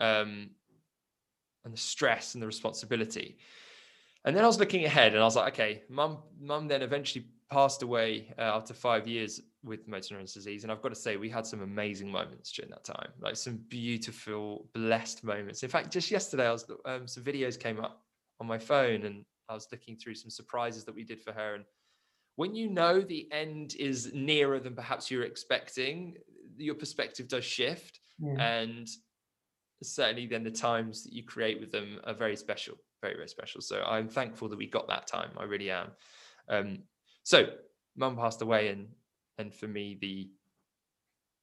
Um, 0.00 0.50
and 1.64 1.74
the 1.74 1.78
stress 1.78 2.34
and 2.34 2.42
the 2.42 2.46
responsibility. 2.46 3.38
And 4.24 4.36
then 4.36 4.44
I 4.44 4.46
was 4.46 4.58
looking 4.58 4.84
ahead 4.84 5.12
and 5.12 5.20
I 5.20 5.24
was 5.24 5.36
like, 5.36 5.52
okay, 5.54 5.82
mum, 5.88 6.18
mum 6.40 6.68
then 6.68 6.82
eventually 6.82 7.26
passed 7.50 7.82
away 7.82 8.32
uh, 8.38 8.42
after 8.42 8.74
five 8.74 9.06
years 9.06 9.40
with 9.64 9.86
motor 9.88 10.14
neurons 10.14 10.32
disease. 10.32 10.62
And 10.62 10.72
I've 10.72 10.82
got 10.82 10.90
to 10.90 10.94
say, 10.94 11.16
we 11.16 11.28
had 11.28 11.46
some 11.46 11.62
amazing 11.62 12.10
moments 12.10 12.52
during 12.52 12.70
that 12.70 12.84
time, 12.84 13.10
like 13.20 13.36
some 13.36 13.58
beautiful, 13.68 14.68
blessed 14.72 15.24
moments. 15.24 15.62
In 15.62 15.68
fact, 15.68 15.90
just 15.90 16.10
yesterday, 16.10 16.46
I 16.46 16.52
was 16.52 16.64
um, 16.84 17.06
some 17.06 17.22
videos 17.22 17.58
came 17.58 17.80
up 17.80 18.02
on 18.40 18.46
my 18.46 18.58
phone 18.58 19.04
and 19.04 19.24
I 19.48 19.54
was 19.54 19.68
looking 19.72 19.96
through 19.96 20.14
some 20.14 20.30
surprises 20.30 20.84
that 20.84 20.94
we 20.94 21.04
did 21.04 21.20
for 21.20 21.32
her. 21.32 21.56
And 21.56 21.64
when 22.40 22.54
you 22.54 22.70
know 22.70 23.02
the 23.02 23.28
end 23.32 23.74
is 23.78 24.12
nearer 24.14 24.58
than 24.58 24.74
perhaps 24.74 25.10
you're 25.10 25.24
expecting, 25.24 26.14
your 26.56 26.74
perspective 26.74 27.28
does 27.28 27.44
shift. 27.44 28.00
Yeah. 28.18 28.40
And 28.40 28.88
certainly 29.82 30.26
then 30.26 30.42
the 30.42 30.50
times 30.50 31.04
that 31.04 31.12
you 31.12 31.22
create 31.22 31.60
with 31.60 31.70
them 31.70 32.00
are 32.04 32.14
very 32.14 32.36
special, 32.36 32.76
very, 33.02 33.14
very 33.14 33.28
special. 33.28 33.60
So 33.60 33.82
I'm 33.82 34.08
thankful 34.08 34.48
that 34.48 34.56
we 34.56 34.66
got 34.66 34.88
that 34.88 35.06
time. 35.06 35.32
I 35.36 35.44
really 35.44 35.70
am. 35.70 35.88
Um, 36.48 36.78
so 37.24 37.44
mum 37.94 38.16
passed 38.16 38.40
away 38.40 38.68
and 38.68 38.88
and 39.36 39.54
for 39.54 39.68
me 39.68 39.98
the 40.00 40.30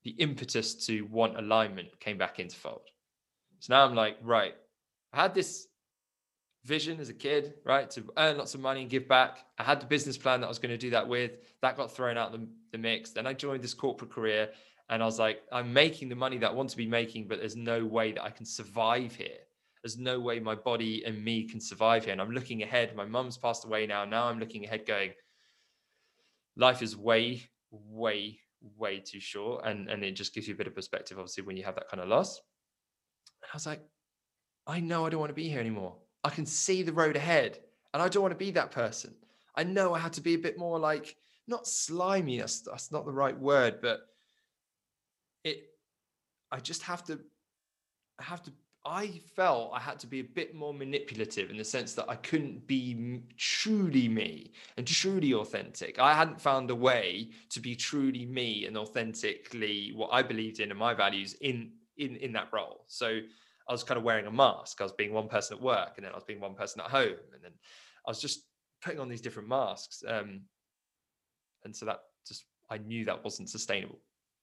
the 0.04 0.16
impetus 0.18 0.74
to 0.88 1.04
want 1.12 1.38
alignment 1.38 1.90
came 2.00 2.18
back 2.18 2.40
into 2.40 2.56
fold. 2.56 2.90
So 3.60 3.76
now 3.76 3.86
I'm 3.86 3.94
like, 3.94 4.18
right, 4.24 4.56
I 5.14 5.22
had 5.22 5.36
this 5.36 5.67
vision 6.64 7.00
as 7.00 7.10
a 7.10 7.14
kid, 7.14 7.56
right, 7.64 7.90
to 7.92 8.04
earn 8.18 8.38
lots 8.38 8.54
of 8.54 8.60
money 8.60 8.82
and 8.82 8.90
give 8.90 9.08
back. 9.08 9.46
I 9.58 9.64
had 9.64 9.82
the 9.82 9.86
business 9.86 10.18
plan 10.18 10.42
that 10.42 10.48
I 10.48 10.50
was 10.50 10.60
going 10.60 10.72
to 10.72 10.78
do 10.78 10.90
that 10.92 11.08
with. 11.08 11.32
That 11.62 11.78
got 11.78 11.92
thrown 11.92 12.18
out 12.18 12.32
the, 12.32 12.48
the 12.72 12.78
mix. 12.78 13.12
Then 13.12 13.28
I 13.28 13.34
joined 13.34 13.64
this 13.64 13.74
corporate 13.74 14.12
career 14.12 14.50
and 14.90 15.02
I 15.02 15.06
was 15.06 15.20
like, 15.20 15.42
I'm 15.52 15.74
making 15.74 16.10
the 16.10 16.16
money 16.16 16.38
that 16.38 16.52
I 16.52 16.54
want 16.54 16.70
to 16.70 16.78
be 16.78 16.88
making, 16.88 17.28
but 17.28 17.40
there's 17.40 17.56
no 17.56 17.86
way 17.86 18.14
that 18.14 18.24
I 18.24 18.30
can 18.30 18.46
survive 18.46 19.16
here. 19.16 19.40
There's 19.84 19.98
no 19.98 20.20
way 20.20 20.40
my 20.40 20.56
body 20.56 21.04
and 21.06 21.24
me 21.24 21.48
can 21.48 21.60
survive 21.60 22.06
here. 22.06 22.14
And 22.14 22.22
I'm 22.22 22.32
looking 22.32 22.64
ahead. 22.64 22.96
My 22.96 23.06
mum's 23.06 23.38
passed 23.38 23.66
away 23.66 23.86
now. 23.86 24.06
Now 24.06 24.26
I'm 24.26 24.40
looking 24.40 24.66
ahead, 24.66 24.86
going, 24.86 25.12
life 26.56 26.82
is 26.82 26.96
way, 26.96 27.44
way, 27.72 28.40
way 28.78 29.00
too 29.00 29.20
short. 29.20 29.66
And, 29.66 29.90
and 29.90 30.04
it 30.04 30.14
just 30.14 30.34
gives 30.34 30.48
you 30.48 30.54
a 30.54 30.58
bit 30.58 30.68
of 30.68 30.76
perspective, 30.76 31.18
obviously, 31.20 31.44
when 31.44 31.58
you 31.58 31.64
have 31.64 31.76
that 31.76 31.90
kind 31.90 32.02
of 32.02 32.10
loss. 32.10 32.42
And 33.44 33.50
I 33.54 33.56
was 33.56 33.66
like, 33.66 33.82
I 34.66 34.80
know 34.80 35.06
I 35.06 35.10
don't 35.10 35.20
want 35.20 35.30
to 35.30 35.36
be 35.36 35.50
here 35.50 35.60
anymore. 35.60 35.96
I 36.24 36.30
can 36.30 36.46
see 36.46 36.84
the 36.84 36.94
road 36.94 37.16
ahead. 37.16 37.60
And 37.94 38.02
I 38.02 38.10
don't 38.10 38.22
want 38.22 38.34
to 38.34 38.38
be 38.38 38.52
that 38.52 38.72
person. 38.72 39.14
I 39.56 39.64
know 39.64 39.94
I 39.94 40.00
had 40.00 40.14
to 40.14 40.22
be 40.22 40.36
a 40.36 40.40
bit 40.40 40.58
more 40.58 40.80
like, 40.80 41.16
not 41.48 41.68
slimy, 41.68 42.38
that's, 42.38 42.62
that's 42.62 42.92
not 42.92 43.06
the 43.06 43.12
right 43.12 43.38
word, 43.38 43.80
but 43.82 44.02
it 45.44 45.70
I 46.52 46.60
just 46.60 46.84
have 46.84 47.04
to 47.06 47.20
I 48.20 48.24
have 48.24 48.42
to 48.44 48.52
I 48.86 49.20
felt 49.36 49.72
I 49.74 49.80
had 49.80 50.00
to 50.00 50.08
be 50.08 50.22
a 50.22 50.24
bit 50.24 50.56
more 50.56 50.74
manipulative 50.74 51.50
in 51.50 51.58
the 51.58 51.64
sense 51.64 51.94
that 51.96 52.06
I 52.08 52.16
couldn't 52.16 52.68
be 52.68 53.22
truly 53.36 54.08
me 54.08 54.54
and 54.78 54.88
truly 54.88 55.34
authentic. 55.34 56.00
I 56.00 56.14
hadn't 56.14 56.40
found 56.40 56.70
a 56.70 56.76
way 56.76 57.32
to 57.50 57.60
be 57.60 57.76
truly 57.76 58.26
me 58.26 58.66
and 58.66 58.78
authentically 58.78 59.92
what 59.94 60.10
I 60.14 60.22
believed 60.24 60.62
in 60.62 60.70
and 60.70 60.80
my 60.80 60.94
values 60.94 61.34
in 61.42 61.72
in 61.98 62.16
in 62.18 62.32
that 62.34 62.48
role. 62.54 62.86
So 62.88 63.20
I 63.70 63.74
was 63.74 63.84
kind 63.84 63.98
of 63.98 64.04
wearing 64.04 64.28
a 64.28 64.32
mask. 64.32 64.80
I 64.80 64.84
was 64.84 64.94
being 64.94 65.14
one 65.14 65.28
person 65.28 65.58
at 65.58 65.64
work, 65.64 65.94
and 65.98 66.06
then 66.06 66.14
I 66.14 66.16
was 66.16 66.24
being 66.24 66.40
one 66.40 66.56
person 66.56 66.82
at 66.82 66.88
home, 66.88 67.18
and 67.34 67.44
then 67.44 67.52
I 68.06 68.12
was 68.12 68.22
just 68.22 68.44
putting 68.82 69.00
on 69.00 69.10
these 69.10 69.22
different 69.22 69.50
masks. 69.50 70.04
Um, 70.08 70.42
and 71.64 71.76
so 71.76 71.86
that 71.86 72.00
just 72.28 72.46
I 72.70 72.78
knew 72.78 73.06
that 73.06 73.24
wasn't 73.24 73.50
sustainable 73.50 74.00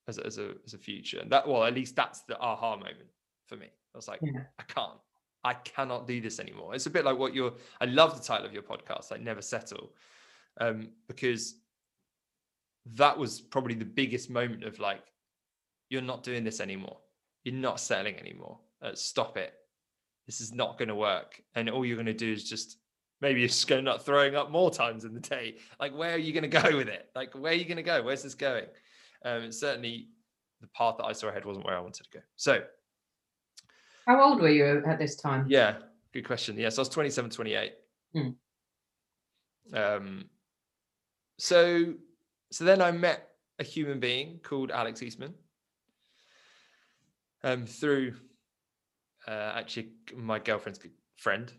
as 0.08 0.18
a, 0.18 0.26
as 0.26 0.38
a 0.38 0.54
as 0.66 0.74
a 0.74 0.78
future. 0.78 1.20
And 1.20 1.30
that 1.30 1.48
well, 1.48 1.64
at 1.64 1.74
least 1.74 1.96
that's 1.96 2.22
the 2.22 2.38
aha 2.38 2.76
moment 2.76 3.08
for 3.46 3.56
me. 3.56 3.66
I 3.66 3.98
was 3.98 4.08
like, 4.08 4.20
yeah. 4.22 4.42
I 4.58 4.62
can't, 4.64 4.98
I 5.44 5.54
cannot 5.54 6.06
do 6.06 6.20
this 6.20 6.40
anymore. 6.40 6.74
It's 6.74 6.87
a 6.87 6.90
bit 6.90 7.04
like 7.04 7.18
what 7.18 7.34
you're. 7.34 7.54
I 7.80 7.87
love 7.87 8.16
the 8.18 8.24
title 8.24 8.46
of 8.46 8.52
your 8.52 8.62
podcast, 8.62 9.10
like 9.10 9.20
Never 9.20 9.42
Settle, 9.42 9.92
um, 10.60 10.88
because 11.06 11.54
that 12.94 13.16
was 13.16 13.40
probably 13.40 13.74
the 13.74 13.84
biggest 13.84 14.28
moment 14.28 14.64
of 14.64 14.78
like, 14.78 15.02
you're 15.88 16.02
not 16.02 16.22
doing 16.22 16.44
this 16.44 16.60
anymore. 16.60 16.98
You're 17.44 17.54
not 17.54 17.80
settling 17.80 18.18
anymore. 18.18 18.58
Uh, 18.85 18.94
stop 18.94 19.38
it. 19.38 19.55
This 20.27 20.40
is 20.40 20.53
not 20.53 20.79
going 20.79 20.88
to 20.88 20.94
work. 20.94 21.40
And 21.55 21.70
all 21.70 21.85
you're 21.85 21.97
going 21.97 22.07
to 22.07 22.12
do 22.12 22.31
is 22.31 22.49
just 22.49 22.77
maybe 23.20 23.40
you're 23.40 23.49
just 23.49 23.66
going 23.66 23.87
to 23.87 23.92
up 23.92 24.05
throwing 24.05 24.37
up 24.37 24.51
more 24.51 24.70
times 24.70 25.05
in 25.05 25.14
the 25.14 25.20
day. 25.20 25.57
Like, 25.81 25.97
where 25.97 26.14
are 26.14 26.18
you 26.18 26.33
going 26.33 26.51
to 26.51 26.62
go 26.62 26.77
with 26.77 26.88
it? 26.88 27.09
Like, 27.14 27.35
where 27.35 27.53
are 27.53 27.57
you 27.57 27.64
going 27.64 27.79
to 27.79 27.83
go? 27.83 28.03
Where's 28.03 28.23
this 28.23 28.35
going? 28.35 28.66
Um, 29.25 29.51
certainly 29.51 30.09
the 30.61 30.68
path 30.68 30.97
that 30.99 31.05
I 31.05 31.12
saw 31.12 31.29
ahead 31.29 31.44
wasn't 31.44 31.64
where 31.66 31.77
I 31.77 31.81
wanted 31.81 32.05
to 32.05 32.18
go. 32.18 32.20
So, 32.37 32.62
how 34.07 34.23
old 34.23 34.40
were 34.40 34.51
you 34.51 34.83
at 34.87 34.99
this 34.99 35.16
time? 35.16 35.47
Yeah, 35.49 35.77
good 36.12 36.27
question. 36.27 36.57
Yes, 36.57 36.62
yeah, 36.62 36.68
so 36.70 36.81
I 36.81 36.83
was 36.83 36.88
27, 36.90 37.31
28. 37.31 37.73
Hmm. 38.12 38.29
Um, 39.73 40.25
so, 41.38 41.94
so 42.53 42.64
then 42.64 42.83
I 42.83 42.90
met 42.90 43.29
a 43.59 43.64
human 43.64 43.99
being 43.99 44.40
called 44.42 44.70
Alex 44.70 45.03
Eastman 45.03 45.33
um, 47.42 47.64
through 47.64 48.14
uh, 49.26 49.52
actually 49.54 49.90
my 50.14 50.38
girlfriend's 50.38 50.80
friend. 51.16 51.52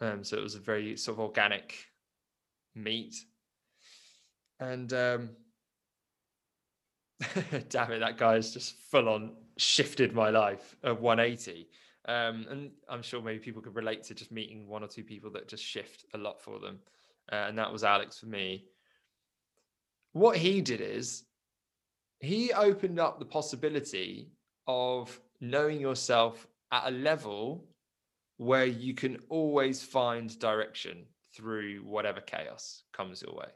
Um, 0.00 0.22
so 0.22 0.36
it 0.36 0.42
was 0.42 0.54
a 0.54 0.60
very 0.60 0.96
sort 0.96 1.16
of 1.16 1.20
organic 1.20 1.74
meet. 2.74 3.14
And 4.60 4.92
um, 4.92 5.30
damn 7.68 7.92
it, 7.92 8.00
that 8.00 8.18
guy 8.18 8.34
has 8.34 8.52
just 8.52 8.76
full 8.90 9.08
on 9.08 9.32
shifted 9.56 10.14
my 10.14 10.30
life 10.30 10.76
of 10.82 11.00
180. 11.00 11.68
Um, 12.06 12.46
and 12.48 12.70
I'm 12.88 13.02
sure 13.02 13.20
maybe 13.20 13.38
people 13.38 13.60
could 13.60 13.74
relate 13.74 14.04
to 14.04 14.14
just 14.14 14.32
meeting 14.32 14.66
one 14.66 14.82
or 14.82 14.88
two 14.88 15.04
people 15.04 15.30
that 15.32 15.48
just 15.48 15.64
shift 15.64 16.06
a 16.14 16.18
lot 16.18 16.40
for 16.40 16.58
them. 16.58 16.78
Uh, 17.30 17.46
and 17.48 17.58
that 17.58 17.72
was 17.72 17.84
Alex 17.84 18.18
for 18.18 18.26
me. 18.26 18.64
What 20.12 20.36
he 20.36 20.62
did 20.62 20.80
is 20.80 21.24
he 22.20 22.52
opened 22.52 22.98
up 22.98 23.18
the 23.18 23.26
possibility 23.26 24.30
of 24.66 25.20
knowing 25.40 25.80
yourself 25.80 26.46
at 26.72 26.86
a 26.86 26.90
level 26.90 27.64
where 28.36 28.66
you 28.66 28.94
can 28.94 29.18
always 29.28 29.82
find 29.82 30.38
direction 30.38 31.04
through 31.34 31.82
whatever 31.84 32.20
chaos 32.20 32.82
comes 32.92 33.22
your 33.22 33.34
way. 33.34 33.48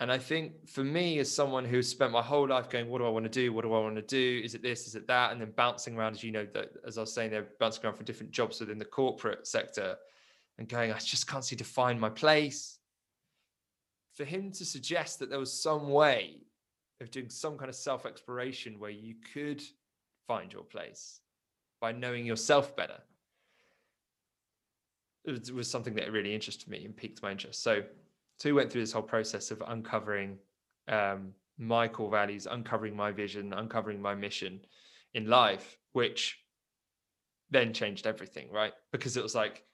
And 0.00 0.10
I 0.10 0.18
think 0.18 0.68
for 0.68 0.82
me, 0.82 1.18
as 1.20 1.32
someone 1.32 1.64
who's 1.64 1.88
spent 1.88 2.12
my 2.12 2.20
whole 2.20 2.48
life 2.48 2.68
going, 2.68 2.88
what 2.88 2.98
do 2.98 3.06
I 3.06 3.10
want 3.10 3.24
to 3.24 3.30
do? 3.30 3.52
What 3.52 3.62
do 3.62 3.72
I 3.72 3.78
want 3.78 3.94
to 3.94 4.02
do? 4.02 4.42
Is 4.44 4.54
it 4.54 4.62
this? 4.62 4.88
Is 4.88 4.96
it 4.96 5.06
that? 5.06 5.30
And 5.30 5.40
then 5.40 5.52
bouncing 5.56 5.96
around, 5.96 6.14
as 6.14 6.24
you 6.24 6.32
know, 6.32 6.46
that 6.52 6.70
as 6.86 6.98
I 6.98 7.02
was 7.02 7.12
saying, 7.12 7.30
they're 7.30 7.46
bouncing 7.60 7.84
around 7.84 7.96
for 7.96 8.02
different 8.02 8.32
jobs 8.32 8.60
within 8.60 8.78
the 8.78 8.84
corporate 8.84 9.46
sector 9.46 9.96
and 10.58 10.68
going, 10.68 10.92
I 10.92 10.98
just 10.98 11.28
can't 11.28 11.44
seem 11.44 11.58
to 11.58 11.64
find 11.64 12.00
my 12.00 12.10
place. 12.10 12.78
For 14.14 14.24
him 14.24 14.50
to 14.52 14.64
suggest 14.64 15.20
that 15.20 15.30
there 15.30 15.38
was 15.38 15.52
some 15.52 15.88
way 15.88 16.40
of 17.00 17.10
doing 17.10 17.30
some 17.30 17.56
kind 17.56 17.68
of 17.68 17.74
self 17.74 18.04
exploration 18.04 18.78
where 18.78 18.90
you 18.90 19.14
could 19.32 19.62
find 20.26 20.52
your 20.52 20.62
place 20.62 21.20
by 21.84 21.92
knowing 21.92 22.24
yourself 22.24 22.74
better 22.76 23.00
it 25.24 25.52
was 25.52 25.70
something 25.70 25.94
that 25.94 26.12
really 26.12 26.34
interested 26.34 26.68
me 26.68 26.84
and 26.84 26.96
piqued 26.96 27.22
my 27.22 27.30
interest. 27.30 27.62
So, 27.62 27.82
so 28.38 28.48
we 28.48 28.52
went 28.52 28.70
through 28.70 28.82
this 28.82 28.92
whole 28.92 29.02
process 29.02 29.50
of 29.50 29.62
uncovering 29.66 30.38
um, 30.88 31.32
my 31.58 31.88
core 31.88 32.10
values, 32.10 32.46
uncovering 32.50 32.94
my 32.94 33.10
vision, 33.10 33.52
uncovering 33.52 34.02
my 34.02 34.14
mission 34.14 34.60
in 35.14 35.28
life, 35.28 35.78
which 35.92 36.38
then 37.50 37.72
changed 37.72 38.06
everything, 38.06 38.50
right? 38.50 38.72
Because 38.92 39.16
it 39.16 39.22
was 39.22 39.34
like 39.34 39.64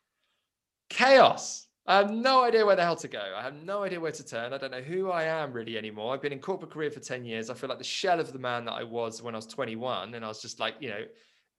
chaos. 0.89 1.67
I 1.87 1.97
have 1.97 2.13
no 2.13 2.45
idea 2.45 2.65
where 2.65 2.77
the 2.77 2.85
hell 2.85 2.97
to 2.97 3.09
go. 3.09 3.35
I 3.37 3.43
have 3.43 3.55
no 3.55 3.83
idea 3.83 3.99
where 3.99 4.13
to 4.13 4.25
turn. 4.25 4.53
I 4.53 4.59
don't 4.59 4.71
know 4.71 4.83
who 4.83 5.11
I 5.11 5.25
am 5.25 5.53
really 5.53 5.77
anymore. 5.77 6.15
I've 6.15 6.23
been 6.23 6.33
in 6.33 6.39
corporate 6.39 6.71
career 6.71 6.91
for 6.91 7.01
10 7.01 7.25
years. 7.25 7.51
I 7.51 7.55
feel 7.55 7.69
like 7.69 7.79
the 7.79 7.85
shell 7.85 8.21
of 8.21 8.33
the 8.33 8.39
man 8.39 8.67
that 8.67 8.75
I 8.75 8.85
was 8.85 9.23
when 9.23 9.35
I 9.35 9.39
was 9.39 9.47
21. 9.47 10.15
And 10.15 10.25
I 10.25 10.29
was 10.29 10.43
just 10.43 10.61
like, 10.61 10.75
you 10.79 10.91
know, 10.91 11.05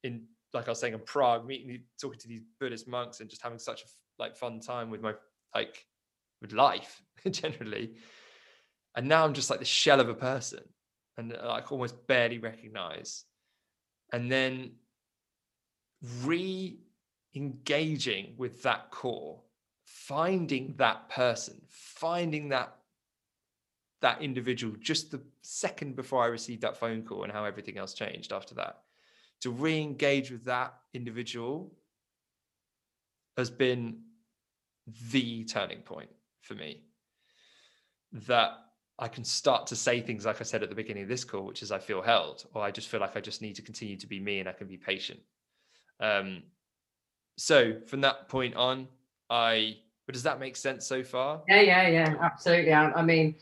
in 0.04 0.24
like 0.54 0.68
I 0.68 0.72
was 0.72 0.80
saying 0.80 0.94
in 0.94 1.00
Prague, 1.00 1.46
meeting, 1.46 1.84
talking 2.00 2.20
to 2.20 2.28
these 2.28 2.42
Buddhist 2.60 2.88
monks 2.88 3.20
and 3.20 3.30
just 3.30 3.42
having 3.42 3.60
such 3.60 3.82
a 3.82 3.86
like 4.20 4.38
fun 4.38 4.60
time 4.60 4.90
with 4.90 5.02
my 5.02 5.14
like 5.56 5.86
with 6.42 6.54
life 6.54 7.02
generally. 7.32 7.94
And 8.96 9.08
now 9.08 9.24
I'm 9.24 9.34
just 9.34 9.50
like 9.50 9.60
the 9.60 9.66
shell 9.66 10.00
of 10.00 10.10
a 10.10 10.14
person 10.14 10.64
and 11.18 11.36
uh, 11.36 11.48
like 11.48 11.72
almost 11.72 12.08
barely 12.08 12.40
recognize. 12.40 13.24
And 14.12 14.32
then 14.32 14.72
re 16.24 16.80
engaging 17.34 18.34
with 18.38 18.64
that 18.64 18.92
core, 18.92 19.42
finding 19.86 20.76
that 20.78 21.10
person, 21.10 21.62
finding 21.70 22.50
that 22.50 22.76
that 24.02 24.22
individual 24.22 24.76
just 24.80 25.12
the 25.12 25.22
second 25.44 25.96
before 25.96 26.24
I 26.24 26.28
received 26.28 26.64
that 26.64 26.76
phone 26.76 27.04
call 27.04 27.24
and 27.24 27.32
how 27.32 27.46
everything 27.46 27.78
else 27.78 27.94
changed 27.94 28.34
after 28.34 28.56
that 28.56 28.80
to 29.42 29.50
re-engage 29.50 30.32
with 30.32 30.46
that 30.46 30.74
individual 30.94 31.74
has 33.38 33.50
been 33.50 34.02
the 35.12 35.44
turning 35.46 35.80
point 35.80 36.10
for 36.42 36.54
me 36.54 36.82
that 38.12 38.52
I 39.00 39.08
can 39.08 39.24
start 39.24 39.68
to 39.68 39.76
say 39.76 40.02
things 40.02 40.26
like 40.26 40.42
I 40.42 40.44
said 40.44 40.64
at 40.64 40.70
the 40.70 40.76
beginning 40.76 41.04
of 41.04 41.10
this 41.10 41.24
call, 41.24 41.46
which 41.46 41.64
is 41.64 41.72
I 41.72 41.80
feel 41.80 42.02
held, 42.02 42.46
or 42.54 42.62
I 42.62 42.72
just 42.72 42.88
feel 42.88 43.00
like 43.00 43.16
I 43.16 43.22
just 43.22 43.42
need 43.42 43.56
to 43.56 43.62
continue 43.62 43.98
to 43.98 44.08
be 44.08 44.20
me 44.20 44.40
and 44.40 44.50
I 44.50 44.54
can 44.54 44.68
be 44.68 44.78
patient. 44.78 45.20
Um, 46.00 46.44
so 47.38 47.80
from 47.88 48.02
that 48.02 48.28
point 48.28 48.56
on, 48.56 48.88
I 49.30 49.78
but 50.06 50.14
does 50.14 50.24
that 50.24 50.40
make 50.40 50.56
sense 50.56 50.86
so 50.86 51.04
far? 51.04 51.42
Yeah, 51.48 51.62
yeah, 51.62 51.88
yeah, 51.88 52.16
absolutely. 52.22 52.74
I, 52.74 52.92
I 52.92 53.02
mean, 53.02 53.36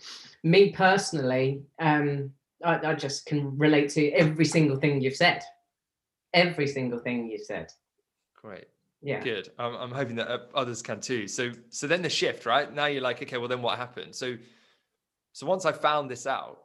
me 0.44 0.72
personally, 0.72 1.64
um, 1.80 2.32
I, 2.64 2.90
I 2.90 2.94
just 2.96 3.26
can 3.26 3.58
relate 3.58 3.90
to 3.92 4.10
every 4.12 4.46
single 4.46 4.78
thing 4.78 5.02
you've 5.02 5.16
said 5.16 5.42
every 6.34 6.68
single 6.68 7.00
thing 7.00 7.30
you 7.30 7.40
said. 7.40 7.72
Great. 8.36 8.66
Yeah. 9.02 9.24
Good. 9.24 9.50
I'm, 9.58 9.76
I'm 9.76 9.92
hoping 9.92 10.16
that 10.18 10.30
uh, 10.30 10.40
others 10.54 10.82
can 10.82 11.00
too. 11.00 11.28
So, 11.28 11.52
so 11.70 11.88
then 11.88 12.02
the 12.02 12.10
shift, 12.10 12.46
right? 12.46 12.74
Now 12.74 12.88
you're 12.88 13.02
like, 13.02 13.22
okay, 13.22 13.38
well, 13.38 13.48
then 13.48 13.62
what 13.62 13.78
happened? 13.78 14.14
So, 14.16 14.38
so 15.32 15.48
once 15.48 15.66
I 15.66 15.72
found 15.72 16.10
this 16.10 16.28
out, 16.28 16.60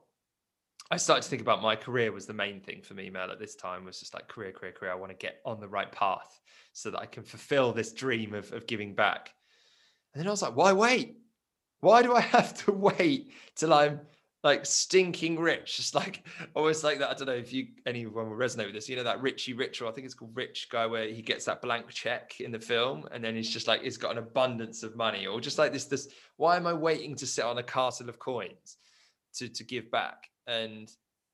I 0.91 0.97
started 0.97 1.23
to 1.23 1.29
think 1.29 1.43
about 1.43 1.63
my 1.63 1.77
career 1.77 2.13
was 2.13 2.27
the 2.27 2.35
main 2.35 2.61
thing 2.61 2.83
for 2.83 2.95
me, 2.95 3.09
Mel, 3.09 3.31
at 3.31 3.39
this 3.39 3.55
time 3.55 3.85
was 3.85 4.01
just 4.01 4.15
like 4.15 4.29
career, 4.29 4.53
career, 4.53 4.73
career. 4.73 4.93
I 4.93 4.97
want 4.97 5.13
to 5.13 5.17
get 5.17 5.41
on 5.45 5.61
the 5.61 5.69
right 5.69 5.91
path 5.91 6.41
so 6.73 6.91
that 6.91 7.01
I 7.01 7.07
can 7.07 7.23
fulfill 7.23 7.73
this 7.73 7.93
dream 7.93 8.35
of, 8.35 8.53
of 8.53 8.67
giving 8.67 8.95
back. 8.95 9.33
And 10.13 10.21
then 10.21 10.29
I 10.29 10.31
was 10.31 10.43
like, 10.43 10.57
why 10.57 10.73
wait? 10.73 11.17
Why 11.81 12.03
do 12.03 12.15
I 12.15 12.21
have 12.37 12.55
to 12.65 12.73
wait 12.73 13.33
till 13.55 13.73
I'm 13.73 14.01
like 14.45 14.67
stinking 14.67 15.41
rich, 15.41 15.79
just 15.79 15.95
like 15.95 16.23
always 16.55 16.85
like 16.85 16.99
that. 16.99 17.11
I 17.11 17.15
don't 17.15 17.27
know 17.27 17.33
if 17.33 17.53
you 17.53 17.69
anyone 17.87 18.29
will 18.29 18.37
resonate 18.37 18.67
with 18.67 18.75
this. 18.75 18.89
You 18.89 18.97
know 18.97 19.03
that 19.03 19.23
Richie 19.23 19.55
Ritual, 19.55 19.89
I 19.89 19.93
think 19.93 20.05
it's 20.05 20.15
called 20.15 20.37
Rich 20.37 20.69
Guy, 20.71 20.85
where 20.85 21.09
he 21.09 21.23
gets 21.23 21.47
that 21.47 21.63
blank 21.63 21.89
check 21.89 22.41
in 22.41 22.53
the 22.53 22.61
film, 22.61 23.09
and 23.11 23.25
then 23.25 23.35
he's 23.35 23.51
just 23.51 23.67
like 23.67 23.83
he's 23.83 23.97
got 23.97 24.13
an 24.13 24.19
abundance 24.19 24.83
of 24.83 24.95
money, 24.97 25.27
or 25.27 25.41
just 25.41 25.59
like 25.59 25.73
this. 25.73 25.87
This 25.87 26.09
why 26.37 26.57
am 26.57 26.67
I 26.67 26.75
waiting 26.75 27.17
to 27.17 27.27
sit 27.27 27.45
on 27.45 27.57
a 27.57 27.63
castle 27.63 28.09
of 28.09 28.19
coins 28.19 28.77
to 29.37 29.49
to 29.49 29.65
give 29.65 29.91
back? 29.91 30.29
And 30.47 30.93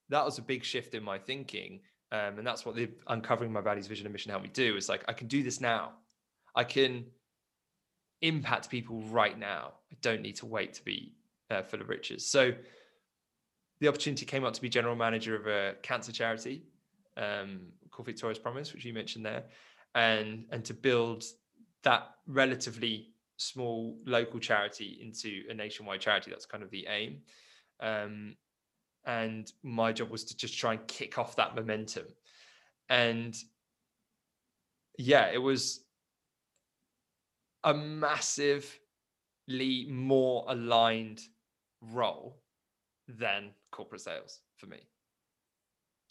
that 0.08 0.24
was 0.24 0.38
a 0.38 0.42
big 0.42 0.64
shift 0.64 0.94
in 0.94 1.02
my 1.02 1.18
thinking, 1.18 1.80
um, 2.12 2.38
and 2.38 2.46
that's 2.46 2.64
what 2.64 2.76
the 2.76 2.88
uncovering 3.08 3.52
my 3.52 3.60
values, 3.60 3.88
vision, 3.88 4.06
and 4.06 4.12
mission 4.12 4.30
helped 4.30 4.44
me 4.44 4.52
do. 4.54 4.76
Is 4.76 4.88
like 4.88 5.04
I 5.08 5.12
can 5.14 5.26
do 5.26 5.42
this 5.42 5.60
now. 5.60 5.94
I 6.54 6.62
can 6.62 7.06
impact 8.22 8.70
people 8.70 9.02
right 9.02 9.36
now. 9.36 9.72
I 9.92 9.96
don't 10.00 10.22
need 10.22 10.36
to 10.36 10.46
wait 10.46 10.74
to 10.74 10.84
be 10.84 11.14
uh, 11.50 11.62
full 11.62 11.80
of 11.80 11.88
riches. 11.88 12.30
So 12.30 12.52
the 13.80 13.88
opportunity 13.88 14.26
came 14.26 14.44
up 14.44 14.52
to 14.52 14.60
be 14.60 14.68
general 14.68 14.94
manager 14.94 15.34
of 15.34 15.46
a 15.46 15.74
cancer 15.82 16.12
charity 16.12 16.62
um, 17.16 17.60
called 17.90 18.06
Victoria's 18.06 18.38
Promise, 18.38 18.72
which 18.74 18.84
you 18.84 18.92
mentioned 18.92 19.24
there, 19.24 19.44
and 19.94 20.44
and 20.50 20.64
to 20.64 20.74
build 20.74 21.24
that 21.82 22.10
relatively 22.26 23.08
small 23.36 23.96
local 24.04 24.38
charity 24.38 24.98
into 25.02 25.42
a 25.48 25.54
nationwide 25.54 26.00
charity. 26.00 26.30
That's 26.30 26.46
kind 26.46 26.62
of 26.62 26.70
the 26.70 26.86
aim. 26.88 27.20
Um, 27.80 28.36
and 29.06 29.50
my 29.62 29.92
job 29.92 30.10
was 30.10 30.24
to 30.24 30.36
just 30.36 30.58
try 30.58 30.72
and 30.72 30.86
kick 30.86 31.16
off 31.18 31.36
that 31.36 31.54
momentum. 31.54 32.04
And 32.90 33.34
yeah, 34.98 35.30
it 35.32 35.38
was 35.38 35.84
a 37.64 37.72
massively 37.72 38.66
more 39.88 40.44
aligned 40.48 41.22
role 41.80 42.42
than 43.08 43.52
corporate 43.70 44.00
sales 44.00 44.40
for 44.56 44.66
me. 44.66 44.78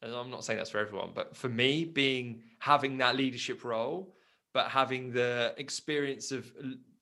and 0.01 0.13
I'm 0.13 0.29
not 0.29 0.43
saying 0.43 0.57
that's 0.57 0.69
for 0.69 0.79
everyone, 0.79 1.11
but 1.13 1.35
for 1.35 1.49
me, 1.49 1.85
being 1.85 2.41
having 2.59 2.97
that 2.97 3.15
leadership 3.15 3.63
role, 3.63 4.15
but 4.53 4.69
having 4.69 5.11
the 5.11 5.53
experience 5.57 6.31
of 6.31 6.51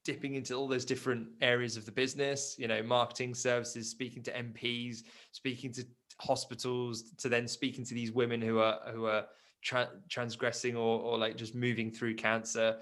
dipping 0.03 0.35
into 0.35 0.55
all 0.55 0.67
those 0.67 0.85
different 0.85 1.27
areas 1.41 1.75
of 1.75 1.85
the 1.85 1.91
business, 1.91 2.55
you 2.57 2.67
know, 2.67 2.81
marketing 2.81 3.35
services, 3.35 3.89
speaking 3.89 4.23
to 4.23 4.31
MPs, 4.31 5.03
speaking 5.31 5.71
to 5.73 5.85
hospitals, 6.19 7.11
to 7.17 7.29
then 7.29 7.47
speaking 7.47 7.83
to 7.85 7.93
these 7.93 8.11
women 8.11 8.41
who 8.41 8.59
are 8.59 8.79
who 8.93 9.05
are 9.05 9.25
tra- 9.61 9.91
transgressing 10.09 10.75
or 10.75 11.01
or 11.01 11.17
like 11.17 11.35
just 11.35 11.55
moving 11.55 11.91
through 11.91 12.15
cancer. 12.15 12.77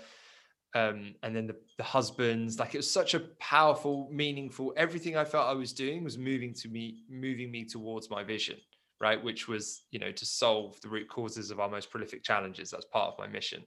Um, 0.76 1.16
and 1.24 1.36
then 1.36 1.48
the, 1.48 1.56
the 1.78 1.84
husbands, 1.84 2.60
like 2.60 2.76
it 2.76 2.78
was 2.78 2.92
such 2.92 3.14
a 3.14 3.22
powerful, 3.40 4.10
meaningful. 4.12 4.74
Everything 4.78 5.16
I 5.16 5.24
felt 5.24 5.48
I 5.48 5.54
was 5.54 5.74
doing 5.74 6.04
was 6.04 6.18
moving 6.18 6.54
to 6.56 6.68
me, 6.68 7.06
moving 7.10 7.50
me 7.50 7.66
towards 7.66 8.10
my 8.10 8.24
vision 8.24 8.58
right? 9.00 9.22
Which 9.22 9.48
was, 9.48 9.84
you 9.92 10.00
know, 10.00 10.12
to 10.12 10.26
solve 10.26 10.80
the 10.82 10.90
root 10.90 11.08
causes 11.10 11.52
of 11.52 11.60
our 11.60 11.70
most 11.70 11.90
prolific 11.90 12.24
challenges. 12.24 12.72
That's 12.72 12.86
part 12.86 13.14
of 13.14 13.20
my 13.20 13.28
mission. 13.28 13.64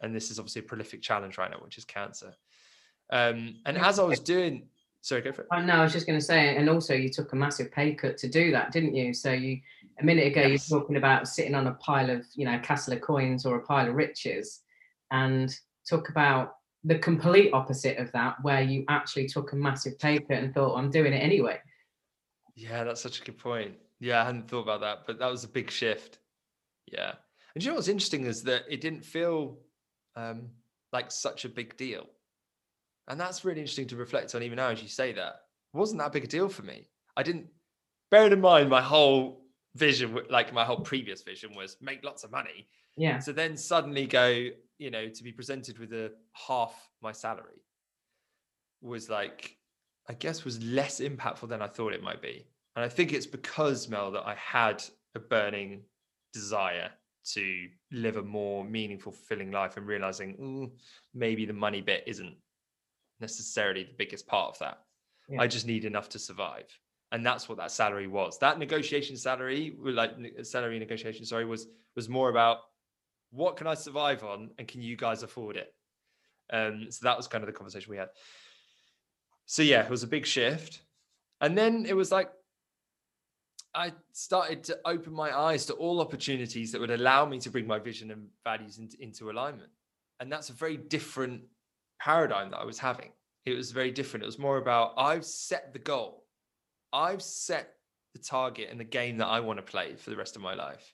And 0.00 0.14
this 0.14 0.30
is 0.30 0.38
obviously 0.38 0.60
a 0.60 0.64
prolific 0.64 1.02
challenge 1.02 1.38
right 1.38 1.50
now, 1.50 1.58
which 1.58 1.78
is 1.78 1.84
cancer. 1.84 2.34
Um, 3.10 3.56
and 3.64 3.78
as 3.78 3.98
I 3.98 4.04
was 4.04 4.20
doing, 4.20 4.66
sorry, 5.00 5.22
go 5.22 5.32
for 5.32 5.42
it. 5.42 5.48
Oh, 5.52 5.60
no, 5.60 5.74
I 5.74 5.82
was 5.82 5.92
just 5.92 6.06
going 6.06 6.18
to 6.18 6.24
say, 6.24 6.56
and 6.56 6.68
also 6.68 6.94
you 6.94 7.08
took 7.08 7.32
a 7.32 7.36
massive 7.36 7.70
pay 7.70 7.94
cut 7.94 8.18
to 8.18 8.28
do 8.28 8.50
that, 8.50 8.72
didn't 8.72 8.94
you? 8.94 9.14
So 9.14 9.32
you, 9.32 9.60
a 10.00 10.04
minute 10.04 10.26
ago, 10.26 10.42
yes. 10.42 10.68
you 10.68 10.76
were 10.76 10.80
talking 10.80 10.96
about 10.96 11.28
sitting 11.28 11.54
on 11.54 11.68
a 11.68 11.74
pile 11.74 12.10
of, 12.10 12.26
you 12.34 12.44
know, 12.44 12.56
a 12.56 12.60
castle 12.60 12.92
of 12.92 13.00
coins 13.00 13.46
or 13.46 13.56
a 13.56 13.62
pile 13.62 13.88
of 13.88 13.94
riches, 13.94 14.60
and 15.12 15.56
talk 15.88 16.08
about 16.08 16.54
the 16.84 16.98
complete 16.98 17.52
opposite 17.52 17.98
of 17.98 18.12
that, 18.12 18.36
where 18.42 18.62
you 18.62 18.84
actually 18.88 19.26
took 19.28 19.52
a 19.52 19.56
massive 19.56 19.98
pay 19.98 20.18
cut 20.18 20.38
and 20.38 20.54
thought, 20.54 20.76
I'm 20.76 20.90
doing 20.90 21.12
it 21.12 21.18
anyway. 21.18 21.60
Yeah, 22.54 22.84
that's 22.84 23.00
such 23.00 23.20
a 23.20 23.24
good 23.24 23.38
point. 23.38 23.74
Yeah, 23.98 24.22
I 24.22 24.24
hadn't 24.24 24.48
thought 24.48 24.62
about 24.62 24.80
that, 24.82 25.00
but 25.06 25.18
that 25.18 25.30
was 25.30 25.44
a 25.44 25.48
big 25.48 25.70
shift. 25.70 26.18
Yeah. 26.86 27.12
And 27.54 27.64
you 27.64 27.70
know 27.70 27.76
what's 27.76 27.88
interesting 27.88 28.26
is 28.26 28.42
that 28.44 28.64
it 28.70 28.80
didn't 28.80 29.04
feel 29.04 29.58
um, 30.14 30.48
like 30.92 31.10
such 31.10 31.44
a 31.44 31.48
big 31.48 31.76
deal. 31.76 32.06
And 33.08 33.18
that's 33.18 33.44
really 33.44 33.60
interesting 33.60 33.88
to 33.88 33.96
reflect 33.96 34.34
on 34.34 34.42
even 34.42 34.56
now 34.56 34.68
as 34.68 34.82
you 34.82 34.88
say 34.88 35.12
that. 35.12 35.40
It 35.74 35.78
wasn't 35.78 36.00
that 36.00 36.12
big 36.12 36.24
a 36.24 36.26
deal 36.26 36.48
for 36.48 36.62
me. 36.62 36.88
I 37.16 37.22
didn't, 37.22 37.46
bearing 38.10 38.32
in 38.32 38.40
mind 38.40 38.68
my 38.68 38.82
whole 38.82 39.44
vision, 39.74 40.18
like 40.30 40.52
my 40.52 40.64
whole 40.64 40.80
previous 40.80 41.22
vision 41.22 41.54
was 41.54 41.76
make 41.80 42.04
lots 42.04 42.24
of 42.24 42.30
money. 42.30 42.68
Yeah. 42.96 43.18
So 43.18 43.32
then 43.32 43.56
suddenly 43.56 44.06
go, 44.06 44.48
you 44.78 44.90
know, 44.90 45.08
to 45.08 45.22
be 45.22 45.32
presented 45.32 45.78
with 45.78 45.92
a 45.92 46.12
half 46.32 46.74
my 47.02 47.12
salary 47.12 47.62
was 48.82 49.08
like, 49.08 49.56
I 50.08 50.14
guess 50.14 50.44
was 50.44 50.62
less 50.62 51.00
impactful 51.00 51.48
than 51.48 51.62
I 51.62 51.66
thought 51.66 51.92
it 51.92 52.02
might 52.02 52.22
be. 52.22 52.46
And 52.76 52.84
I 52.84 52.88
think 52.88 53.12
it's 53.12 53.26
because, 53.26 53.88
Mel, 53.88 54.10
that 54.12 54.26
I 54.26 54.34
had 54.34 54.82
a 55.14 55.18
burning 55.18 55.82
desire 56.32 56.90
to 57.32 57.68
live 57.90 58.16
a 58.16 58.22
more 58.22 58.64
meaningful, 58.64 59.12
fulfilling 59.12 59.50
life 59.50 59.76
and 59.76 59.86
realizing 59.86 60.36
mm, 60.36 60.70
maybe 61.14 61.44
the 61.46 61.52
money 61.52 61.80
bit 61.80 62.04
isn't 62.06 62.36
necessarily 63.20 63.84
the 63.84 63.94
biggest 63.98 64.26
part 64.26 64.50
of 64.50 64.58
that. 64.60 64.82
Yeah. 65.28 65.40
I 65.40 65.46
just 65.46 65.66
need 65.66 65.84
enough 65.84 66.08
to 66.10 66.18
survive. 66.18 66.66
And 67.12 67.24
that's 67.24 67.48
what 67.48 67.58
that 67.58 67.70
salary 67.70 68.06
was. 68.06 68.38
That 68.38 68.58
negotiation 68.58 69.16
salary, 69.16 69.74
like 69.80 70.12
salary 70.42 70.78
negotiation, 70.78 71.24
sorry, 71.24 71.44
was 71.44 71.66
was 71.94 72.08
more 72.08 72.28
about 72.28 72.58
what 73.30 73.56
can 73.56 73.66
I 73.66 73.74
survive 73.74 74.24
on 74.24 74.50
and 74.58 74.66
can 74.66 74.82
you 74.82 74.96
guys 74.96 75.22
afford 75.22 75.56
it? 75.56 75.74
Um, 76.52 76.86
so 76.90 77.00
that 77.04 77.16
was 77.16 77.26
kind 77.26 77.42
of 77.42 77.46
the 77.46 77.52
conversation 77.52 77.90
we 77.90 77.96
had. 77.96 78.08
So 79.46 79.62
yeah, 79.62 79.84
it 79.84 79.90
was 79.90 80.02
a 80.02 80.08
big 80.08 80.26
shift. 80.26 80.82
And 81.40 81.56
then 81.56 81.86
it 81.86 81.94
was 81.94 82.10
like, 82.10 82.30
I 83.74 83.92
started 84.12 84.64
to 84.64 84.78
open 84.86 85.12
my 85.12 85.36
eyes 85.36 85.66
to 85.66 85.74
all 85.74 86.00
opportunities 86.00 86.72
that 86.72 86.80
would 86.80 86.90
allow 86.90 87.26
me 87.26 87.38
to 87.40 87.50
bring 87.50 87.66
my 87.66 87.78
vision 87.78 88.10
and 88.10 88.28
values 88.42 88.78
into, 88.78 88.96
into 89.02 89.30
alignment. 89.30 89.70
And 90.18 90.32
that's 90.32 90.48
a 90.48 90.54
very 90.54 90.78
different 90.78 91.42
paradigm 92.00 92.50
that 92.50 92.58
I 92.58 92.64
was 92.64 92.78
having. 92.78 93.10
It 93.44 93.54
was 93.54 93.72
very 93.72 93.90
different. 93.90 94.22
It 94.22 94.26
was 94.26 94.38
more 94.38 94.56
about 94.56 94.94
I've 94.96 95.26
set 95.26 95.72
the 95.72 95.78
goal, 95.78 96.24
I've 96.92 97.22
set 97.22 97.74
the 98.14 98.18
target 98.18 98.68
and 98.70 98.80
the 98.80 98.84
game 98.84 99.18
that 99.18 99.26
I 99.26 99.40
want 99.40 99.58
to 99.58 99.62
play 99.62 99.94
for 99.94 100.08
the 100.08 100.16
rest 100.16 100.36
of 100.36 100.42
my 100.42 100.54
life. 100.54 100.90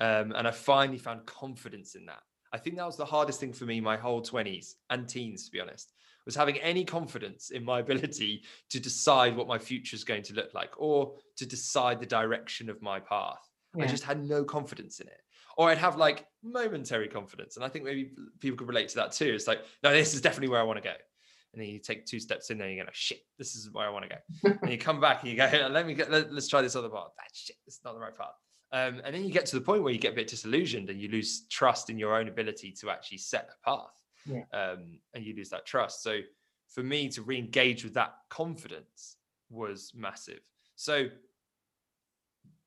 Um, 0.00 0.32
and 0.32 0.48
I 0.48 0.50
finally 0.50 0.98
found 0.98 1.26
confidence 1.26 1.94
in 1.94 2.06
that. 2.06 2.22
I 2.52 2.58
think 2.58 2.76
that 2.76 2.86
was 2.86 2.96
the 2.96 3.04
hardest 3.04 3.40
thing 3.40 3.52
for 3.52 3.64
me 3.64 3.80
my 3.80 3.96
whole 3.96 4.22
20s 4.22 4.74
and 4.90 5.08
teens, 5.08 5.46
to 5.46 5.52
be 5.52 5.60
honest 5.60 5.92
was 6.24 6.34
having 6.34 6.58
any 6.58 6.84
confidence 6.84 7.50
in 7.50 7.64
my 7.64 7.80
ability 7.80 8.42
to 8.70 8.80
decide 8.80 9.36
what 9.36 9.48
my 9.48 9.58
future 9.58 9.96
is 9.96 10.04
going 10.04 10.22
to 10.24 10.34
look 10.34 10.54
like 10.54 10.70
or 10.76 11.14
to 11.36 11.46
decide 11.46 12.00
the 12.00 12.06
direction 12.06 12.70
of 12.70 12.80
my 12.82 13.00
path. 13.00 13.48
Yeah. 13.76 13.84
I 13.84 13.86
just 13.86 14.04
had 14.04 14.22
no 14.24 14.44
confidence 14.44 15.00
in 15.00 15.08
it. 15.08 15.20
Or 15.56 15.68
I'd 15.68 15.78
have 15.78 15.96
like 15.96 16.26
momentary 16.42 17.08
confidence. 17.08 17.56
And 17.56 17.64
I 17.64 17.68
think 17.68 17.84
maybe 17.84 18.12
people 18.40 18.56
could 18.56 18.68
relate 18.68 18.88
to 18.90 18.96
that 18.96 19.12
too. 19.12 19.32
It's 19.34 19.46
like, 19.46 19.60
no, 19.82 19.90
this 19.90 20.14
is 20.14 20.20
definitely 20.20 20.48
where 20.48 20.60
I 20.60 20.64
want 20.64 20.82
to 20.82 20.88
go. 20.88 20.94
And 21.52 21.60
then 21.60 21.68
you 21.68 21.78
take 21.78 22.06
two 22.06 22.18
steps 22.18 22.48
in 22.48 22.56
there 22.56 22.66
and 22.66 22.76
you 22.76 22.82
go, 22.82 22.88
shit, 22.92 23.20
this 23.38 23.54
is 23.54 23.70
where 23.70 23.86
I 23.86 23.90
want 23.90 24.06
to 24.08 24.16
go. 24.16 24.58
and 24.62 24.70
you 24.70 24.78
come 24.78 25.00
back 25.00 25.22
and 25.22 25.30
you 25.30 25.36
go, 25.36 25.68
let 25.70 25.86
me 25.86 25.92
get, 25.92 26.10
let, 26.10 26.30
us 26.30 26.48
try 26.48 26.62
this 26.62 26.74
other 26.74 26.88
path. 26.88 27.10
That 27.18 27.28
shit, 27.34 27.56
this 27.66 27.74
is 27.74 27.80
not 27.84 27.92
the 27.92 28.00
right 28.00 28.16
path. 28.16 28.32
Um, 28.72 29.02
and 29.04 29.14
then 29.14 29.24
you 29.24 29.30
get 29.30 29.44
to 29.46 29.56
the 29.56 29.62
point 29.62 29.82
where 29.82 29.92
you 29.92 29.98
get 29.98 30.12
a 30.12 30.16
bit 30.16 30.28
disillusioned 30.28 30.88
and 30.88 31.00
you 31.00 31.08
lose 31.08 31.42
trust 31.50 31.90
in 31.90 31.98
your 31.98 32.16
own 32.16 32.28
ability 32.28 32.72
to 32.80 32.90
actually 32.90 33.18
set 33.18 33.50
a 33.50 33.70
path 33.70 34.02
yeah. 34.26 34.44
um, 34.52 34.98
and 35.14 35.24
you 35.24 35.36
lose 35.36 35.50
that 35.50 35.66
trust. 35.66 36.02
So 36.02 36.20
for 36.68 36.82
me 36.82 37.08
to 37.10 37.22
re-engage 37.22 37.84
with 37.84 37.94
that 37.94 38.14
confidence 38.30 39.16
was 39.50 39.92
massive. 39.94 40.40
So 40.76 41.08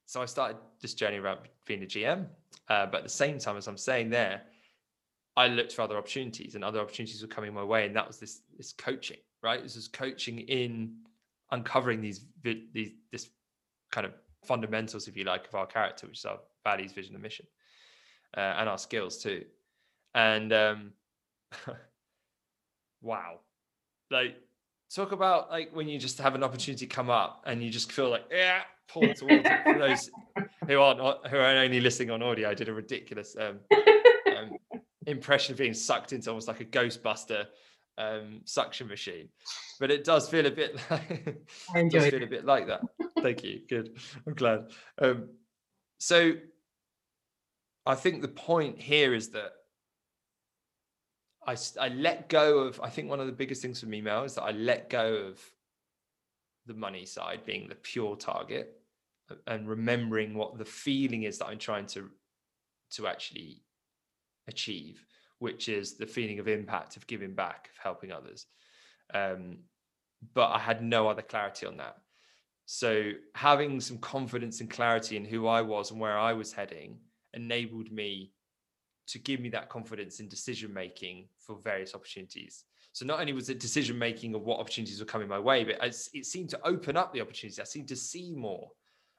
so 0.05 0.21
I 0.21 0.25
started 0.25 0.57
this 0.81 0.93
journey 0.93 1.17
around 1.17 1.39
being 1.65 1.81
a 1.83 1.87
GM, 1.87 2.27
uh, 2.69 2.85
but 2.85 2.97
at 2.97 3.03
the 3.03 3.09
same 3.09 3.39
time, 3.39 3.57
as 3.57 3.67
I'm 3.67 3.77
saying 3.77 4.11
there, 4.11 4.43
I 5.35 5.47
looked 5.47 5.73
for 5.73 5.81
other 5.81 5.97
opportunities, 5.97 6.55
and 6.55 6.63
other 6.63 6.79
opportunities 6.79 7.21
were 7.21 7.27
coming 7.27 7.53
my 7.53 7.63
way, 7.63 7.85
and 7.85 7.95
that 7.95 8.07
was 8.07 8.19
this 8.19 8.41
this 8.55 8.71
coaching, 8.71 9.17
right? 9.41 9.61
This 9.61 9.75
was 9.75 9.87
coaching 9.87 10.39
in 10.39 10.95
uncovering 11.51 12.01
these 12.01 12.21
these 12.43 12.91
this 13.11 13.29
kind 13.91 14.05
of 14.05 14.13
fundamentals, 14.45 15.07
if 15.07 15.17
you 15.17 15.23
like, 15.23 15.47
of 15.47 15.55
our 15.55 15.65
character, 15.65 16.07
which 16.07 16.19
is 16.19 16.25
our 16.25 16.39
values, 16.63 16.93
vision, 16.93 17.15
and 17.15 17.23
mission, 17.23 17.45
uh, 18.37 18.55
and 18.57 18.69
our 18.69 18.77
skills 18.77 19.17
too. 19.17 19.43
And 20.13 20.53
um, 20.53 20.93
wow. 23.01 23.39
Like 24.11 24.37
talk 24.93 25.11
about 25.11 25.49
like 25.49 25.69
when 25.73 25.87
you 25.87 25.99
just 25.99 26.19
have 26.19 26.35
an 26.35 26.43
opportunity 26.43 26.85
come 26.85 27.09
up 27.09 27.43
and 27.45 27.63
you 27.63 27.69
just 27.69 27.91
feel 27.91 28.09
like 28.09 28.23
yeah 28.31 28.61
pull 28.87 29.01
towards 29.13 29.43
it 29.45 29.63
for 29.63 29.77
those 29.77 30.09
who 30.67 30.79
aren't 30.79 30.99
who 31.27 31.37
are 31.37 31.57
only 31.57 31.81
listening 31.81 32.11
on 32.11 32.21
audio 32.21 32.49
i 32.49 32.53
did 32.53 32.69
a 32.69 32.73
ridiculous 32.73 33.35
um, 33.39 33.59
um, 34.37 34.51
impression 35.07 35.53
of 35.53 35.57
being 35.57 35.73
sucked 35.73 36.13
into 36.13 36.29
almost 36.29 36.47
like 36.47 36.61
a 36.61 36.65
ghostbuster 36.65 37.45
um, 37.97 38.41
suction 38.45 38.87
machine 38.87 39.29
but 39.79 39.89
it 39.89 40.03
does 40.03 40.29
feel 40.29 40.45
a 40.45 40.51
bit 40.51 40.79
like 40.89 41.37
I 41.73 41.79
enjoy 41.79 41.99
does 41.99 42.09
feel 42.09 42.21
it. 42.21 42.23
a 42.23 42.27
bit 42.27 42.45
like 42.45 42.67
that 42.67 42.81
thank 43.25 43.43
you 43.43 43.59
good 43.67 43.97
i'm 44.27 44.35
glad 44.35 44.67
um, 45.01 45.29
so 45.97 46.33
i 47.87 47.95
think 47.95 48.21
the 48.21 48.27
point 48.27 48.79
here 48.79 49.15
is 49.15 49.29
that 49.29 49.51
I, 51.47 51.55
I 51.79 51.89
let 51.89 52.27
go 52.27 52.59
of, 52.59 52.81
I 52.81 52.89
think 52.89 53.09
one 53.09 53.19
of 53.19 53.27
the 53.27 53.31
biggest 53.31 53.61
things 53.61 53.79
for 53.79 53.85
me, 53.85 54.01
Mel, 54.01 54.23
is 54.23 54.33
that 54.35 54.43
I 54.43 54.51
let 54.51 54.89
go 54.89 55.13
of 55.13 55.39
the 56.65 56.73
money 56.73 57.05
side 57.05 57.45
being 57.45 57.67
the 57.67 57.75
pure 57.75 58.15
target 58.15 58.79
and 59.45 59.67
remembering 59.67 60.33
what 60.33 60.57
the 60.57 60.65
feeling 60.65 61.23
is 61.23 61.37
that 61.37 61.45
I'm 61.45 61.59
trying 61.59 61.85
to, 61.87 62.09
to 62.93 63.07
actually 63.07 63.61
achieve, 64.47 65.05
which 65.37 65.69
is 65.69 65.97
the 65.97 66.07
feeling 66.07 66.39
of 66.39 66.47
impact, 66.47 66.97
of 66.97 67.05
giving 67.05 67.35
back, 67.35 67.69
of 67.71 67.83
helping 67.83 68.11
others. 68.11 68.47
Um, 69.13 69.59
but 70.33 70.49
I 70.51 70.57
had 70.59 70.81
no 70.81 71.07
other 71.07 71.21
clarity 71.21 71.67
on 71.67 71.77
that. 71.77 71.97
So 72.65 73.11
having 73.35 73.79
some 73.79 73.97
confidence 73.99 74.59
and 74.59 74.69
clarity 74.69 75.17
in 75.17 75.25
who 75.25 75.47
I 75.47 75.61
was 75.61 75.91
and 75.91 75.99
where 75.99 76.17
I 76.17 76.33
was 76.33 76.51
heading 76.51 76.97
enabled 77.33 77.91
me 77.91 78.31
to 79.07 79.19
give 79.19 79.39
me 79.39 79.49
that 79.49 79.69
confidence 79.69 80.19
in 80.19 80.27
decision 80.27 80.73
making 80.73 81.27
for 81.37 81.57
various 81.63 81.93
opportunities. 81.93 82.63
So 82.91 83.05
not 83.05 83.19
only 83.19 83.33
was 83.33 83.49
it 83.49 83.59
decision 83.59 83.99
making 83.99 84.33
of 84.35 84.43
what 84.43 84.59
opportunities 84.59 84.99
were 84.99 85.05
coming 85.05 85.27
my 85.27 85.37
way, 85.37 85.63
but 85.63 85.77
it 85.83 86.25
seemed 86.25 86.49
to 86.51 86.59
open 86.65 86.97
up 86.97 87.13
the 87.13 87.21
opportunities. 87.21 87.59
I 87.59 87.65
seemed 87.65 87.89
to 87.89 87.95
see 87.95 88.31
more. 88.31 88.71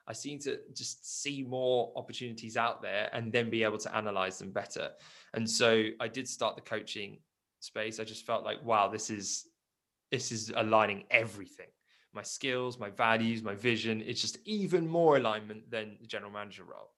I 0.09 0.13
seemed 0.13 0.41
to 0.43 0.59
just 0.73 1.21
see 1.23 1.43
more 1.43 1.93
opportunities 1.95 2.57
out 2.57 2.81
there 2.81 3.11
and 3.13 3.33
then 3.33 3.51
be 3.51 3.63
able 3.65 3.79
to 3.79 3.95
analyze 3.95 4.39
them 4.39 4.51
better. 4.51 4.91
And 5.35 5.49
so 5.49 5.85
I 6.01 6.09
did 6.09 6.29
start 6.29 6.57
the 6.57 6.63
coaching 6.63 7.19
space. 7.61 8.01
I 8.01 8.05
just 8.05 8.25
felt 8.25 8.45
like, 8.45 8.65
wow, 8.65 8.89
this 8.89 9.11
is 9.11 9.47
this 10.11 10.31
is 10.33 10.53
aligning 10.57 11.05
everything. 11.11 11.67
My 12.17 12.23
skills, 12.23 12.79
my 12.79 12.91
values, 12.91 13.43
my 13.43 13.55
vision. 13.55 14.03
It's 14.05 14.21
just 14.21 14.39
even 14.45 14.89
more 14.89 15.19
alignment 15.19 15.71
than 15.71 15.99
the 16.01 16.07
general 16.07 16.33
manager 16.33 16.65
role. 16.65 16.91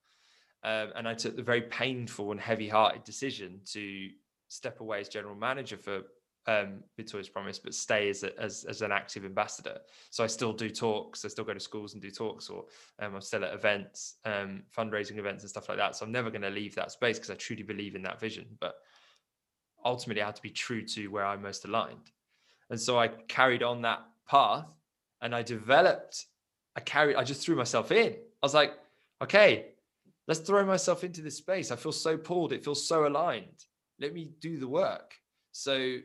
Um, 0.64 0.92
and 0.96 1.06
I 1.06 1.14
took 1.14 1.36
the 1.36 1.42
very 1.42 1.62
painful 1.62 2.32
and 2.32 2.40
heavy 2.40 2.68
hearted 2.68 3.04
decision 3.04 3.60
to 3.72 4.08
step 4.48 4.80
away 4.80 5.00
as 5.00 5.08
general 5.08 5.34
manager 5.34 5.76
for 5.76 6.02
um, 6.46 6.82
Victoria's 6.96 7.28
Promise, 7.28 7.58
but 7.58 7.74
stay 7.74 8.08
as, 8.08 8.22
a, 8.22 8.30
as 8.40 8.64
as 8.64 8.80
an 8.80 8.90
active 8.90 9.24
ambassador. 9.24 9.78
So 10.10 10.24
I 10.24 10.26
still 10.28 10.52
do 10.52 10.70
talks. 10.70 11.24
I 11.24 11.28
still 11.28 11.44
go 11.44 11.52
to 11.52 11.60
schools 11.60 11.92
and 11.92 12.02
do 12.02 12.10
talks, 12.10 12.48
or 12.48 12.64
um, 13.00 13.14
I'm 13.14 13.20
still 13.20 13.44
at 13.44 13.52
events, 13.52 14.16
um, 14.24 14.62
fundraising 14.76 15.18
events 15.18 15.42
and 15.44 15.50
stuff 15.50 15.68
like 15.68 15.78
that. 15.78 15.94
So 15.94 16.06
I'm 16.06 16.12
never 16.12 16.30
going 16.30 16.42
to 16.42 16.50
leave 16.50 16.74
that 16.76 16.90
space 16.90 17.18
because 17.18 17.30
I 17.30 17.34
truly 17.34 17.62
believe 17.62 17.94
in 17.94 18.02
that 18.02 18.18
vision. 18.18 18.46
But 18.60 18.76
ultimately, 19.84 20.22
I 20.22 20.26
had 20.26 20.36
to 20.36 20.42
be 20.42 20.50
true 20.50 20.84
to 20.86 21.08
where 21.08 21.26
I'm 21.26 21.42
most 21.42 21.64
aligned. 21.66 22.10
And 22.70 22.80
so 22.80 22.98
I 22.98 23.08
carried 23.08 23.62
on 23.62 23.82
that 23.82 24.00
path, 24.26 24.66
and 25.20 25.34
I 25.34 25.42
developed. 25.42 26.26
I 26.76 26.80
carried. 26.80 27.16
I 27.16 27.24
just 27.24 27.42
threw 27.42 27.56
myself 27.56 27.90
in. 27.92 28.12
I 28.12 28.46
was 28.46 28.54
like, 28.54 28.72
okay, 29.22 29.66
let's 30.28 30.40
throw 30.40 30.64
myself 30.64 31.04
into 31.04 31.22
this 31.22 31.36
space. 31.36 31.70
I 31.70 31.76
feel 31.76 31.92
so 31.92 32.16
pulled. 32.16 32.52
It 32.52 32.64
feels 32.64 32.86
so 32.86 33.06
aligned. 33.06 33.64
Let 34.00 34.12
me 34.12 34.30
do 34.40 34.58
the 34.58 34.68
work. 34.68 35.14
So 35.52 35.98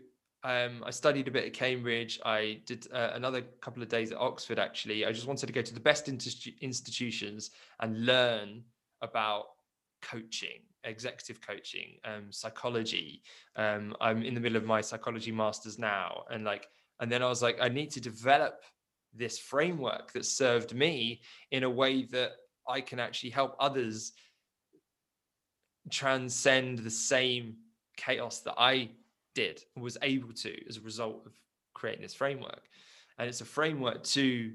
um, 0.44 0.84
I 0.86 0.92
studied 0.92 1.28
a 1.28 1.32
bit 1.32 1.46
at 1.46 1.54
Cambridge. 1.54 2.20
I 2.26 2.60
did 2.66 2.88
uh, 2.92 3.12
another 3.14 3.42
couple 3.62 3.84
of 3.84 3.90
days 3.90 4.12
at 4.12 4.18
Oxford, 4.18 4.60
actually. 4.60 5.06
I 5.06 5.12
just 5.12 5.28
wanted 5.28 5.48
to 5.48 5.54
go 5.54 5.62
to 5.62 5.74
the 5.74 5.80
best 5.80 6.10
institutions 6.10 7.52
and 7.80 8.06
learn 8.06 8.64
about 9.02 9.46
coaching, 10.02 10.62
executive 10.84 11.40
coaching, 11.40 11.98
um, 12.04 12.32
psychology. 12.32 13.22
Um, 13.56 13.96
I'm 14.02 14.24
in 14.24 14.34
the 14.34 14.42
middle 14.42 14.58
of 14.58 14.66
my 14.66 14.82
psychology 14.82 15.32
masters 15.32 15.80
now. 15.80 16.24
And 16.30 16.44
like, 16.44 16.68
and 17.00 17.12
then 17.12 17.22
I 17.24 17.28
was 17.28 17.42
like, 17.42 17.58
I 17.62 17.70
need 17.70 17.92
to 17.92 18.02
develop 18.02 18.64
this 19.16 19.38
framework 19.38 20.12
that 20.14 20.26
served 20.26 20.74
me 20.74 21.22
in 21.52 21.64
a 21.64 21.70
way 21.70 22.06
that 22.06 22.32
I 22.68 22.82
can 22.82 23.00
actually 23.00 23.32
help 23.32 23.56
others 23.60 24.14
transcend 25.90 26.80
the 26.80 26.90
same 26.90 27.58
chaos 27.98 28.40
that 28.40 28.56
I 28.58 28.90
did 29.36 29.64
was 29.76 29.98
able 30.02 30.34
to 30.34 30.68
as 30.68 30.78
a 30.78 30.82
result 30.82 31.24
of 31.26 31.34
creating 31.74 32.02
this 32.02 32.14
framework. 32.14 32.64
And 33.18 33.28
it's 33.28 33.42
a 33.42 33.46
framework 33.46 34.04
to 34.04 34.52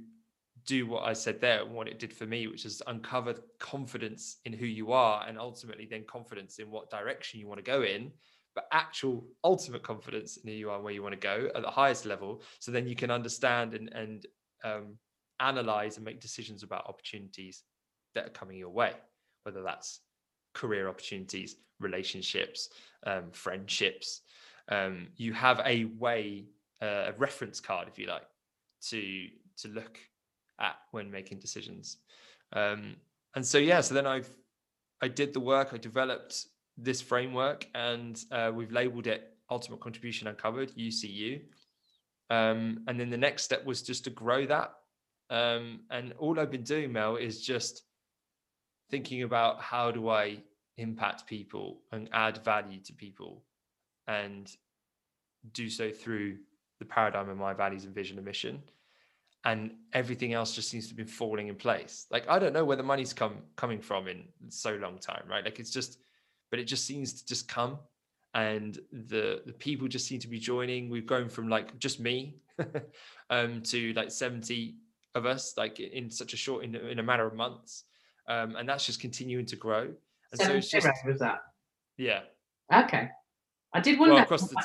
do 0.67 0.87
what 0.87 1.05
I 1.05 1.13
said 1.13 1.41
there 1.41 1.63
and 1.63 1.73
what 1.73 1.89
it 1.89 1.99
did 1.99 2.13
for 2.13 2.27
me, 2.27 2.47
which 2.47 2.65
is 2.65 2.83
uncover 2.87 3.35
confidence 3.59 4.39
in 4.45 4.53
who 4.53 4.67
you 4.67 4.93
are 4.93 5.25
and 5.27 5.39
ultimately 5.39 5.87
then 5.87 6.05
confidence 6.05 6.59
in 6.59 6.71
what 6.71 6.91
direction 6.91 7.41
you 7.41 7.47
want 7.47 7.59
to 7.59 7.71
go 7.71 7.83
in, 7.83 8.11
but 8.55 8.67
actual 8.73 9.25
ultimate 9.45 9.83
confidence 9.83 10.37
in 10.39 10.51
who 10.51 10.55
you 10.55 10.71
are 10.71 10.77
and 10.77 10.85
where 10.85 10.93
you 10.93 11.03
want 11.03 11.15
to 11.15 11.21
go 11.21 11.49
at 11.55 11.63
the 11.63 11.71
highest 11.71 12.05
level. 12.05 12.43
So 12.59 12.73
then 12.73 12.89
you 12.89 12.97
can 12.97 13.11
understand 13.11 13.75
and, 13.75 13.93
and 13.95 14.27
um, 14.65 14.99
analyze 15.41 15.97
and 15.97 16.05
make 16.05 16.21
decisions 16.21 16.63
about 16.63 16.89
opportunities 16.89 17.63
that 18.15 18.27
are 18.27 18.31
coming 18.31 18.57
your 18.57 18.71
way, 18.71 18.93
whether 19.45 19.63
that's 19.63 20.01
career 20.55 20.89
opportunities, 20.89 21.57
relationships, 21.81 22.71
um, 23.07 23.31
friendships, 23.33 24.23
um, 24.71 25.09
you 25.17 25.33
have 25.33 25.61
a 25.65 25.85
way, 25.99 26.45
uh, 26.83 27.07
a 27.07 27.13
reference 27.19 27.61
card, 27.61 27.89
if 27.89 27.99
you 27.99 28.07
like, 28.07 28.27
to 28.89 29.29
to 29.59 29.69
look 29.69 29.99
at 30.61 30.77
when 30.93 31.11
making 31.11 31.39
decisions. 31.39 31.99
Um, 32.53 32.97
and 33.35 33.45
so 33.45 33.59
yeah, 33.59 33.81
so 33.81 33.95
then 33.95 34.07
I've 34.07 34.29
I 35.01 35.09
did 35.09 35.33
the 35.33 35.41
work, 35.41 35.71
I 35.73 35.79
developed 35.79 36.47
this 36.77 37.01
framework, 37.01 37.67
and 37.75 38.21
uh, 38.31 38.51
we've 38.55 38.73
labeled 38.73 39.07
it 39.07 39.35
Ultimate 39.51 39.81
Contribution 39.81 40.29
Uncovered 40.29 40.73
(UCU). 40.77 41.41
Um, 42.31 42.85
and 42.87 42.99
then 42.99 43.11
the 43.11 43.17
next 43.17 43.45
step 43.45 43.65
was 43.65 43.83
just 43.83 44.05
to 44.05 44.11
grow 44.11 44.47
that. 44.47 44.75
Um, 45.31 45.81
and 45.91 46.15
all 46.19 46.39
I've 46.39 46.51
been 46.51 46.63
doing, 46.63 46.93
Mel, 46.93 47.17
is 47.17 47.43
just 47.43 47.83
thinking 48.91 49.23
about 49.23 49.61
how 49.61 49.91
do 49.91 50.09
I 50.09 50.43
impact 50.77 51.27
people 51.27 51.81
and 51.93 52.09
add 52.13 52.43
value 52.45 52.81
to 52.81 52.93
people 52.93 53.43
and 54.07 54.51
do 55.53 55.69
so 55.69 55.91
through 55.91 56.39
the 56.79 56.85
paradigm 56.85 57.29
of 57.29 57.37
my 57.37 57.53
values 57.53 57.85
and 57.85 57.95
vision 57.95 58.17
and 58.17 58.25
mission. 58.25 58.63
And 59.45 59.73
everything 59.93 60.33
else 60.33 60.55
just 60.55 60.69
seems 60.69 60.89
to 60.89 60.95
be 60.95 61.05
falling 61.05 61.49
in 61.49 61.55
place. 61.55 62.07
Like 62.11 62.29
i 62.29 62.39
don't 62.39 62.53
know 62.53 62.65
where 62.65 62.77
the 62.77 62.83
money's 62.83 63.13
come 63.13 63.37
coming 63.57 63.81
from 63.81 64.09
in 64.09 64.25
so 64.49 64.75
long 64.77 64.99
time 64.99 65.25
right? 65.29 65.45
Like 65.45 65.59
it's 65.59 65.71
just 65.71 65.99
but 66.51 66.59
it 66.59 66.65
just 66.65 66.87
seems 66.87 67.13
to 67.15 67.27
just 67.27 67.49
come 67.49 67.79
and 68.35 68.79
the 68.93 69.43
the 69.47 69.53
people 69.53 69.89
just 69.89 70.07
seem 70.07 70.21
to 70.21 70.29
be 70.29 70.39
joining 70.39 70.91
we've 70.91 71.07
grown 71.07 71.29
from 71.29 71.49
like 71.49 71.79
just 71.79 71.99
me 71.99 72.37
um 73.31 73.63
to 73.63 73.93
like 73.95 74.11
70 74.11 74.75
of 75.15 75.27
us 75.27 75.55
like 75.57 75.81
in 75.81 76.11
such 76.11 76.35
a 76.35 76.37
short 76.37 76.65
in, 76.65 76.75
in 76.75 76.99
a 76.99 77.03
matter 77.03 77.27
of 77.27 77.35
months 77.35 77.85
um 78.29 78.55
and 78.57 78.69
that's 78.69 78.85
just 78.85 79.01
continuing 79.01 79.47
to 79.47 79.57
grow 79.57 79.89
and 80.33 80.41
so 80.41 80.53
it's 80.53 80.69
just 80.69 80.87
was 81.07 81.19
that 81.21 81.39
yeah 81.97 82.21
okay 82.73 83.09
I 83.75 83.81
did 83.81 83.99
wonder. 83.99 84.15
Well, 84.15 84.23
across 84.23 84.49
the 84.49 84.57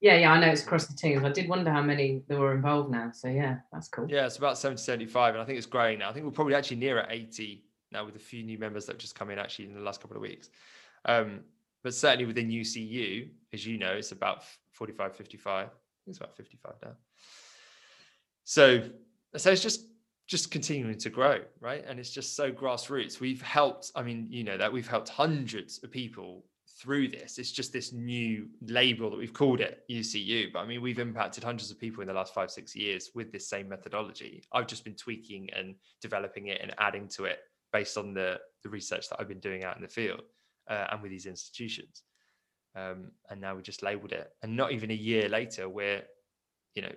yeah, 0.00 0.16
yeah, 0.18 0.32
I 0.32 0.38
know 0.38 0.48
it's 0.48 0.62
across 0.62 0.86
the 0.86 0.96
teams. 0.96 1.24
I 1.24 1.30
did 1.30 1.48
wonder 1.48 1.70
how 1.70 1.82
many 1.82 2.22
there 2.28 2.38
were 2.38 2.54
involved 2.54 2.90
now. 2.90 3.10
So 3.12 3.28
yeah, 3.28 3.56
that's 3.72 3.88
cool. 3.88 4.06
Yeah, 4.08 4.26
it's 4.26 4.36
about 4.36 4.58
70, 4.58 4.80
75, 4.80 5.34
and 5.34 5.42
I 5.42 5.46
think 5.46 5.56
it's 5.56 5.66
growing 5.66 5.98
now. 5.98 6.10
I 6.10 6.12
think 6.12 6.26
we're 6.26 6.32
probably 6.32 6.54
actually 6.54 6.76
near 6.76 6.98
at 6.98 7.10
80 7.10 7.64
now 7.92 8.04
with 8.04 8.14
a 8.14 8.20
few 8.20 8.42
new 8.42 8.58
members 8.58 8.86
that 8.86 8.92
have 8.92 9.00
just 9.00 9.14
come 9.14 9.30
in 9.30 9.38
actually 9.38 9.66
in 9.66 9.74
the 9.74 9.80
last 9.80 10.02
couple 10.02 10.16
of 10.16 10.22
weeks. 10.22 10.50
Um, 11.06 11.40
but 11.82 11.94
certainly 11.94 12.26
within 12.26 12.48
UCU, 12.48 13.28
as 13.52 13.66
you 13.66 13.78
know, 13.78 13.92
it's 13.92 14.12
about 14.12 14.42
45, 14.72 15.14
55. 15.14 15.68
it's 16.06 16.18
about 16.18 16.36
55 16.36 16.74
now. 16.82 16.92
So, 18.44 18.82
so 19.36 19.50
it's 19.50 19.62
just 19.62 19.86
just 20.26 20.50
continuing 20.50 20.98
to 20.98 21.10
grow, 21.10 21.38
right? 21.60 21.84
And 21.86 22.00
it's 22.00 22.10
just 22.10 22.34
so 22.34 22.50
grassroots. 22.50 23.20
We've 23.20 23.42
helped, 23.42 23.92
I 23.94 24.02
mean, 24.02 24.26
you 24.28 24.42
know, 24.42 24.58
that 24.58 24.72
we've 24.72 24.88
helped 24.88 25.08
hundreds 25.08 25.82
of 25.84 25.90
people 25.92 26.44
through 26.80 27.08
this. 27.08 27.38
It's 27.38 27.52
just 27.52 27.72
this 27.72 27.92
new 27.92 28.48
label 28.60 29.08
that 29.10 29.16
we've 29.16 29.32
called 29.32 29.60
it 29.60 29.84
UCU. 29.88 30.52
But 30.52 30.60
I 30.60 30.66
mean, 30.66 30.82
we've 30.82 30.98
impacted 30.98 31.44
hundreds 31.44 31.70
of 31.70 31.78
people 31.78 32.02
in 32.02 32.08
the 32.08 32.14
last 32.14 32.34
five, 32.34 32.50
six 32.50 32.74
years 32.74 33.10
with 33.14 33.30
this 33.30 33.48
same 33.48 33.68
methodology. 33.68 34.42
I've 34.52 34.66
just 34.66 34.84
been 34.84 34.96
tweaking 34.96 35.48
and 35.56 35.76
developing 36.02 36.48
it 36.48 36.60
and 36.60 36.74
adding 36.78 37.08
to 37.10 37.24
it 37.26 37.38
based 37.72 37.96
on 37.96 38.12
the, 38.12 38.40
the 38.62 38.68
research 38.68 39.08
that 39.08 39.20
I've 39.20 39.28
been 39.28 39.40
doing 39.40 39.64
out 39.64 39.76
in 39.76 39.82
the 39.82 39.88
field 39.88 40.22
uh, 40.68 40.86
and 40.92 41.02
with 41.02 41.10
these 41.10 41.26
institutions. 41.26 42.02
Um, 42.74 43.12
and 43.30 43.40
now 43.40 43.54
we 43.54 43.62
just 43.62 43.82
labeled 43.82 44.12
it. 44.12 44.30
And 44.42 44.56
not 44.56 44.72
even 44.72 44.90
a 44.90 44.94
year 44.94 45.28
later, 45.28 45.68
we're, 45.68 46.02
you 46.74 46.82
know, 46.82 46.92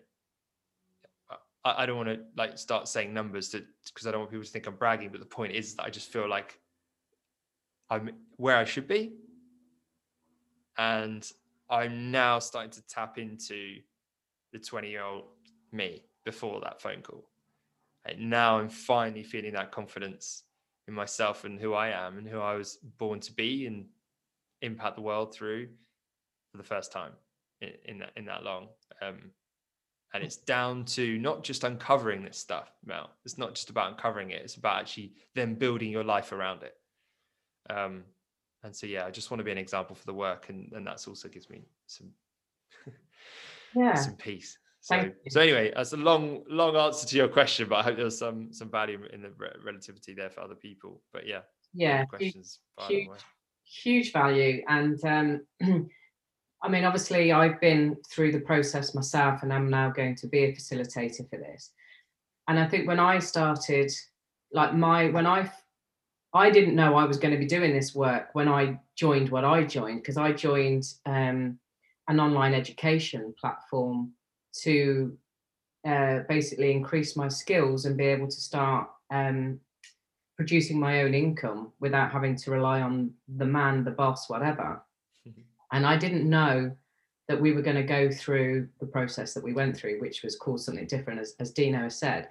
I, 1.63 1.83
I 1.83 1.85
don't 1.85 1.97
want 1.97 2.09
to 2.09 2.19
like 2.35 2.57
start 2.57 2.87
saying 2.87 3.13
numbers 3.13 3.49
because 3.49 4.07
I 4.07 4.11
don't 4.11 4.21
want 4.21 4.31
people 4.31 4.45
to 4.45 4.51
think 4.51 4.67
I'm 4.67 4.75
bragging. 4.75 5.09
But 5.09 5.21
the 5.21 5.25
point 5.25 5.53
is 5.53 5.75
that 5.75 5.83
I 5.83 5.89
just 5.89 6.11
feel 6.11 6.27
like 6.27 6.59
I'm 7.89 8.11
where 8.35 8.57
I 8.57 8.65
should 8.65 8.87
be 8.87 9.13
and 10.77 11.29
I'm 11.69 12.09
now 12.09 12.39
starting 12.39 12.71
to 12.71 12.87
tap 12.87 13.17
into 13.17 13.77
the 14.53 14.59
20 14.59 14.89
year 14.89 15.03
old 15.03 15.25
me 15.71 16.03
before 16.25 16.61
that 16.61 16.81
phone 16.81 17.01
call. 17.01 17.29
And 18.05 18.29
now 18.29 18.59
I'm 18.59 18.69
finally 18.69 19.23
feeling 19.23 19.53
that 19.53 19.71
confidence 19.71 20.43
in 20.89 20.95
myself 20.95 21.45
and 21.45 21.59
who 21.59 21.73
I 21.73 21.89
am 21.89 22.17
and 22.17 22.27
who 22.27 22.39
I 22.39 22.55
was 22.55 22.77
born 22.97 23.19
to 23.21 23.33
be 23.33 23.65
and 23.65 23.85
impact 24.61 24.95
the 24.95 25.01
world 25.01 25.33
through 25.33 25.69
for 26.51 26.57
the 26.57 26.63
first 26.63 26.91
time 26.91 27.13
in, 27.61 27.69
in 27.85 27.99
that 27.99 28.11
in 28.17 28.25
that 28.25 28.43
long. 28.43 28.67
Um, 29.01 29.31
and 30.13 30.23
it's 30.23 30.37
down 30.37 30.85
to 30.85 31.17
not 31.19 31.43
just 31.43 31.63
uncovering 31.63 32.23
this 32.23 32.37
stuff, 32.37 32.71
Mel. 32.83 33.11
It's 33.23 33.37
not 33.37 33.53
just 33.53 33.69
about 33.69 33.91
uncovering 33.91 34.31
it. 34.31 34.41
It's 34.41 34.55
about 34.55 34.79
actually 34.81 35.13
then 35.35 35.53
building 35.53 35.91
your 35.91 36.03
life 36.03 36.31
around 36.31 36.63
it. 36.63 36.73
Um, 37.69 38.03
and 38.63 38.75
so 38.75 38.85
yeah 38.85 39.05
i 39.05 39.11
just 39.11 39.31
want 39.31 39.39
to 39.39 39.43
be 39.43 39.51
an 39.51 39.57
example 39.57 39.95
for 39.95 40.05
the 40.05 40.13
work 40.13 40.49
and 40.49 40.71
and 40.73 40.85
that's 40.85 41.07
also 41.07 41.27
gives 41.27 41.49
me 41.49 41.63
some 41.87 42.09
yeah 43.75 43.93
some 43.93 44.15
peace 44.15 44.57
so 44.81 45.11
so 45.27 45.41
anyway 45.41 45.71
that's 45.75 45.93
a 45.93 45.97
long 45.97 46.43
long 46.49 46.75
answer 46.75 47.05
to 47.05 47.17
your 47.17 47.27
question 47.27 47.67
but 47.67 47.75
i 47.75 47.83
hope 47.83 47.97
there's 47.97 48.17
some 48.17 48.51
some 48.53 48.69
value 48.69 48.99
in 49.11 49.21
the 49.21 49.31
re- 49.37 49.49
relativity 49.63 50.13
there 50.13 50.29
for 50.29 50.41
other 50.41 50.55
people. 50.55 51.01
But 51.13 51.27
yeah 51.27 51.41
yeah 51.73 52.05
questions 52.05 52.59
huge, 52.87 53.07
huge, 53.07 53.19
huge 53.63 54.13
value. 54.13 54.63
And 54.67 55.03
um 55.05 55.41
I 56.61 56.67
mean, 56.67 56.83
obviously, 56.83 57.31
I've 57.31 57.61
been 57.61 57.95
through 58.11 58.33
the 58.33 58.41
process 58.41 58.93
myself, 58.93 59.43
and 59.43 59.53
I'm 59.53 59.69
now 59.69 59.91
going 59.91 60.15
to 60.15 60.27
be 60.27 60.43
a 60.43 60.53
facilitator 60.53 61.29
for 61.29 61.37
this. 61.37 61.71
And 62.49 62.59
I 62.59 62.67
think 62.67 62.85
when 62.85 62.99
I 62.99 63.19
started, 63.19 63.91
like 64.51 64.73
my 64.73 65.09
when 65.09 65.25
I 65.25 65.51
I 66.33 66.49
didn't 66.49 66.75
know 66.75 66.95
I 66.95 67.05
was 67.05 67.17
going 67.17 67.33
to 67.33 67.39
be 67.39 67.45
doing 67.45 67.73
this 67.73 67.95
work 67.95 68.29
when 68.33 68.47
I 68.47 68.79
joined 68.95 69.29
what 69.29 69.45
I 69.45 69.63
joined 69.63 70.01
because 70.01 70.17
I 70.17 70.31
joined 70.31 70.83
um, 71.05 71.59
an 72.07 72.19
online 72.19 72.53
education 72.53 73.33
platform 73.39 74.11
to 74.63 75.17
uh, 75.87 76.19
basically 76.27 76.71
increase 76.71 77.15
my 77.15 77.27
skills 77.27 77.85
and 77.85 77.97
be 77.97 78.05
able 78.05 78.27
to 78.27 78.41
start 78.41 78.89
um, 79.11 79.59
producing 80.35 80.79
my 80.79 81.03
own 81.03 81.13
income 81.13 81.71
without 81.79 82.11
having 82.11 82.35
to 82.35 82.51
rely 82.51 82.81
on 82.81 83.11
the 83.37 83.45
man, 83.45 83.83
the 83.83 83.91
boss, 83.91 84.29
whatever. 84.29 84.81
Mm-hmm. 85.27 85.41
And 85.71 85.85
I 85.85 85.97
didn't 85.97 86.29
know 86.29 86.75
that 87.27 87.39
we 87.39 87.53
were 87.53 87.61
going 87.61 87.75
to 87.75 87.83
go 87.83 88.11
through 88.11 88.67
the 88.79 88.85
process 88.87 89.33
that 89.33 89.43
we 89.43 89.53
went 89.53 89.77
through, 89.77 89.99
which 89.99 90.23
was 90.23 90.35
called 90.35 90.61
something 90.61 90.87
different, 90.87 91.19
as, 91.19 91.35
as 91.39 91.51
Dino 91.51 91.79
has 91.79 91.99
said 91.99 92.27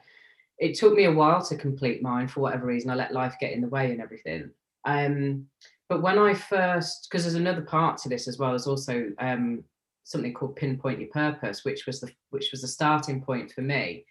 it 0.59 0.75
took 0.77 0.95
me 0.95 1.05
a 1.05 1.13
while 1.13 1.43
to 1.43 1.57
complete 1.57 2.03
mine 2.03 2.29
for 2.29 2.41
whatever 2.41 2.67
reason. 2.67 2.91
I 2.91 2.95
let 2.95 3.13
life 3.13 3.37
get 3.41 3.53
in 3.53 3.61
the 3.61 3.69
way 3.69 3.93
and 3.93 4.01
everything. 4.01 4.51
Um, 4.85 5.47
but 5.89 6.03
when 6.03 6.19
I 6.19 6.35
first, 6.35 7.09
because 7.09 7.25
there's 7.25 7.35
another 7.35 7.63
part 7.63 7.99
to 7.99 8.09
this 8.09 8.29
as 8.29 8.39
well, 8.39 8.51
there's 8.51 8.67
also 8.67 9.11
um, 9.19 9.65
something 10.09 10.33
called 10.33 10.57
pinpoint 10.57 10.99
your 10.99 11.11
purpose 11.11 11.67
which 11.67 11.85
was 11.85 12.01
the 12.01 12.11
which 12.31 12.51
was 12.51 12.63
the 12.63 12.69
starting 12.69 13.21
point 13.23 13.53
for 13.53 13.61
me. 13.61 14.07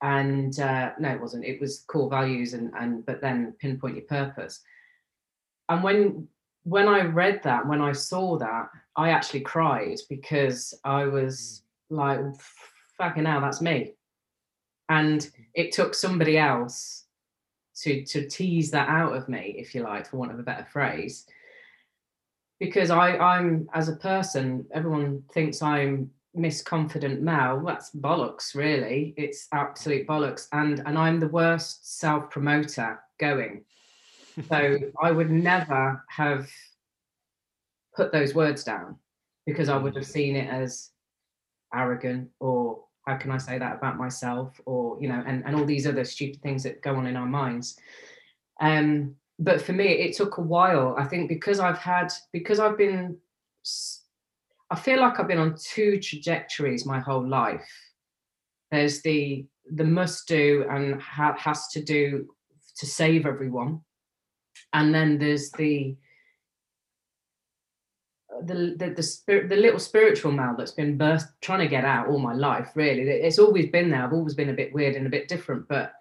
And 0.00 0.58
uh, 0.60 0.92
no 1.00 1.10
it 1.10 1.20
wasn't. 1.20 1.44
It 1.44 1.60
was 1.60 1.84
core 1.88 2.08
values 2.08 2.54
and 2.54 2.72
and 2.78 3.04
but 3.04 3.20
then 3.20 3.54
pinpoint 3.58 3.96
your 3.96 4.04
purpose. 4.04 4.60
And 5.68 5.82
when 5.82 6.28
when 6.62 6.88
i 6.88 7.02
read 7.02 7.42
that 7.42 7.66
when 7.66 7.82
i 7.82 7.92
saw 7.92 8.38
that 8.38 8.70
i 8.96 9.10
actually 9.10 9.40
cried 9.40 9.98
because 10.08 10.72
i 10.82 11.04
was 11.04 11.62
like 11.90 12.20
fucking 12.96 13.26
hell 13.26 13.40
that's 13.40 13.60
me. 13.60 13.92
And 14.88 15.28
it 15.54 15.72
took 15.72 15.94
somebody 15.94 16.38
else 16.38 17.04
to 17.78 18.04
to 18.04 18.28
tease 18.28 18.70
that 18.70 18.88
out 18.88 19.16
of 19.16 19.28
me 19.28 19.56
if 19.58 19.74
you 19.74 19.82
like 19.82 20.06
for 20.08 20.16
want 20.16 20.32
of 20.32 20.38
a 20.38 20.44
better 20.44 20.64
phrase 20.64 21.26
because 22.64 22.90
i 22.90 23.16
i'm 23.18 23.68
as 23.74 23.88
a 23.88 23.96
person 23.96 24.64
everyone 24.72 25.22
thinks 25.32 25.62
i'm 25.62 26.10
misconfident 26.36 27.20
Mel, 27.20 27.62
that's 27.64 27.90
bollocks, 27.94 28.54
really. 28.54 29.14
It's 29.16 29.48
absolute 29.52 30.06
bollocks. 30.06 30.48
And 30.52 30.82
and 30.86 30.98
I'm 30.98 31.20
the 31.20 31.28
worst 31.28 31.98
self-promoter 31.98 33.00
going. 33.18 33.64
So 34.48 34.78
I 35.02 35.10
would 35.10 35.30
never 35.30 36.04
have 36.08 36.48
put 37.94 38.12
those 38.12 38.34
words 38.34 38.64
down 38.64 38.96
because 39.46 39.68
I 39.68 39.76
would 39.76 39.94
have 39.94 40.06
seen 40.06 40.36
it 40.36 40.48
as 40.48 40.90
arrogant 41.72 42.30
or 42.40 42.84
how 43.06 43.16
can 43.16 43.30
I 43.30 43.38
say 43.38 43.58
that 43.58 43.76
about 43.76 43.98
myself 43.98 44.60
or 44.64 44.98
you 45.00 45.08
know 45.08 45.22
and, 45.26 45.44
and 45.44 45.54
all 45.54 45.64
these 45.64 45.86
other 45.86 46.04
stupid 46.04 46.42
things 46.42 46.62
that 46.64 46.82
go 46.82 46.96
on 46.96 47.06
in 47.06 47.16
our 47.16 47.26
minds. 47.26 47.78
Um 48.60 49.16
but 49.38 49.60
for 49.60 49.72
me 49.72 49.86
it 49.86 50.16
took 50.16 50.38
a 50.38 50.42
while. 50.42 50.94
I 50.98 51.04
think 51.04 51.28
because 51.28 51.60
I've 51.60 51.78
had 51.78 52.12
because 52.32 52.60
I've 52.60 52.78
been 52.78 53.16
I 54.70 54.76
feel 54.76 55.00
like 55.00 55.18
I've 55.18 55.28
been 55.28 55.38
on 55.38 55.56
two 55.56 56.00
trajectories 56.00 56.86
my 56.86 56.98
whole 56.98 57.26
life. 57.26 57.68
There's 58.70 59.02
the 59.02 59.46
the 59.72 59.84
must 59.84 60.28
do 60.28 60.66
and 60.68 61.00
ha- 61.00 61.36
has 61.38 61.68
to 61.68 61.82
do 61.82 62.28
to 62.76 62.86
save 62.86 63.26
everyone, 63.26 63.80
and 64.72 64.94
then 64.94 65.18
there's 65.18 65.50
the 65.52 65.96
the 68.42 68.74
the 68.76 68.90
the, 68.96 69.02
spirit, 69.02 69.48
the 69.48 69.56
little 69.56 69.78
spiritual 69.78 70.32
Mel 70.32 70.56
that's 70.56 70.72
been 70.72 70.98
trying 71.40 71.60
to 71.60 71.68
get 71.68 71.84
out 71.84 72.08
all 72.08 72.18
my 72.18 72.34
life. 72.34 72.70
Really, 72.74 73.02
it's 73.02 73.38
always 73.38 73.70
been 73.70 73.90
there. 73.90 74.02
I've 74.02 74.12
always 74.12 74.34
been 74.34 74.50
a 74.50 74.54
bit 74.54 74.72
weird 74.72 74.96
and 74.96 75.06
a 75.06 75.10
bit 75.10 75.28
different, 75.28 75.68
but 75.68 75.92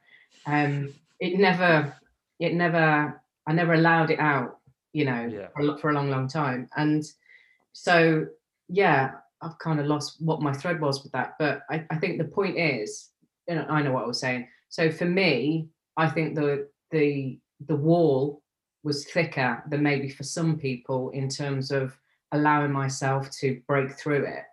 um, 0.46 0.94
it 1.20 1.40
never 1.40 1.96
it 2.40 2.54
never 2.54 3.22
I 3.48 3.54
never 3.54 3.74
allowed 3.74 4.12
it 4.12 4.20
out. 4.20 4.60
You 4.94 5.06
know, 5.06 5.26
yeah. 5.26 5.48
for, 5.56 5.62
a, 5.70 5.78
for 5.80 5.89
a 5.89 5.94
long, 5.94 6.12
long 6.12 6.28
time, 6.28 6.70
and 6.76 7.04
so 7.72 8.28
yeah, 8.70 9.12
I've 9.41 9.60
kind 9.60 9.80
of 9.80 9.88
lost 9.88 10.22
what 10.22 10.41
my 10.41 10.54
thread 10.54 10.80
was 10.80 11.04
with 11.04 11.12
that. 11.12 11.36
But 11.38 11.64
I, 11.70 11.86
I 11.89 11.98
think 11.98 12.18
the 12.18 12.26
point 12.26 12.58
is, 12.58 13.10
you 13.48 13.56
know, 13.56 13.66
I 13.70 13.82
know 13.82 13.91
what 13.91 14.04
I 14.04 14.08
was 14.08 14.20
saying. 14.20 14.48
So 14.70 14.91
for 14.91 15.06
me, 15.06 15.68
I 15.98 16.10
think 16.10 16.36
the 16.36 16.68
the 16.91 17.39
the 17.68 17.76
wall 17.76 18.41
was 18.84 19.06
thicker 19.06 19.64
than 19.68 19.82
maybe 19.82 20.10
for 20.10 20.24
some 20.24 20.58
people 20.58 21.10
in 21.12 21.30
terms 21.30 21.72
of 21.72 21.98
allowing 22.32 22.72
myself 22.72 23.30
to 23.39 23.62
break 23.68 23.91
through 23.98 24.26
it. 24.26 24.44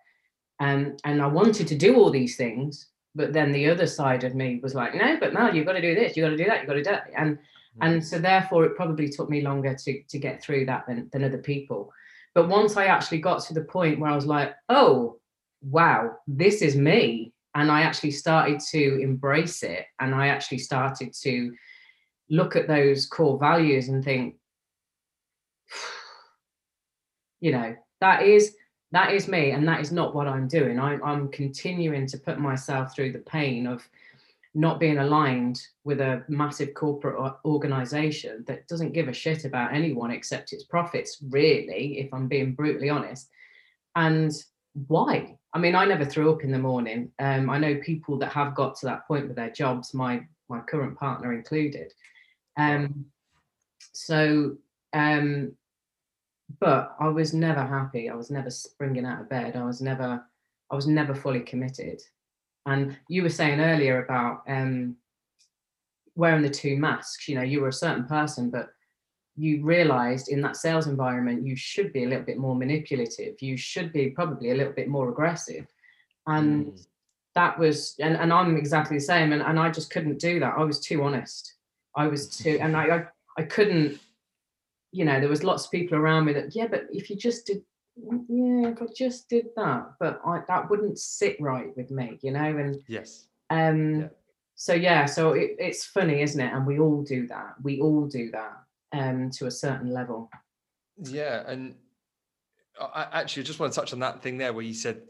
And 0.59 1.01
and 1.05 1.23
I 1.23 1.27
wanted 1.27 1.69
to 1.69 1.77
do 1.77 1.97
all 1.97 2.11
these 2.11 2.37
things, 2.37 2.89
but 3.15 3.33
then 3.33 3.53
the 3.53 3.69
other 3.69 3.87
side 3.87 4.25
of 4.25 4.35
me 4.35 4.61
was 4.63 4.75
like, 4.75 4.95
no, 4.95 5.19
but 5.19 5.33
Mel, 5.33 5.55
you've 5.55 5.67
got 5.67 5.73
to 5.73 5.81
do 5.81 5.95
this, 5.95 6.17
you've 6.17 6.25
got 6.25 6.31
to 6.31 6.37
do 6.37 6.47
that, 6.47 6.61
you've 6.61 6.69
got 6.69 6.75
to 6.75 6.83
do 6.83 6.91
that. 6.91 7.11
And. 7.17 7.39
And 7.81 8.01
mm. 8.01 8.05
so 8.05 8.19
therefore 8.19 8.65
it 8.65 8.77
probably 8.77 9.09
took 9.09 9.31
me 9.31 9.43
longer 9.43 9.75
to 9.75 10.03
to 10.03 10.19
get 10.19 10.43
through 10.43 10.67
that 10.67 10.87
than, 10.87 11.09
than 11.13 11.25
other 11.25 11.39
people. 11.39 11.93
But 12.35 12.49
once 12.49 12.77
I 12.77 12.87
actually 12.87 13.19
got 13.19 13.43
to 13.45 13.55
the 13.55 13.65
point 13.65 13.99
where 13.99 14.11
I 14.11 14.15
was 14.15 14.27
like, 14.27 14.55
oh, 14.69 15.19
wow, 15.63 16.17
this 16.27 16.63
is 16.63 16.77
me. 16.77 17.33
And 17.55 17.71
I 17.71 17.83
actually 17.83 18.13
started 18.13 18.61
to 18.71 19.03
embrace 19.03 19.65
it. 19.65 19.87
And 19.99 20.15
I 20.15 20.29
actually 20.29 20.59
started 20.59 21.13
to 21.23 21.53
look 22.29 22.55
at 22.55 22.69
those 22.69 23.07
core 23.07 23.39
values 23.39 23.89
and 23.89 24.05
think, 24.05 24.37
you 27.41 27.51
know, 27.51 27.75
that 28.01 28.23
is 28.23 28.55
that 28.93 29.13
is 29.13 29.29
me 29.29 29.51
and 29.51 29.69
that 29.69 29.81
is 29.81 29.93
not 29.93 30.15
what 30.15 30.27
i'm 30.27 30.49
doing 30.49 30.79
I, 30.79 30.99
i'm 31.01 31.29
continuing 31.29 32.07
to 32.09 32.19
put 32.19 32.39
myself 32.39 32.95
through 32.95 33.13
the 33.13 33.21
pain 33.21 33.67
of 33.67 33.89
not 34.55 34.81
being 34.81 34.99
aligned 34.99 35.61
with 35.85 36.01
a 36.01 36.25
massive 36.29 36.75
corporate 36.75 37.35
organization 37.45 38.45
that 38.49 38.67
doesn't 38.67 38.93
give 38.93 39.09
a 39.09 39.13
shit 39.13 39.45
about 39.45 39.73
anyone 39.73 40.11
except 40.11 40.53
its 40.53 40.65
profits, 40.65 41.23
really, 41.29 41.99
if 42.01 42.13
I'm 42.13 42.27
being 42.27 42.55
brutally 42.55 42.91
honest. 42.91 43.29
And 43.95 44.33
why? 44.89 45.37
I 45.53 45.59
mean, 45.59 45.75
I 45.75 45.85
never 45.85 46.05
threw 46.05 46.33
up 46.33 46.43
in 46.43 46.51
the 46.51 46.59
morning. 46.59 47.13
Um, 47.19 47.51
I 47.51 47.59
know 47.59 47.77
people 47.77 48.19
that 48.19 48.33
have 48.33 48.55
got 48.55 48.77
to 48.77 48.87
that 48.87 49.07
point 49.07 49.29
with 49.29 49.37
their 49.37 49.51
jobs, 49.51 49.95
my 49.95 50.27
my 50.49 50.61
current 50.61 50.99
partner 50.99 51.33
included. 51.33 51.93
Um, 52.57 53.07
so, 53.93 54.57
um, 54.93 55.53
but 56.59 56.97
I 56.99 57.09
was 57.09 57.33
never 57.33 57.65
happy. 57.65 58.11
I 58.11 58.15
was 58.15 58.31
never 58.31 58.51
springing 58.51 59.07
out 59.07 59.21
of 59.21 59.31
bed. 59.31 59.57
I 59.57 59.65
was 59.65 59.81
never, 59.81 60.23
I 60.71 60.75
was 60.75 60.87
never 60.87 61.15
fully 61.15 61.41
committed. 61.41 62.03
And 62.67 62.97
you 63.09 63.23
were 63.23 63.31
saying 63.31 63.61
earlier 63.61 64.05
about 64.05 64.43
um, 64.47 64.97
wearing 66.15 66.43
the 66.43 66.51
two 66.51 66.77
masks. 66.77 67.29
You 67.29 67.37
know, 67.37 67.43
you 67.43 67.61
were 67.61 67.69
a 67.69 67.73
certain 67.73 68.05
person, 68.05 68.51
but 68.51 68.69
you 69.37 69.65
realized 69.65 70.29
in 70.29 70.43
that 70.43 70.57
sales 70.57 70.87
environment 70.87 71.47
you 71.47 71.57
should 71.57 71.93
be 71.93 72.05
a 72.05 72.09
little 72.09 72.25
bit 72.25 72.37
more 72.37 72.55
manipulative. 72.55 73.41
You 73.41 73.57
should 73.57 73.93
be 73.93 74.11
probably 74.11 74.51
a 74.51 74.55
little 74.55 74.73
bit 74.73 74.89
more 74.89 75.09
aggressive. 75.09 75.67
And 76.27 76.67
mm. 76.67 76.87
that 77.35 77.59
was, 77.59 77.95
and, 78.01 78.17
and 78.17 78.33
I'm 78.33 78.57
exactly 78.57 78.99
the 78.99 79.05
same. 79.05 79.33
And, 79.33 79.43
and 79.43 79.59
I 79.59 79.71
just 79.71 79.91
couldn't 79.91 80.19
do 80.19 80.41
that. 80.41 80.55
I 80.59 80.65
was 80.65 80.81
too 80.81 81.03
honest. 81.03 81.55
I 81.97 82.07
was 82.07 82.29
too, 82.29 82.59
and 82.61 82.77
I, 82.77 82.85
I, 82.85 83.07
I 83.39 83.43
couldn't, 83.45 83.99
you 84.93 85.05
know, 85.05 85.21
there 85.21 85.29
was 85.29 85.45
lots 85.45 85.65
of 85.65 85.71
people 85.71 85.97
around 85.97 86.27
me 86.27 86.35
that, 86.35 86.55
yeah, 86.55 86.67
but 86.67 86.87
if 86.93 87.09
you 87.09 87.17
just 87.17 87.47
did 87.47 87.63
yeah, 87.97 88.69
if 88.69 88.83
I 88.83 88.87
just 88.95 89.29
did 89.29 89.47
that, 89.57 89.93
but 89.99 90.21
I, 90.25 90.43
that 90.49 90.71
wouldn't 90.71 90.99
sit 90.99 91.37
right 91.41 91.75
with 91.77 91.91
me, 91.91 92.19
you 92.23 92.33
know. 92.33 92.57
And 92.57 92.83
yes, 92.89 93.27
um, 93.51 94.01
yeah. 94.01 94.09
so 94.55 94.75
yeah, 94.75 95.07
so 95.07 95.33
it, 95.33 95.57
it's 95.59 95.85
funny, 95.85 96.23
isn't 96.23 96.41
it? 96.41 96.53
And 96.53 96.67
we 96.67 96.79
all 96.79 97.03
do 97.03 97.27
that. 97.29 97.55
We 97.63 97.81
all 97.81 98.07
do 98.07 98.31
that 98.31 98.63
um, 98.93 99.31
to 99.33 99.47
a 99.47 99.51
certain 99.51 99.93
level. 99.93 100.31
Yeah, 101.03 101.45
and 101.47 101.75
I 102.81 103.07
actually 103.13 103.43
just 103.43 103.59
want 103.59 103.73
to 103.73 103.81
touch 103.81 103.93
on 103.93 104.01
that 104.01 104.23
thing 104.23 104.39
there 104.39 104.53
where 104.53 104.65
you 104.65 104.75
said 104.75 105.03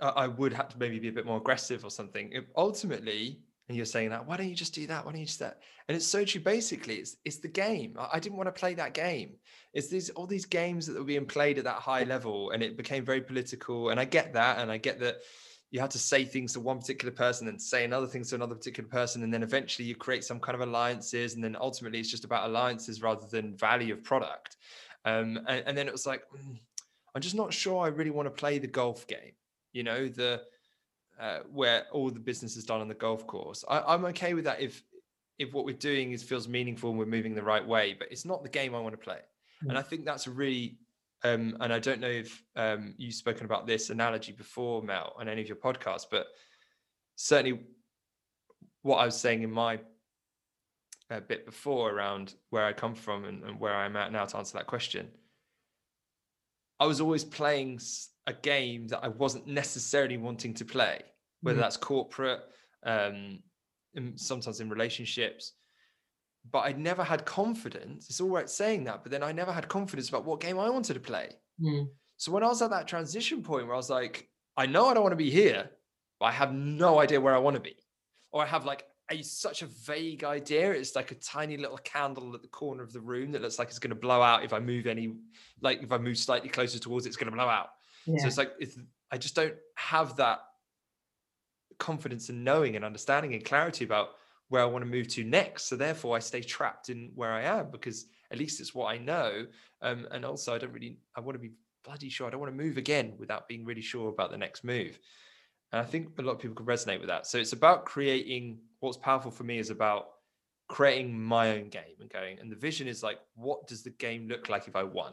I 0.00 0.26
would 0.26 0.52
have 0.52 0.68
to 0.70 0.78
maybe 0.78 0.98
be 0.98 1.08
a 1.08 1.12
bit 1.12 1.26
more 1.26 1.36
aggressive 1.36 1.84
or 1.84 1.90
something. 1.90 2.32
It, 2.32 2.48
ultimately, 2.56 3.40
and 3.70 3.76
you're 3.76 3.86
saying 3.86 4.10
that 4.10 4.26
why 4.26 4.36
don't 4.36 4.48
you 4.48 4.56
just 4.56 4.74
do 4.74 4.84
that? 4.88 5.06
Why 5.06 5.12
don't 5.12 5.20
you 5.20 5.26
just 5.26 5.38
that? 5.38 5.60
And 5.88 5.96
it's 5.96 6.06
so 6.06 6.24
true. 6.24 6.40
Basically 6.40 6.96
it's 6.96 7.16
it's 7.24 7.36
the 7.36 7.46
game. 7.46 7.96
I, 8.12 8.18
didn't 8.18 8.36
want 8.36 8.48
to 8.48 8.60
play 8.60 8.74
that 8.74 8.94
game. 8.94 9.36
It's 9.74 9.86
these 9.86 10.10
all 10.10 10.26
these 10.26 10.44
games 10.44 10.88
that 10.88 10.98
were 10.98 11.04
being 11.04 11.24
played 11.24 11.56
at 11.56 11.64
that 11.64 11.76
high 11.76 12.02
level 12.02 12.50
and 12.50 12.64
it 12.64 12.76
became 12.76 13.04
very 13.04 13.20
political 13.20 13.90
and 13.90 14.00
i 14.00 14.04
get 14.04 14.32
that 14.32 14.58
and 14.58 14.72
i 14.72 14.76
get 14.76 14.98
that 14.98 15.18
you 15.70 15.78
had 15.78 15.90
to 15.92 16.00
say 16.00 16.24
things 16.24 16.52
to 16.52 16.60
one 16.60 16.80
particular 16.80 17.14
person 17.14 17.46
and 17.46 17.62
say 17.62 17.84
another 17.84 18.08
things 18.08 18.30
to 18.30 18.34
another 18.34 18.56
particular 18.56 18.88
person 18.88 19.22
and 19.22 19.32
then 19.32 19.44
eventually 19.44 19.86
you 19.86 19.94
create 19.94 20.24
some 20.24 20.40
kind 20.40 20.56
of 20.56 20.66
alliances 20.68 21.34
and 21.34 21.44
then 21.44 21.56
ultimately 21.60 22.00
it's 22.00 22.10
just 22.10 22.24
about 22.24 22.48
alliances 22.48 23.00
rather 23.02 23.26
than 23.28 23.56
value 23.56 23.94
of 23.94 24.02
product. 24.02 24.56
Um, 25.04 25.38
and, 25.46 25.62
and 25.66 25.78
then 25.78 25.86
it 25.86 25.92
was 25.92 26.06
like 26.06 26.22
mm, 26.34 26.58
i'm 27.14 27.22
just 27.22 27.34
not 27.34 27.54
sure 27.54 27.84
i 27.84 27.88
really 27.88 28.10
want 28.10 28.26
to 28.26 28.30
play 28.30 28.58
the 28.58 28.66
golf 28.66 29.06
game. 29.06 29.34
You 29.72 29.84
know 29.84 30.08
the 30.08 30.42
uh, 31.20 31.40
where 31.52 31.84
all 31.92 32.10
the 32.10 32.18
business 32.18 32.56
is 32.56 32.64
done 32.64 32.80
on 32.80 32.88
the 32.88 32.94
golf 32.94 33.26
course. 33.26 33.64
I, 33.68 33.94
am 33.94 34.04
okay 34.06 34.34
with 34.34 34.44
that 34.44 34.60
if 34.60 34.82
if 35.38 35.52
what 35.52 35.64
we're 35.64 35.74
doing 35.74 36.12
is 36.12 36.22
feels 36.22 36.48
meaningful 36.48 36.90
and 36.90 36.98
we're 36.98 37.06
moving 37.06 37.34
the 37.34 37.42
right 37.42 37.66
way, 37.66 37.94
but 37.98 38.08
it's 38.10 38.24
not 38.24 38.42
the 38.42 38.48
game 38.48 38.74
I 38.74 38.80
want 38.80 38.92
to 38.92 38.98
play. 38.98 39.20
Mm. 39.64 39.70
And 39.70 39.78
I 39.78 39.82
think 39.82 40.04
that's 40.04 40.26
a 40.26 40.30
really 40.30 40.78
um, 41.22 41.56
and 41.60 41.72
I 41.72 41.78
don't 41.78 42.00
know 42.00 42.08
if 42.08 42.42
um, 42.56 42.94
you've 42.96 43.14
spoken 43.14 43.44
about 43.44 43.66
this 43.66 43.90
analogy 43.90 44.32
before, 44.32 44.82
Mel, 44.82 45.14
on 45.18 45.28
any 45.28 45.42
of 45.42 45.48
your 45.48 45.56
podcasts, 45.56 46.06
but 46.10 46.26
certainly 47.16 47.60
what 48.82 48.96
I 48.96 49.04
was 49.04 49.16
saying 49.16 49.42
in 49.42 49.50
my 49.50 49.80
uh, 51.10 51.20
bit 51.20 51.44
before 51.44 51.90
around 51.90 52.34
where 52.48 52.64
I 52.64 52.72
come 52.72 52.94
from 52.94 53.24
and, 53.24 53.42
and 53.44 53.60
where 53.60 53.74
I'm 53.74 53.96
at 53.96 54.12
now 54.12 54.24
to 54.24 54.36
answer 54.38 54.56
that 54.56 54.66
question. 54.66 55.08
I 56.78 56.86
was 56.86 57.00
always 57.00 57.24
playing 57.24 57.80
a 58.30 58.34
game 58.34 58.88
that 58.88 59.00
I 59.02 59.08
wasn't 59.08 59.46
necessarily 59.46 60.16
wanting 60.16 60.54
to 60.54 60.64
play, 60.64 61.02
whether 61.42 61.56
mm-hmm. 61.56 61.62
that's 61.62 61.76
corporate, 61.76 62.40
um, 62.84 63.40
sometimes 64.14 64.60
in 64.60 64.70
relationships. 64.70 65.52
But 66.50 66.60
I'd 66.60 66.78
never 66.78 67.04
had 67.04 67.26
confidence. 67.26 68.08
It's 68.08 68.20
all 68.20 68.30
right 68.30 68.48
saying 68.48 68.84
that, 68.84 69.02
but 69.02 69.12
then 69.12 69.22
I 69.22 69.32
never 69.32 69.52
had 69.52 69.68
confidence 69.68 70.08
about 70.08 70.24
what 70.24 70.40
game 70.40 70.58
I 70.58 70.70
wanted 70.70 70.94
to 70.94 71.00
play. 71.00 71.28
Mm. 71.60 71.88
So 72.16 72.32
when 72.32 72.42
I 72.42 72.48
was 72.48 72.62
at 72.62 72.70
that 72.70 72.88
transition 72.88 73.42
point 73.42 73.66
where 73.66 73.74
I 73.74 73.78
was 73.78 73.90
like, 73.90 74.28
I 74.56 74.66
know 74.66 74.86
I 74.86 74.94
don't 74.94 75.02
want 75.02 75.12
to 75.12 75.16
be 75.16 75.30
here, 75.30 75.70
but 76.18 76.26
I 76.26 76.32
have 76.32 76.54
no 76.54 77.00
idea 77.00 77.20
where 77.20 77.34
I 77.34 77.38
want 77.38 77.56
to 77.56 77.60
be. 77.60 77.76
Or 78.32 78.42
I 78.42 78.46
have 78.46 78.64
like 78.64 78.84
a 79.10 79.22
such 79.22 79.62
a 79.62 79.66
vague 79.66 80.24
idea. 80.24 80.70
It's 80.70 80.94
like 80.94 81.10
a 81.10 81.16
tiny 81.16 81.56
little 81.56 81.78
candle 81.78 82.34
at 82.34 82.42
the 82.42 82.48
corner 82.48 82.82
of 82.82 82.92
the 82.92 83.00
room 83.00 83.32
that 83.32 83.42
looks 83.42 83.58
like 83.58 83.68
it's 83.68 83.78
going 83.78 83.90
to 83.90 83.96
blow 83.96 84.22
out 84.22 84.44
if 84.44 84.52
I 84.52 84.60
move 84.60 84.86
any, 84.86 85.14
like 85.60 85.82
if 85.82 85.92
I 85.92 85.98
move 85.98 86.16
slightly 86.16 86.48
closer 86.48 86.78
towards 86.78 87.06
it, 87.06 87.08
it's 87.08 87.16
going 87.16 87.30
to 87.30 87.36
blow 87.36 87.48
out. 87.48 87.70
Yeah. 88.14 88.22
So 88.22 88.26
it's 88.28 88.38
like 88.38 88.52
it's, 88.58 88.78
I 89.10 89.18
just 89.18 89.34
don't 89.34 89.54
have 89.76 90.16
that 90.16 90.40
confidence 91.78 92.28
and 92.28 92.44
knowing 92.44 92.76
and 92.76 92.84
understanding 92.84 93.34
and 93.34 93.44
clarity 93.44 93.84
about 93.84 94.10
where 94.48 94.62
I 94.62 94.66
want 94.66 94.84
to 94.84 94.90
move 94.90 95.08
to 95.08 95.24
next. 95.24 95.66
So 95.66 95.76
therefore, 95.76 96.16
I 96.16 96.20
stay 96.20 96.42
trapped 96.42 96.90
in 96.90 97.12
where 97.14 97.32
I 97.32 97.42
am 97.42 97.70
because 97.70 98.06
at 98.30 98.38
least 98.38 98.60
it's 98.60 98.74
what 98.74 98.92
I 98.92 98.98
know. 98.98 99.46
Um, 99.80 100.06
and 100.10 100.24
also, 100.24 100.54
I 100.54 100.58
don't 100.58 100.72
really, 100.72 100.98
I 101.16 101.20
want 101.20 101.36
to 101.36 101.40
be 101.40 101.52
bloody 101.84 102.08
sure. 102.08 102.26
I 102.26 102.30
don't 102.30 102.40
want 102.40 102.56
to 102.56 102.62
move 102.62 102.76
again 102.76 103.14
without 103.18 103.48
being 103.48 103.64
really 103.64 103.80
sure 103.80 104.08
about 104.08 104.30
the 104.30 104.38
next 104.38 104.64
move. 104.64 104.98
And 105.72 105.80
I 105.80 105.84
think 105.84 106.18
a 106.18 106.22
lot 106.22 106.32
of 106.32 106.38
people 106.40 106.56
can 106.56 106.66
resonate 106.66 106.98
with 106.98 107.08
that. 107.08 107.26
So 107.26 107.38
it's 107.38 107.52
about 107.52 107.84
creating 107.84 108.58
what's 108.80 108.96
powerful 108.96 109.30
for 109.30 109.44
me 109.44 109.58
is 109.58 109.70
about 109.70 110.08
creating 110.68 111.18
my 111.18 111.52
own 111.52 111.68
game 111.68 111.96
and 112.00 112.10
going. 112.10 112.38
And 112.40 112.50
the 112.50 112.56
vision 112.56 112.88
is 112.88 113.02
like, 113.02 113.20
what 113.34 113.66
does 113.66 113.82
the 113.82 113.90
game 113.90 114.28
look 114.28 114.48
like 114.48 114.68
if 114.68 114.74
I 114.74 114.82
won? 114.82 115.12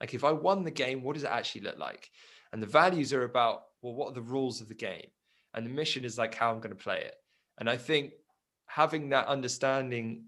Like, 0.00 0.14
if 0.14 0.24
I 0.24 0.32
won 0.32 0.62
the 0.62 0.70
game, 0.70 1.02
what 1.02 1.14
does 1.14 1.24
it 1.24 1.30
actually 1.30 1.62
look 1.62 1.78
like? 1.78 2.10
And 2.56 2.62
the 2.62 2.66
values 2.66 3.12
are 3.12 3.24
about, 3.24 3.64
well, 3.82 3.92
what 3.92 4.08
are 4.08 4.14
the 4.14 4.22
rules 4.22 4.62
of 4.62 4.68
the 4.68 4.74
game? 4.74 5.08
And 5.52 5.66
the 5.66 5.70
mission 5.70 6.06
is 6.06 6.16
like 6.16 6.34
how 6.34 6.50
I'm 6.50 6.58
going 6.58 6.74
to 6.74 6.82
play 6.82 7.02
it. 7.02 7.14
And 7.58 7.68
I 7.68 7.76
think 7.76 8.12
having 8.64 9.10
that 9.10 9.26
understanding 9.26 10.24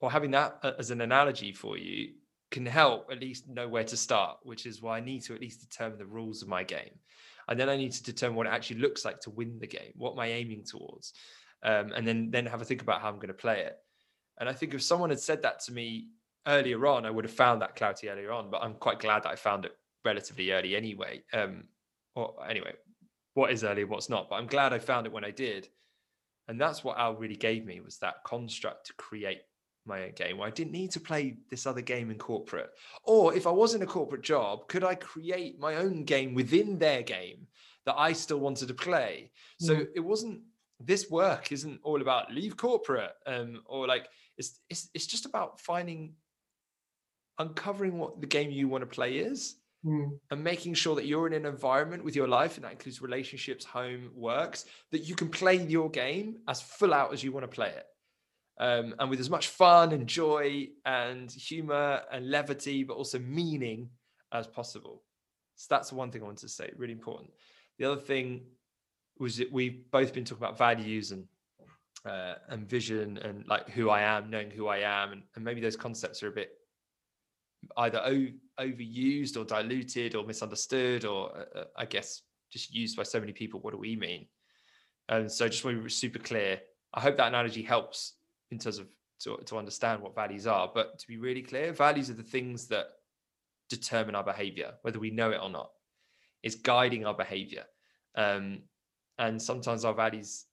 or 0.00 0.10
having 0.10 0.32
that 0.32 0.58
as 0.80 0.90
an 0.90 1.00
analogy 1.00 1.52
for 1.52 1.78
you 1.78 2.14
can 2.50 2.66
help 2.66 3.10
at 3.12 3.20
least 3.20 3.48
know 3.48 3.68
where 3.68 3.84
to 3.84 3.96
start, 3.96 4.38
which 4.42 4.66
is 4.66 4.82
why 4.82 4.96
I 4.96 5.00
need 5.00 5.22
to 5.22 5.36
at 5.36 5.40
least 5.40 5.60
determine 5.60 5.98
the 5.98 6.04
rules 6.04 6.42
of 6.42 6.48
my 6.48 6.64
game. 6.64 6.98
And 7.46 7.60
then 7.60 7.68
I 7.68 7.76
need 7.76 7.92
to 7.92 8.02
determine 8.02 8.34
what 8.34 8.48
it 8.48 8.52
actually 8.52 8.80
looks 8.80 9.04
like 9.04 9.20
to 9.20 9.30
win 9.30 9.60
the 9.60 9.68
game. 9.68 9.92
What 9.94 10.14
am 10.14 10.18
I 10.18 10.32
aiming 10.32 10.64
towards? 10.64 11.12
Um, 11.62 11.92
and 11.94 12.04
then 12.04 12.32
then 12.32 12.46
have 12.46 12.60
a 12.60 12.64
think 12.64 12.82
about 12.82 13.02
how 13.02 13.08
I'm 13.08 13.20
going 13.20 13.28
to 13.28 13.34
play 13.34 13.60
it. 13.60 13.76
And 14.40 14.48
I 14.48 14.52
think 14.52 14.74
if 14.74 14.82
someone 14.82 15.10
had 15.10 15.20
said 15.20 15.42
that 15.42 15.60
to 15.60 15.72
me 15.72 16.08
earlier 16.44 16.84
on, 16.88 17.06
I 17.06 17.10
would 17.10 17.24
have 17.24 17.32
found 17.32 17.62
that 17.62 17.76
clarity 17.76 18.08
earlier 18.08 18.32
on. 18.32 18.50
But 18.50 18.64
I'm 18.64 18.74
quite 18.74 18.98
glad 18.98 19.22
that 19.22 19.30
I 19.30 19.36
found 19.36 19.64
it 19.64 19.76
relatively 20.04 20.52
early 20.52 20.76
anyway. 20.76 21.22
Um, 21.32 21.64
or 22.14 22.34
anyway, 22.48 22.74
what 23.34 23.50
is 23.50 23.64
early 23.64 23.82
and 23.82 23.90
what's 23.90 24.10
not. 24.10 24.28
But 24.28 24.36
I'm 24.36 24.46
glad 24.46 24.72
I 24.72 24.78
found 24.78 25.06
it 25.06 25.12
when 25.12 25.24
I 25.24 25.30
did. 25.30 25.68
And 26.48 26.60
that's 26.60 26.84
what 26.84 26.98
Al 26.98 27.14
really 27.14 27.36
gave 27.36 27.64
me 27.64 27.80
was 27.80 27.98
that 27.98 28.24
construct 28.24 28.86
to 28.86 28.94
create 28.94 29.42
my 29.84 30.04
own 30.04 30.12
game 30.14 30.38
where 30.38 30.46
I 30.46 30.50
didn't 30.50 30.72
need 30.72 30.90
to 30.92 31.00
play 31.00 31.36
this 31.50 31.66
other 31.66 31.80
game 31.80 32.10
in 32.10 32.18
corporate. 32.18 32.70
Or 33.04 33.34
if 33.34 33.46
I 33.46 33.50
was 33.50 33.74
in 33.74 33.82
a 33.82 33.86
corporate 33.86 34.22
job, 34.22 34.68
could 34.68 34.84
I 34.84 34.94
create 34.94 35.58
my 35.58 35.76
own 35.76 36.04
game 36.04 36.34
within 36.34 36.78
their 36.78 37.02
game 37.02 37.46
that 37.86 37.98
I 37.98 38.12
still 38.12 38.38
wanted 38.38 38.68
to 38.68 38.74
play? 38.74 39.30
So 39.58 39.76
mm. 39.76 39.86
it 39.94 40.00
wasn't 40.00 40.40
this 40.84 41.10
work 41.10 41.52
isn't 41.52 41.80
all 41.82 42.00
about 42.00 42.32
leave 42.32 42.56
corporate 42.56 43.12
um, 43.26 43.62
or 43.66 43.86
like 43.86 44.08
it's, 44.36 44.58
it's 44.68 44.88
it's 44.94 45.06
just 45.06 45.26
about 45.26 45.60
finding 45.60 46.14
uncovering 47.38 47.98
what 47.98 48.20
the 48.20 48.26
game 48.26 48.50
you 48.50 48.68
want 48.68 48.82
to 48.82 48.86
play 48.86 49.18
is 49.18 49.56
mm. 49.84 50.10
and 50.30 50.44
making 50.44 50.74
sure 50.74 50.94
that 50.94 51.06
you're 51.06 51.26
in 51.26 51.32
an 51.32 51.46
environment 51.46 52.04
with 52.04 52.16
your 52.16 52.28
life 52.28 52.56
and 52.56 52.64
that 52.64 52.72
includes 52.72 53.02
relationships 53.02 53.64
home 53.64 54.10
works 54.14 54.64
that 54.90 55.02
you 55.02 55.14
can 55.14 55.28
play 55.28 55.56
your 55.56 55.90
game 55.90 56.36
as 56.48 56.60
full 56.60 56.94
out 56.94 57.12
as 57.12 57.22
you 57.22 57.32
want 57.32 57.44
to 57.44 57.48
play 57.48 57.68
it 57.68 57.86
um, 58.58 58.94
and 58.98 59.10
with 59.10 59.20
as 59.20 59.30
much 59.30 59.48
fun 59.48 59.92
and 59.92 60.06
joy 60.06 60.68
and 60.84 61.30
humor 61.30 62.02
and 62.12 62.30
levity, 62.30 62.84
but 62.84 62.94
also 62.94 63.18
meaning 63.18 63.88
as 64.32 64.46
possible. 64.46 65.02
So 65.56 65.66
that's 65.70 65.90
the 65.90 65.96
one 65.96 66.10
thing 66.10 66.22
I 66.22 66.26
wanted 66.26 66.42
to 66.42 66.48
say, 66.48 66.70
really 66.76 66.92
important. 66.92 67.30
The 67.78 67.90
other 67.90 68.00
thing 68.00 68.42
was 69.18 69.36
that 69.38 69.50
we've 69.50 69.90
both 69.90 70.12
been 70.12 70.24
talking 70.24 70.44
about 70.44 70.58
values 70.58 71.12
and 71.12 71.26
uh, 72.04 72.34
and 72.48 72.68
vision 72.68 73.18
and 73.18 73.46
like 73.46 73.68
who 73.70 73.88
I 73.88 74.02
am, 74.02 74.28
knowing 74.28 74.50
who 74.50 74.66
I 74.66 74.78
am, 74.78 75.12
and, 75.12 75.22
and 75.36 75.44
maybe 75.44 75.60
those 75.60 75.76
concepts 75.76 76.22
are 76.22 76.28
a 76.28 76.32
bit 76.32 76.50
either 77.76 78.00
o- 78.04 78.32
overused 78.60 79.36
or 79.36 79.44
diluted 79.44 80.14
or 80.14 80.24
misunderstood, 80.24 81.04
or 81.04 81.36
uh, 81.36 81.58
uh 81.60 81.64
I 81.76 81.84
guess 81.84 82.22
just 82.52 82.74
used 82.74 82.96
by 82.96 83.02
so 83.02 83.20
many 83.20 83.32
people. 83.32 83.60
What 83.60 83.72
do 83.72 83.78
we 83.78 83.96
mean? 83.96 84.26
And 85.08 85.30
so, 85.30 85.48
just 85.48 85.64
want 85.64 85.76
to 85.76 85.82
be 85.82 85.90
super 85.90 86.18
clear. 86.18 86.60
I 86.94 87.00
hope 87.00 87.16
that 87.16 87.28
analogy 87.28 87.62
helps 87.62 88.14
in 88.50 88.58
terms 88.58 88.78
of 88.78 88.88
to, 89.22 89.38
to 89.46 89.58
understand 89.58 90.02
what 90.02 90.14
values 90.14 90.46
are. 90.46 90.70
But 90.72 90.98
to 90.98 91.06
be 91.06 91.16
really 91.16 91.42
clear, 91.42 91.72
values 91.72 92.10
are 92.10 92.14
the 92.14 92.22
things 92.22 92.66
that 92.68 92.86
determine 93.68 94.14
our 94.14 94.24
behavior, 94.24 94.74
whether 94.82 94.98
we 94.98 95.10
know 95.10 95.30
it 95.30 95.40
or 95.42 95.50
not. 95.50 95.70
It's 96.42 96.56
guiding 96.56 97.06
our 97.06 97.14
behavior. 97.14 97.64
Um, 98.14 98.62
and 99.18 99.40
sometimes 99.40 99.84
our 99.84 99.94
values 99.94 100.46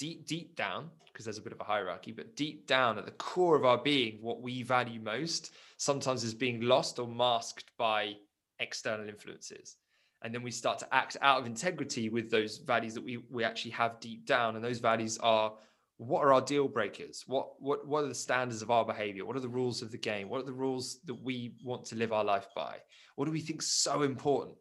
deep, 0.00 0.26
deep 0.26 0.56
down, 0.56 0.88
because 1.12 1.24
there's 1.24 1.38
a 1.38 1.42
bit 1.42 1.52
of 1.52 1.60
a 1.60 1.64
hierarchy, 1.64 2.10
but 2.10 2.34
deep 2.34 2.66
down 2.66 2.98
at 2.98 3.04
the 3.04 3.12
core 3.12 3.54
of 3.54 3.64
our 3.64 3.78
being, 3.78 4.18
what 4.22 4.40
we 4.40 4.62
value 4.62 4.98
most 4.98 5.52
sometimes 5.76 6.24
is 6.24 6.34
being 6.34 6.62
lost 6.62 6.98
or 6.98 7.06
masked 7.06 7.70
by 7.78 8.14
external 8.58 9.08
influences. 9.08 9.76
And 10.22 10.34
then 10.34 10.42
we 10.42 10.50
start 10.50 10.78
to 10.80 10.94
act 10.94 11.16
out 11.20 11.38
of 11.38 11.46
integrity 11.46 12.08
with 12.08 12.30
those 12.30 12.58
values 12.58 12.94
that 12.94 13.04
we, 13.04 13.18
we 13.30 13.44
actually 13.44 13.72
have 13.72 14.00
deep 14.00 14.26
down. 14.26 14.56
And 14.56 14.64
those 14.64 14.78
values 14.78 15.18
are 15.18 15.52
what 15.96 16.24
are 16.24 16.32
our 16.32 16.40
deal 16.40 16.66
breakers? 16.66 17.24
What 17.26 17.60
what 17.60 17.86
what 17.86 18.04
are 18.04 18.08
the 18.08 18.14
standards 18.14 18.62
of 18.62 18.70
our 18.70 18.86
behavior? 18.86 19.26
What 19.26 19.36
are 19.36 19.40
the 19.40 19.48
rules 19.48 19.82
of 19.82 19.90
the 19.90 19.98
game? 19.98 20.30
What 20.30 20.40
are 20.40 20.46
the 20.46 20.52
rules 20.52 20.98
that 21.04 21.22
we 21.22 21.56
want 21.62 21.84
to 21.86 21.94
live 21.94 22.10
our 22.10 22.24
life 22.24 22.46
by? 22.56 22.76
What 23.16 23.26
do 23.26 23.32
we 23.32 23.40
think 23.40 23.60
so 23.60 24.02
important 24.02 24.56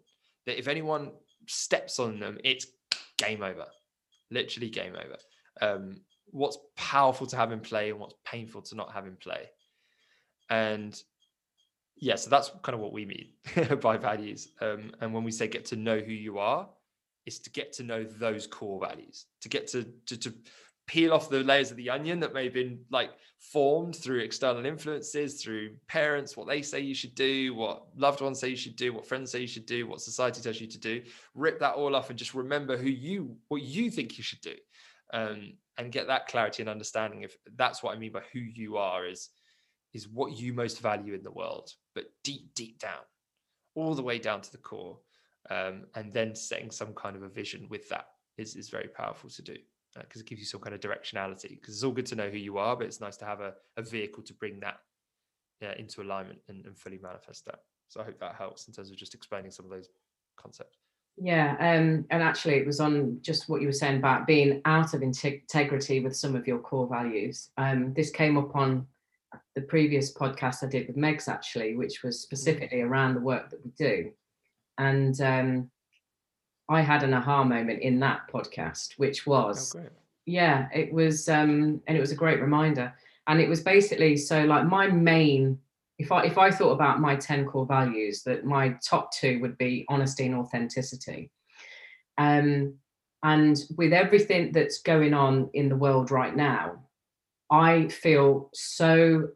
that 0.45 0.59
if 0.59 0.67
anyone 0.67 1.11
steps 1.47 1.97
on 1.97 2.19
them, 2.19 2.39
it's 2.43 2.67
game 3.17 3.41
over, 3.41 3.67
literally 4.31 4.69
game 4.69 4.95
over. 4.95 5.17
Um, 5.61 6.01
what's 6.31 6.57
powerful 6.75 7.27
to 7.27 7.35
have 7.35 7.51
in 7.51 7.59
play 7.59 7.89
and 7.89 7.99
what's 7.99 8.15
painful 8.23 8.61
to 8.63 8.75
not 8.75 8.93
have 8.93 9.07
in 9.07 9.15
play, 9.15 9.49
and 10.49 11.01
yeah, 11.97 12.15
so 12.15 12.29
that's 12.29 12.51
kind 12.63 12.75
of 12.75 12.79
what 12.79 12.93
we 12.93 13.05
mean 13.05 13.77
by 13.81 13.97
values. 13.97 14.49
Um, 14.61 14.91
and 15.01 15.13
when 15.13 15.23
we 15.23 15.31
say 15.31 15.47
get 15.47 15.65
to 15.65 15.75
know 15.75 15.99
who 15.99 16.13
you 16.13 16.39
are, 16.39 16.69
is 17.25 17.39
to 17.39 17.49
get 17.49 17.73
to 17.73 17.83
know 17.83 18.03
those 18.03 18.47
core 18.47 18.79
values, 18.79 19.25
to 19.41 19.49
get 19.49 19.67
to 19.69 19.83
to, 20.07 20.17
to 20.17 20.33
peel 20.89 21.13
off 21.13 21.29
the 21.29 21.43
layers 21.43 21.69
of 21.69 21.77
the 21.77 21.89
onion 21.89 22.19
that 22.19 22.33
may 22.33 22.45
have 22.45 22.53
been 22.53 22.79
like 22.89 23.11
formed 23.39 23.95
through 23.95 24.21
external 24.21 24.65
influences, 24.65 25.41
through 25.41 25.69
parents, 25.87 26.35
what 26.35 26.47
they 26.47 26.63
say 26.63 26.79
you 26.79 26.95
should 26.95 27.13
do, 27.13 27.53
what 27.53 27.83
loved 27.95 28.21
ones 28.21 28.39
say 28.39 28.49
you 28.49 28.55
should 28.55 28.75
do, 28.75 28.91
what 28.91 29.05
friends 29.05 29.31
say 29.31 29.39
you 29.39 29.47
should 29.47 29.67
do, 29.67 29.85
what 29.85 30.01
society 30.01 30.41
tells 30.41 30.59
you 30.59 30.65
to 30.65 30.79
do. 30.79 30.99
Rip 31.35 31.59
that 31.59 31.75
all 31.75 31.95
off 31.95 32.09
and 32.09 32.17
just 32.17 32.33
remember 32.33 32.75
who 32.75 32.89
you, 32.89 33.37
what 33.49 33.61
you 33.61 33.91
think 33.91 34.17
you 34.17 34.23
should 34.23 34.41
do, 34.41 34.55
um, 35.13 35.53
and 35.77 35.91
get 35.91 36.07
that 36.07 36.27
clarity 36.27 36.61
and 36.61 36.69
understanding. 36.69 37.21
If 37.21 37.35
that's 37.55 37.81
what 37.81 37.95
I 37.95 37.99
mean 37.99 38.11
by 38.11 38.21
who 38.33 38.39
you 38.39 38.77
are, 38.77 39.07
is 39.07 39.29
is 39.93 40.07
what 40.07 40.37
you 40.37 40.53
most 40.53 40.81
value 40.81 41.13
in 41.13 41.23
the 41.23 41.31
world, 41.31 41.73
but 41.95 42.11
deep, 42.23 42.53
deep 42.53 42.77
down, 42.77 43.01
all 43.73 43.95
the 43.95 44.03
way 44.03 44.19
down 44.19 44.39
to 44.39 44.51
the 44.51 44.57
core, 44.57 44.99
um, 45.49 45.85
and 45.95 46.13
then 46.13 46.35
setting 46.35 46.69
some 46.69 46.93
kind 46.93 47.15
of 47.15 47.23
a 47.23 47.29
vision 47.29 47.67
with 47.69 47.89
that 47.89 48.05
is 48.37 48.55
is 48.55 48.69
very 48.69 48.87
powerful 48.87 49.29
to 49.29 49.41
do 49.41 49.55
because 49.95 50.21
uh, 50.21 50.23
it 50.23 50.27
gives 50.27 50.39
you 50.39 50.45
some 50.45 50.61
kind 50.61 50.75
of 50.75 50.81
directionality. 50.81 51.49
Because 51.49 51.75
it's 51.75 51.83
all 51.83 51.91
good 51.91 52.05
to 52.07 52.15
know 52.15 52.29
who 52.29 52.37
you 52.37 52.57
are, 52.57 52.75
but 52.75 52.85
it's 52.85 53.01
nice 53.01 53.17
to 53.17 53.25
have 53.25 53.41
a, 53.41 53.53
a 53.77 53.81
vehicle 53.81 54.23
to 54.23 54.33
bring 54.33 54.59
that 54.59 54.79
yeah, 55.61 55.73
into 55.77 56.01
alignment 56.01 56.39
and, 56.47 56.65
and 56.65 56.77
fully 56.77 56.99
manifest 57.01 57.45
that. 57.45 57.59
So 57.87 58.01
I 58.01 58.03
hope 58.03 58.19
that 58.19 58.35
helps 58.35 58.67
in 58.67 58.73
terms 58.73 58.91
of 58.91 58.97
just 58.97 59.15
explaining 59.15 59.51
some 59.51 59.65
of 59.65 59.71
those 59.71 59.89
concepts. 60.37 60.77
Yeah, 61.21 61.55
um, 61.59 62.05
and 62.11 62.23
actually, 62.23 62.55
it 62.55 62.65
was 62.65 62.79
on 62.79 63.19
just 63.21 63.49
what 63.49 63.61
you 63.61 63.67
were 63.67 63.73
saying 63.73 63.97
about 63.97 64.25
being 64.25 64.61
out 64.65 64.93
of 64.93 65.01
integrity 65.01 65.99
with 65.99 66.15
some 66.15 66.35
of 66.35 66.47
your 66.47 66.59
core 66.59 66.87
values. 66.87 67.49
Um, 67.57 67.93
this 67.93 68.09
came 68.09 68.37
up 68.37 68.55
on 68.55 68.87
the 69.55 69.61
previous 69.61 70.13
podcast 70.13 70.63
I 70.63 70.67
did 70.67 70.87
with 70.87 70.95
Megs, 70.95 71.27
actually, 71.27 71.75
which 71.75 72.03
was 72.03 72.17
mm. 72.17 72.21
specifically 72.21 72.81
around 72.81 73.15
the 73.15 73.21
work 73.21 73.49
that 73.49 73.63
we 73.63 73.71
do. 73.77 74.11
And 74.77 75.19
um, 75.19 75.69
I 76.69 76.81
had 76.81 77.03
an 77.03 77.13
aha 77.13 77.43
moment 77.43 77.81
in 77.81 77.99
that 77.99 78.21
podcast, 78.31 78.93
which 78.97 79.27
was, 79.27 79.75
oh, 79.75 79.87
yeah, 80.25 80.69
it 80.73 80.93
was, 80.93 81.27
um, 81.27 81.81
and 81.87 81.97
it 81.97 81.99
was 81.99 82.11
a 82.11 82.15
great 82.15 82.39
reminder. 82.39 82.93
And 83.27 83.41
it 83.41 83.49
was 83.49 83.61
basically 83.61 84.15
so 84.15 84.45
like 84.45 84.65
my 84.65 84.87
main, 84.87 85.59
if 85.99 86.11
I 86.11 86.23
if 86.23 86.37
I 86.37 86.49
thought 86.49 86.71
about 86.71 87.01
my 87.01 87.15
ten 87.15 87.45
core 87.45 87.65
values, 87.65 88.23
that 88.23 88.45
my 88.45 88.75
top 88.83 89.13
two 89.13 89.39
would 89.41 89.57
be 89.57 89.85
honesty 89.89 90.25
and 90.25 90.35
authenticity. 90.35 91.29
Um, 92.17 92.75
and 93.21 93.61
with 93.77 93.91
everything 93.91 94.53
that's 94.53 94.81
going 94.81 95.13
on 95.13 95.49
in 95.53 95.67
the 95.67 95.75
world 95.75 96.09
right 96.09 96.35
now, 96.35 96.85
I 97.51 97.89
feel 97.89 98.49
so 98.53 99.29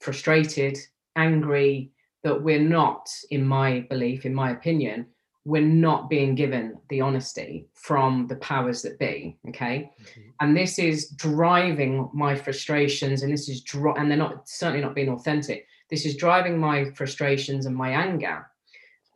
frustrated, 0.00 0.78
angry 1.16 1.90
that 2.22 2.42
we're 2.42 2.60
not, 2.60 3.08
in 3.30 3.44
my 3.44 3.80
belief, 3.90 4.24
in 4.24 4.34
my 4.34 4.50
opinion, 4.50 5.06
we're 5.50 5.60
not 5.88 6.08
being 6.08 6.34
given 6.34 6.78
the 6.88 7.00
honesty 7.00 7.66
from 7.74 8.26
the 8.28 8.36
powers 8.36 8.82
that 8.82 8.98
be 8.98 9.36
okay? 9.48 9.90
Mm-hmm. 10.00 10.30
and 10.40 10.56
this 10.56 10.78
is 10.78 11.10
driving 11.10 12.08
my 12.14 12.34
frustrations 12.34 13.22
and 13.22 13.32
this 13.32 13.48
is 13.48 13.62
dri- 13.62 13.94
and 13.96 14.08
they're 14.08 14.18
not 14.18 14.48
certainly 14.48 14.80
not 14.80 14.94
being 14.94 15.10
authentic. 15.10 15.66
This 15.90 16.06
is 16.06 16.16
driving 16.16 16.56
my 16.56 16.84
frustrations 16.92 17.66
and 17.66 17.74
my 17.74 17.90
anger 17.90 18.46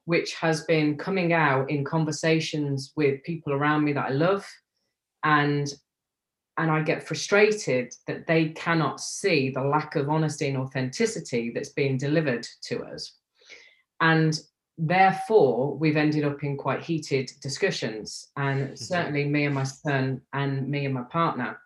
which 0.07 0.35
has 0.35 0.65
been 0.65 0.99
coming 0.99 1.33
out 1.33 1.71
in 1.71 1.83
conversations 1.83 2.93
with 2.95 3.23
people 3.23 3.53
around 3.55 3.85
me 3.85 3.93
that 3.95 4.11
i 4.11 4.11
love 4.11 4.47
and 5.23 5.73
and 6.59 6.71
i 6.71 6.83
get 6.83 7.07
frustrated 7.07 7.95
that 8.07 8.27
they 8.27 8.49
cannot 8.51 9.01
see 9.01 9.51
the 9.51 9.63
lack 9.63 9.97
of 9.97 10.11
honesty 10.11 10.49
and 10.49 10.59
authenticity 10.59 11.51
that's 11.55 11.71
being 11.71 11.97
delivered 11.97 12.47
to 12.63 12.83
us. 12.85 13.17
And 14.01 14.39
therefore 14.77 15.77
we've 15.77 15.97
ended 15.97 16.25
up 16.25 16.43
in 16.43 16.57
quite 16.57 16.83
heated 16.83 17.31
discussions 17.41 18.31
and 18.37 18.79
certainly 18.79 19.25
me 19.25 19.45
and 19.45 19.55
my 19.55 19.63
son 19.63 20.21
and 20.33 20.69
me 20.69 20.85
and 20.85 20.95
my 20.95 21.03
partner. 21.03 21.59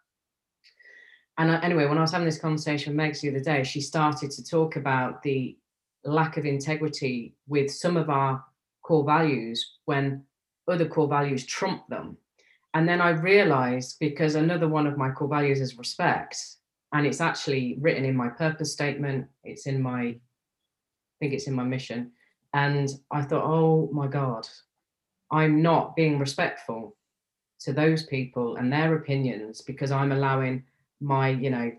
And 1.38 1.50
uh, 1.50 1.60
anyway 1.62 1.86
when 1.86 1.98
i 1.98 2.02
was 2.02 2.12
having 2.12 2.26
this 2.26 2.38
conversation 2.38 2.96
with 2.96 3.00
megs 3.00 3.20
the 3.20 3.30
other 3.30 3.40
day 3.40 3.62
she 3.62 3.80
started 3.80 4.30
to 4.32 4.44
talk 4.44 4.76
about 4.76 5.22
the 5.22 5.56
lack 6.04 6.36
of 6.36 6.44
integrity 6.44 7.34
with 7.46 7.70
some 7.70 7.96
of 7.96 8.10
our 8.10 8.44
core 8.82 9.04
values 9.04 9.76
when 9.84 10.24
other 10.68 10.86
core 10.86 11.08
values 11.08 11.46
trump 11.46 11.86
them. 11.88 12.16
And 12.74 12.88
then 12.88 13.00
i 13.00 13.10
realized 13.10 13.96
because 14.00 14.34
another 14.34 14.68
one 14.68 14.86
of 14.86 14.98
my 14.98 15.10
core 15.10 15.28
values 15.28 15.60
is 15.60 15.78
respect 15.78 16.36
and 16.92 17.06
it's 17.06 17.20
actually 17.20 17.78
written 17.80 18.04
in 18.04 18.16
my 18.16 18.28
purpose 18.28 18.72
statement 18.72 19.26
it's 19.44 19.66
in 19.66 19.80
my 19.80 20.02
i 20.02 20.20
think 21.20 21.32
it's 21.32 21.46
in 21.46 21.54
my 21.54 21.64
mission 21.64 22.12
and 22.54 22.88
I 23.10 23.22
thought, 23.22 23.44
oh 23.44 23.88
my 23.92 24.06
God, 24.06 24.48
I'm 25.30 25.62
not 25.62 25.96
being 25.96 26.18
respectful 26.18 26.96
to 27.60 27.72
those 27.72 28.04
people 28.04 28.56
and 28.56 28.72
their 28.72 28.94
opinions 28.94 29.60
because 29.60 29.90
I'm 29.90 30.12
allowing 30.12 30.64
my, 31.00 31.28
you 31.30 31.50
know, 31.50 31.72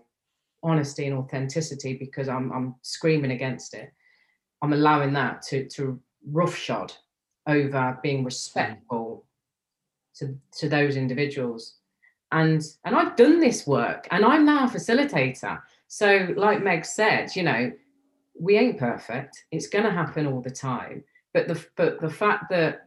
honesty 0.62 1.06
and 1.06 1.16
authenticity 1.16 1.94
because 1.94 2.28
I'm 2.28 2.52
I'm 2.52 2.74
screaming 2.82 3.32
against 3.32 3.74
it. 3.74 3.92
I'm 4.62 4.72
allowing 4.72 5.12
that 5.14 5.42
to 5.48 5.68
to 5.68 6.00
roughshod 6.26 6.92
over 7.46 7.98
being 8.02 8.24
respectful 8.24 9.24
to 10.16 10.38
to 10.58 10.68
those 10.68 10.96
individuals. 10.96 11.76
And 12.32 12.62
and 12.84 12.94
I've 12.94 13.16
done 13.16 13.40
this 13.40 13.66
work 13.66 14.06
and 14.10 14.24
I'm 14.24 14.44
now 14.44 14.66
a 14.66 14.70
facilitator. 14.70 15.60
So 15.88 16.28
like 16.36 16.62
Meg 16.62 16.84
said, 16.84 17.34
you 17.34 17.42
know, 17.42 17.72
we 18.40 18.56
ain't 18.56 18.78
perfect. 18.78 19.44
It's 19.52 19.68
going 19.68 19.84
to 19.84 19.90
happen 19.90 20.26
all 20.26 20.40
the 20.40 20.50
time. 20.50 21.04
But 21.34 21.46
the 21.46 21.64
but 21.76 22.00
the 22.00 22.10
fact 22.10 22.50
that 22.50 22.86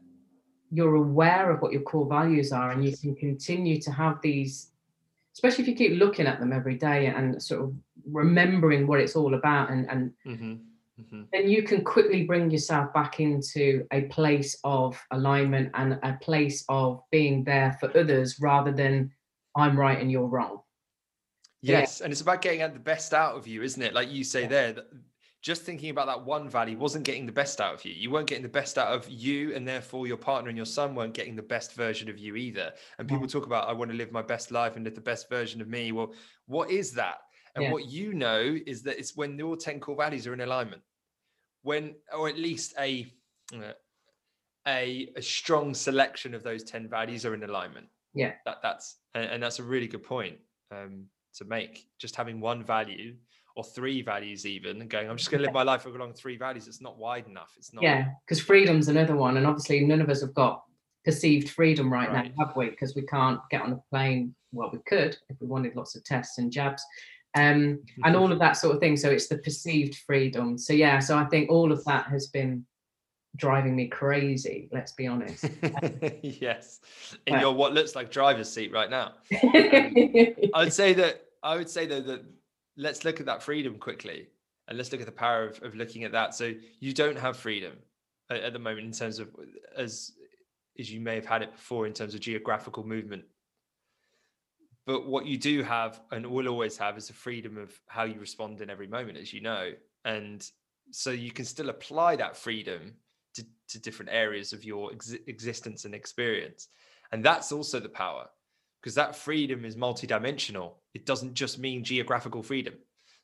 you're 0.74 0.96
aware 0.96 1.52
of 1.52 1.62
what 1.62 1.72
your 1.72 1.84
core 1.84 2.10
values 2.10 2.52
are 2.52 2.72
and 2.72 2.84
you 2.84 2.96
can 2.98 3.16
continue 3.16 3.80
to 3.80 3.92
have 3.92 4.20
these 4.24 4.72
especially 5.36 5.64
if 5.64 5.68
you 5.68 5.76
keep 5.76 6.00
looking 6.00 6.26
at 6.26 6.40
them 6.40 6.52
every 6.52 6.76
day 6.76 7.08
and 7.08 7.42
sort 7.42 7.62
of 7.62 7.74
remembering 8.12 8.88
what 8.88 9.00
it's 9.00 9.16
all 9.16 9.36
about 9.36 9.70
and 9.70 9.90
and 9.90 10.12
mm-hmm. 10.26 10.54
Mm-hmm. 11.00 11.22
then 11.32 11.48
you 11.48 11.64
can 11.64 11.84
quickly 11.84 12.24
bring 12.24 12.50
yourself 12.50 12.92
back 12.94 13.20
into 13.20 13.86
a 13.92 14.02
place 14.04 14.58
of 14.64 15.00
alignment 15.12 15.70
and 15.76 16.00
a 16.04 16.18
place 16.22 16.66
of 16.70 17.02
being 17.12 17.44
there 17.44 17.78
for 17.80 17.96
others 17.98 18.40
rather 18.40 18.72
than 18.72 19.12
i'm 19.56 19.80
right 19.80 20.00
and 20.00 20.12
you're 20.12 20.28
wrong 20.28 20.60
yes 21.62 22.00
yeah. 22.00 22.06
and 22.06 22.12
it's 22.12 22.22
about 22.22 22.42
getting 22.42 22.62
the 22.74 22.80
best 22.80 23.14
out 23.14 23.36
of 23.36 23.48
you 23.48 23.62
isn't 23.62 23.82
it 23.84 23.94
like 23.94 24.12
you 24.12 24.24
say 24.24 24.42
yeah. 24.42 24.48
there 24.48 24.76
just 25.44 25.64
thinking 25.64 25.90
about 25.90 26.08
that 26.08 26.26
one 26.26 26.48
value 26.48 26.78
wasn't 26.78 27.04
getting 27.04 27.26
the 27.26 27.32
best 27.32 27.60
out 27.60 27.74
of 27.74 27.84
you. 27.84 27.94
You 27.94 28.10
weren't 28.10 28.28
getting 28.28 28.44
the 28.44 28.50
best 28.50 28.78
out 28.78 28.88
of 28.88 29.08
you, 29.10 29.54
and 29.54 29.68
therefore 29.68 30.08
your 30.08 30.16
partner 30.16 30.48
and 30.48 30.58
your 30.58 30.66
son 30.66 30.96
weren't 30.96 31.14
getting 31.14 31.36
the 31.36 31.42
best 31.42 31.74
version 31.74 32.10
of 32.10 32.18
you 32.18 32.38
either. 32.38 32.72
And 32.98 33.10
people 33.10 33.28
talk 33.28 33.46
about, 33.46 33.68
I 33.68 33.74
want 33.74 33.92
to 33.92 33.98
live 33.98 34.14
my 34.14 34.22
best 34.22 34.52
life 34.52 34.78
and 34.78 34.86
live 34.86 34.96
the 34.96 35.02
best 35.02 35.30
version 35.30 35.60
of 35.60 35.68
me. 35.68 35.92
Well, 35.92 36.14
what 36.46 36.72
is 36.72 36.94
that? 36.94 37.18
And 37.56 37.66
yeah. 37.66 37.72
what 37.74 37.88
you 37.88 38.14
know 38.14 38.58
is 38.66 38.84
that 38.84 38.98
it's 38.98 39.18
when 39.18 39.38
your 39.38 39.58
10 39.58 39.82
core 39.82 39.98
values 39.98 40.26
are 40.28 40.34
in 40.34 40.40
alignment, 40.40 40.82
when, 41.62 41.96
or 42.18 42.30
at 42.30 42.38
least 42.38 42.74
a, 42.80 43.12
a, 44.66 45.10
a 45.18 45.22
strong 45.22 45.74
selection 45.74 46.34
of 46.34 46.42
those 46.42 46.64
10 46.64 46.88
values 46.88 47.26
are 47.26 47.34
in 47.34 47.44
alignment. 47.44 47.88
Yeah. 48.14 48.32
That, 48.46 48.60
that's, 48.64 48.96
and, 49.14 49.26
and 49.26 49.44
that's 49.44 49.60
a 49.60 49.64
really 49.64 49.88
good 49.88 50.04
point 50.04 50.38
um, 50.72 51.08
to 51.36 51.44
make. 51.44 51.90
Just 52.00 52.16
having 52.16 52.40
one 52.40 52.64
value 52.64 53.16
or 53.56 53.64
three 53.64 54.02
values 54.02 54.46
even 54.46 54.82
and 54.82 54.90
going 54.90 55.10
i'm 55.10 55.18
just 55.18 55.30
going 55.30 55.40
to 55.40 55.46
live 55.46 55.54
my 55.54 55.64
life 55.64 55.86
along 55.86 56.14
three 56.14 56.38
values. 56.38 56.68
It's 56.68 56.82
not 56.82 56.98
wide 56.98 57.28
enough. 57.28 57.54
It's 57.58 57.74
not 57.74 57.84
yeah 57.84 58.10
because 58.26 58.42
freedom's 58.42 58.88
another 58.88 59.16
one 59.16 59.38
and 59.38 59.46
obviously 59.46 59.82
none 59.82 60.02
of 60.02 60.10
us 60.10 60.22
have 60.22 60.34
got 60.34 60.64
perceived 61.06 61.50
freedom 61.50 61.92
right, 61.92 62.10
right. 62.12 62.34
now 62.36 62.46
have 62.46 62.56
we? 62.56 62.70
Because 62.70 62.96
we 62.96 63.04
can't 63.04 63.40
get 63.52 63.62
on 63.62 63.74
a 63.74 63.80
plane. 63.90 64.34
Well 64.52 64.70
we 64.72 64.80
could 64.88 65.18
if 65.30 65.40
we 65.40 65.48
wanted 65.48 65.76
lots 65.76 65.96
of 65.96 66.04
tests 66.04 66.38
and 66.38 66.52
jabs 66.52 66.84
um, 67.36 67.80
and 68.04 68.16
all 68.16 68.32
of 68.32 68.40
that 68.40 68.54
sort 68.54 68.76
of 68.76 68.80
thing. 68.80 68.96
So 68.96 69.10
it's 69.10 69.28
the 69.28 69.40
perceived 69.40 69.96
freedom. 70.08 70.58
So 70.58 70.74
yeah 70.74 71.00
so 71.00 71.18
i 71.18 71.26
think 71.26 71.52
all 71.52 71.72
of 71.72 71.84
that 71.86 72.08
has 72.08 72.28
been 72.28 72.66
driving 73.36 73.76
me 73.76 73.88
crazy 73.88 74.70
let's 74.72 74.94
be 74.94 75.08
honest. 75.08 75.46
Yes. 76.24 76.80
In 77.28 77.34
but, 77.34 77.42
your 77.42 77.54
what 77.54 77.74
looks 77.74 77.96
like 77.96 78.12
driver's 78.12 78.52
seat 78.52 78.72
right 78.72 78.90
now. 78.90 79.14
Um, 79.44 80.52
i 80.56 80.64
would 80.64 80.74
say 80.74 80.94
that 80.94 81.26
i 81.44 81.56
would 81.56 81.70
say 81.70 81.86
though 81.86 82.02
that 82.02 82.24
let's 82.78 83.06
look 83.06 83.20
at 83.20 83.26
that 83.26 83.44
freedom 83.44 83.78
quickly 83.78 84.28
and 84.68 84.78
let's 84.78 84.92
look 84.92 85.02
at 85.02 85.08
the 85.08 85.12
power 85.12 85.48
of, 85.48 85.62
of 85.64 85.76
looking 85.76 86.04
at 86.04 86.12
that. 86.12 86.34
So 86.34 86.54
you 86.80 86.94
don't 86.94 87.18
have 87.18 87.38
freedom 87.38 87.74
at, 88.30 88.42
at, 88.42 88.54
the 88.54 88.60
moment 88.60 88.86
in 88.86 88.92
terms 88.92 89.20
of 89.20 89.30
as 89.76 90.14
as 90.80 90.92
you 90.92 91.00
may 91.00 91.16
have 91.16 91.26
had 91.26 91.44
it 91.44 91.52
before 91.52 91.86
in 91.86 91.94
terms 91.94 92.16
of 92.16 92.20
geographical 92.20 92.86
movement. 92.86 93.24
But 94.86 95.08
what 95.08 95.26
you 95.26 95.38
do 95.38 95.62
have 95.64 96.02
and 96.12 96.26
will 96.26 96.48
always 96.48 96.78
have 96.78 96.98
is 96.98 97.08
the 97.08 97.14
freedom 97.14 97.58
of 97.58 97.80
how 97.88 98.04
you 98.04 98.20
respond 98.20 98.60
in 98.60 98.70
every 98.70 98.88
moment 98.88 99.18
as 99.18 99.32
you 99.32 99.40
know. 99.40 99.72
And 100.04 100.46
so 100.92 101.12
you 101.12 101.32
can 101.32 101.46
still 101.46 101.70
apply 101.70 102.16
that 102.18 102.36
freedom 102.36 102.96
to, 103.36 103.46
to 103.70 103.80
different 103.80 104.12
areas 104.12 104.52
of 104.52 104.64
your 104.64 104.92
ex- 104.92 105.16
existence 105.28 105.86
and 105.86 105.94
experience. 105.94 106.70
And 107.12 107.24
that's 107.24 107.52
also 107.52 107.80
the 107.80 107.88
power 107.88 108.28
because 108.84 108.96
that 108.96 109.16
freedom 109.16 109.64
is 109.64 109.78
multidimensional. 109.78 110.74
It 110.94 111.06
doesn't 111.06 111.36
just 111.36 111.58
mean 111.58 111.86
geographical 111.86 112.44
freedom. 112.44 112.74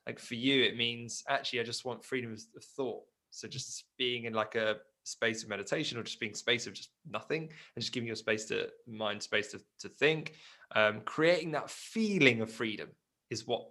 Like 0.08 0.18
for 0.18 0.36
you, 0.36 0.64
it 0.64 0.78
means 0.78 1.22
actually, 1.28 1.60
I 1.60 1.64
just 1.64 1.84
want 1.84 2.04
freedom 2.04 2.32
of 2.32 2.64
thought. 2.64 3.04
So 3.32 3.48
just 3.50 3.84
being 3.98 4.24
in 4.24 4.32
like 4.34 4.56
a 4.56 4.78
space 5.04 5.44
of 5.44 5.50
meditation 5.50 5.98
or 5.98 6.04
just 6.04 6.20
being 6.20 6.34
space 6.34 6.66
of 6.66 6.74
just 6.74 6.92
nothing 7.12 7.42
and 7.42 7.84
just 7.84 7.92
giving 7.92 8.08
your 8.08 8.16
space 8.16 8.46
to 8.46 8.70
mind 8.88 9.22
space 9.22 9.52
to, 9.52 9.60
to 9.80 9.90
think, 9.90 10.36
um, 10.76 11.02
creating 11.04 11.52
that 11.52 11.70
feeling 11.70 12.40
of 12.40 12.50
freedom 12.50 12.88
is 13.30 13.46
what 13.46 13.70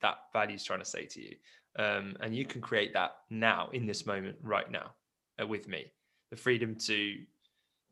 that 0.00 0.16
value 0.32 0.54
is 0.54 0.64
trying 0.64 0.78
to 0.78 0.86
say 0.86 1.04
to 1.04 1.20
you. 1.20 1.34
Um, 1.78 2.16
and 2.20 2.34
you 2.34 2.46
can 2.46 2.62
create 2.62 2.94
that 2.94 3.16
now 3.28 3.68
in 3.74 3.84
this 3.84 4.06
moment 4.06 4.36
right 4.42 4.70
now 4.70 4.92
uh, 5.40 5.46
with 5.46 5.68
me 5.68 5.92
the 6.30 6.36
freedom 6.36 6.74
to 6.74 7.16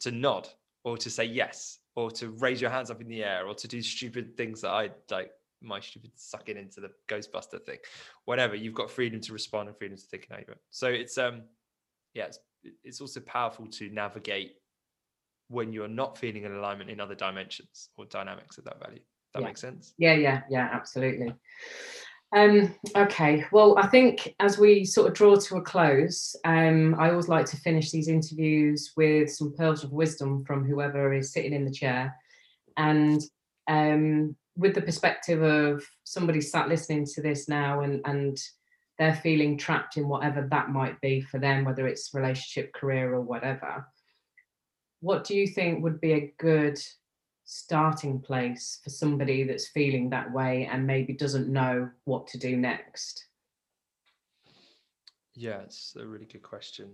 to 0.00 0.10
nod 0.10 0.48
or 0.84 0.96
to 0.96 1.10
say 1.10 1.24
yes 1.24 1.80
or 1.96 2.10
to 2.10 2.30
raise 2.30 2.60
your 2.60 2.70
hands 2.70 2.90
up 2.90 3.00
in 3.00 3.08
the 3.08 3.22
air 3.22 3.46
or 3.46 3.54
to 3.54 3.68
do 3.68 3.80
stupid 3.82 4.36
things 4.36 4.60
that 4.62 4.70
I 4.70 4.90
like 5.10 5.30
my 5.62 5.80
stupid 5.80 6.10
sucking 6.16 6.56
into 6.56 6.80
the 6.80 6.90
Ghostbuster 7.08 7.64
thing, 7.64 7.78
whatever. 8.24 8.54
You've 8.54 8.74
got 8.74 8.90
freedom 8.90 9.20
to 9.20 9.32
respond 9.32 9.68
and 9.68 9.78
freedom 9.78 9.96
to 9.96 10.02
think 10.02 10.26
and 10.30 10.40
it. 10.40 10.58
So 10.70 10.88
it's 10.88 11.16
um, 11.18 11.42
yeah, 12.14 12.26
it's 12.26 12.38
it's 12.82 13.00
also 13.00 13.20
powerful 13.20 13.66
to 13.66 13.88
navigate 13.90 14.52
when 15.48 15.72
you're 15.72 15.88
not 15.88 16.16
feeling 16.18 16.44
an 16.44 16.54
alignment 16.56 16.90
in 16.90 17.00
other 17.00 17.14
dimensions 17.14 17.90
or 17.96 18.06
dynamics 18.06 18.58
of 18.58 18.64
that 18.64 18.80
value. 18.80 19.00
That 19.34 19.40
yeah. 19.40 19.46
makes 19.46 19.60
sense. 19.60 19.94
Yeah, 19.98 20.14
yeah, 20.14 20.42
yeah, 20.48 20.68
absolutely. 20.72 21.34
Um, 22.34 22.74
okay, 22.96 23.44
well, 23.52 23.78
I 23.78 23.86
think 23.86 24.34
as 24.40 24.58
we 24.58 24.84
sort 24.84 25.06
of 25.06 25.14
draw 25.14 25.36
to 25.36 25.56
a 25.56 25.62
close, 25.62 26.34
um, 26.44 26.96
I 26.98 27.10
always 27.10 27.28
like 27.28 27.46
to 27.46 27.56
finish 27.56 27.92
these 27.92 28.08
interviews 28.08 28.92
with 28.96 29.30
some 29.30 29.54
pearls 29.56 29.84
of 29.84 29.92
wisdom 29.92 30.44
from 30.44 30.64
whoever 30.64 31.14
is 31.14 31.32
sitting 31.32 31.52
in 31.52 31.64
the 31.64 31.70
chair. 31.70 32.12
And 32.76 33.22
um, 33.68 34.34
with 34.56 34.74
the 34.74 34.82
perspective 34.82 35.42
of 35.42 35.84
somebody 36.02 36.40
sat 36.40 36.68
listening 36.68 37.06
to 37.14 37.22
this 37.22 37.48
now 37.48 37.82
and, 37.82 38.00
and 38.04 38.36
they're 38.98 39.14
feeling 39.14 39.56
trapped 39.56 39.96
in 39.96 40.08
whatever 40.08 40.48
that 40.50 40.70
might 40.70 41.00
be 41.00 41.20
for 41.20 41.38
them, 41.38 41.64
whether 41.64 41.86
it's 41.86 42.14
relationship, 42.14 42.72
career, 42.72 43.14
or 43.14 43.20
whatever, 43.20 43.86
what 45.00 45.22
do 45.22 45.36
you 45.36 45.46
think 45.46 45.84
would 45.84 46.00
be 46.00 46.14
a 46.14 46.34
good 46.38 46.80
starting 47.44 48.20
place 48.20 48.80
for 48.82 48.90
somebody 48.90 49.44
that's 49.44 49.68
feeling 49.68 50.10
that 50.10 50.32
way 50.32 50.68
and 50.70 50.86
maybe 50.86 51.12
doesn't 51.12 51.48
know 51.48 51.90
what 52.04 52.26
to 52.28 52.38
do 52.38 52.56
next? 52.56 53.26
Yeah, 55.34 55.58
it's 55.60 55.96
a 55.96 56.06
really 56.06 56.26
good 56.26 56.42
question. 56.42 56.90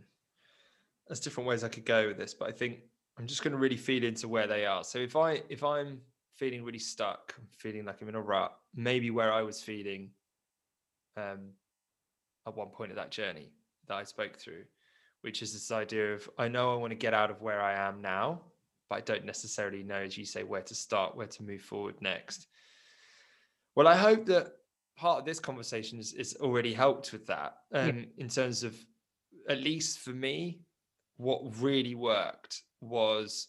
There's 1.07 1.21
different 1.21 1.49
ways 1.49 1.63
I 1.63 1.69
could 1.69 1.85
go 1.85 2.09
with 2.09 2.17
this, 2.17 2.35
but 2.35 2.49
I 2.49 2.53
think 2.53 2.79
I'm 3.19 3.27
just 3.27 3.43
going 3.43 3.53
to 3.53 3.59
really 3.59 3.77
feed 3.77 4.05
into 4.05 4.29
where 4.29 4.47
they 4.47 4.65
are. 4.67 4.83
So 4.83 4.99
if 4.99 5.17
I 5.17 5.43
if 5.49 5.63
I'm 5.63 6.01
feeling 6.37 6.65
really 6.65 6.79
stuck, 6.79 7.35
feeling 7.59 7.85
like 7.85 8.01
I'm 8.01 8.09
in 8.09 8.15
a 8.15 8.21
rut, 8.21 8.57
maybe 8.75 9.11
where 9.11 9.33
I 9.33 9.43
was 9.43 9.63
feeling 9.63 10.11
um, 11.17 11.51
at 12.47 12.57
one 12.57 12.69
point 12.69 12.93
of 12.93 12.97
that 12.97 13.11
journey 13.11 13.53
that 13.89 13.95
I 13.95 14.05
spoke 14.05 14.39
through, 14.39 14.65
which 15.21 15.43
is 15.43 15.53
this 15.53 15.71
idea 15.71 16.15
of 16.15 16.31
I 16.39 16.49
know 16.49 16.73
I 16.73 16.77
want 16.77 16.93
to 16.93 16.97
get 16.97 17.13
out 17.13 17.31
of 17.31 17.43
where 17.43 17.61
I 17.61 17.75
am 17.75 18.01
now, 18.01 18.41
but 18.91 18.97
I 18.97 19.01
don't 19.01 19.25
necessarily 19.25 19.85
know, 19.85 20.03
as 20.03 20.19
you 20.19 20.27
say, 20.27 20.43
where 20.43 20.63
to 20.63 20.75
start, 20.75 21.17
where 21.17 21.29
to 21.29 21.43
move 21.45 21.63
forward 21.63 21.95
next. 22.01 22.49
Well, 23.77 23.87
I 23.87 23.95
hope 23.95 24.27
that 24.27 24.49
part 24.97 25.21
of 25.21 25.25
this 25.25 25.39
conversation 25.39 26.01
is, 26.01 26.13
is 26.13 26.37
already 26.41 26.75
helped 26.75 27.13
with 27.13 27.27
that 27.29 27.55
um, 27.73 27.87
yeah. 27.87 28.05
in 28.19 28.29
terms 28.29 28.65
of, 28.65 28.77
at 29.49 29.63
least 29.63 30.01
for 30.01 30.11
me, 30.11 30.61
what 31.17 31.59
really 31.61 31.95
worked 31.95 32.63
was 32.81 33.47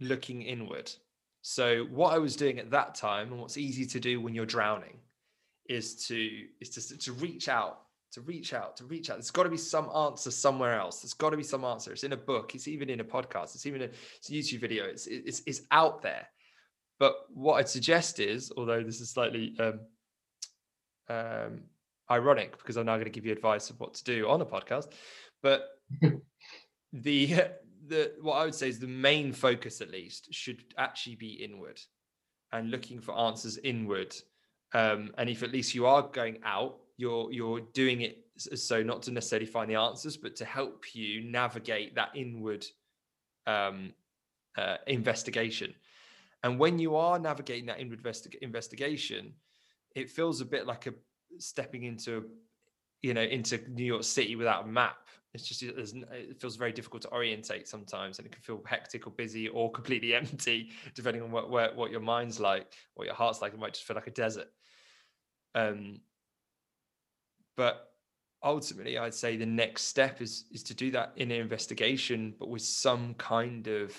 looking 0.00 0.42
inward. 0.42 0.90
So 1.42 1.84
what 1.90 2.14
I 2.14 2.18
was 2.18 2.36
doing 2.36 2.58
at 2.58 2.70
that 2.70 2.94
time, 2.94 3.30
and 3.30 3.40
what's 3.40 3.58
easy 3.58 3.84
to 3.86 4.00
do 4.00 4.20
when 4.20 4.34
you're 4.34 4.46
drowning, 4.46 4.98
is 5.68 6.06
to 6.06 6.46
is 6.60 6.70
to, 6.70 6.98
to 6.98 7.12
reach 7.12 7.48
out 7.48 7.82
to 8.12 8.20
reach 8.22 8.52
out, 8.54 8.76
to 8.76 8.84
reach 8.84 9.10
out. 9.10 9.16
There's 9.16 9.30
got 9.30 9.44
to 9.44 9.50
be 9.50 9.56
some 9.56 9.88
answer 9.94 10.30
somewhere 10.30 10.78
else. 10.78 11.00
There's 11.00 11.14
got 11.14 11.30
to 11.30 11.36
be 11.36 11.42
some 11.42 11.64
answer. 11.64 11.92
It's 11.92 12.04
in 12.04 12.12
a 12.12 12.16
book. 12.16 12.54
It's 12.54 12.68
even 12.68 12.90
in 12.90 13.00
a 13.00 13.04
podcast. 13.04 13.54
It's 13.54 13.66
even 13.66 13.82
a, 13.82 13.84
it's 13.84 14.30
a 14.30 14.32
YouTube 14.32 14.60
video. 14.60 14.84
It's, 14.84 15.06
it's, 15.06 15.42
it's 15.46 15.62
out 15.70 16.02
there. 16.02 16.26
But 16.98 17.14
what 17.32 17.54
I'd 17.54 17.68
suggest 17.68 18.20
is, 18.20 18.52
although 18.56 18.82
this 18.82 19.00
is 19.00 19.10
slightly 19.10 19.56
um, 19.58 19.80
um, 21.08 21.62
ironic 22.10 22.58
because 22.58 22.76
I'm 22.76 22.86
now 22.86 22.96
going 22.96 23.04
to 23.04 23.10
give 23.10 23.24
you 23.24 23.32
advice 23.32 23.70
of 23.70 23.80
what 23.80 23.94
to 23.94 24.04
do 24.04 24.28
on 24.28 24.40
a 24.40 24.46
podcast, 24.46 24.92
but 25.42 25.68
the 26.92 27.44
the 27.86 28.12
what 28.20 28.34
I 28.34 28.44
would 28.44 28.54
say 28.54 28.68
is 28.68 28.78
the 28.78 28.86
main 28.86 29.32
focus 29.32 29.80
at 29.80 29.90
least 29.90 30.32
should 30.34 30.62
actually 30.76 31.16
be 31.16 31.32
inward 31.32 31.80
and 32.52 32.70
looking 32.70 33.00
for 33.00 33.18
answers 33.18 33.58
inward. 33.58 34.14
Um, 34.72 35.12
and 35.18 35.28
if 35.28 35.42
at 35.42 35.52
least 35.52 35.74
you 35.74 35.86
are 35.86 36.02
going 36.02 36.38
out, 36.44 36.78
you're 37.00 37.32
you're 37.32 37.60
doing 37.72 38.02
it 38.02 38.26
so 38.36 38.82
not 38.82 39.02
to 39.02 39.10
necessarily 39.10 39.46
find 39.46 39.70
the 39.70 39.74
answers, 39.74 40.18
but 40.18 40.36
to 40.36 40.44
help 40.44 40.94
you 40.94 41.24
navigate 41.24 41.94
that 41.94 42.10
inward 42.14 42.66
um, 43.46 43.94
uh, 44.58 44.76
investigation. 44.86 45.74
And 46.42 46.58
when 46.58 46.78
you 46.78 46.96
are 46.96 47.18
navigating 47.18 47.66
that 47.66 47.80
inward 47.80 48.02
investi- 48.02 48.38
investigation, 48.42 49.32
it 49.94 50.10
feels 50.10 50.42
a 50.42 50.44
bit 50.44 50.66
like 50.66 50.86
a 50.86 50.94
stepping 51.38 51.84
into, 51.84 52.26
you 53.00 53.14
know, 53.14 53.22
into 53.22 53.58
New 53.70 53.84
York 53.84 54.04
City 54.04 54.36
without 54.36 54.64
a 54.64 54.68
map. 54.68 55.08
It's 55.32 55.46
just 55.46 55.62
it 55.62 56.38
feels 56.38 56.56
very 56.56 56.72
difficult 56.72 57.02
to 57.02 57.12
orientate 57.12 57.66
sometimes, 57.66 58.18
and 58.18 58.26
it 58.26 58.32
can 58.32 58.42
feel 58.42 58.62
hectic 58.66 59.06
or 59.06 59.10
busy 59.10 59.48
or 59.48 59.70
completely 59.70 60.14
empty, 60.22 60.70
depending 60.94 61.22
on 61.22 61.30
what 61.30 61.48
what, 61.48 61.76
what 61.76 61.90
your 61.90 62.00
mind's 62.00 62.40
like, 62.40 62.74
what 62.94 63.06
your 63.06 63.14
heart's 63.14 63.40
like. 63.40 63.54
It 63.54 63.58
might 63.58 63.74
just 63.74 63.86
feel 63.86 63.96
like 63.96 64.06
a 64.06 64.12
desert. 64.12 64.48
Um, 65.54 66.00
but 67.60 67.90
ultimately, 68.42 68.96
I'd 68.96 69.12
say 69.12 69.36
the 69.36 69.44
next 69.44 69.82
step 69.82 70.22
is 70.22 70.46
is 70.50 70.62
to 70.62 70.74
do 70.74 70.90
that 70.92 71.12
in 71.16 71.30
an 71.30 71.42
investigation, 71.42 72.32
but 72.38 72.48
with 72.48 72.62
some 72.62 73.12
kind 73.16 73.66
of 73.66 73.94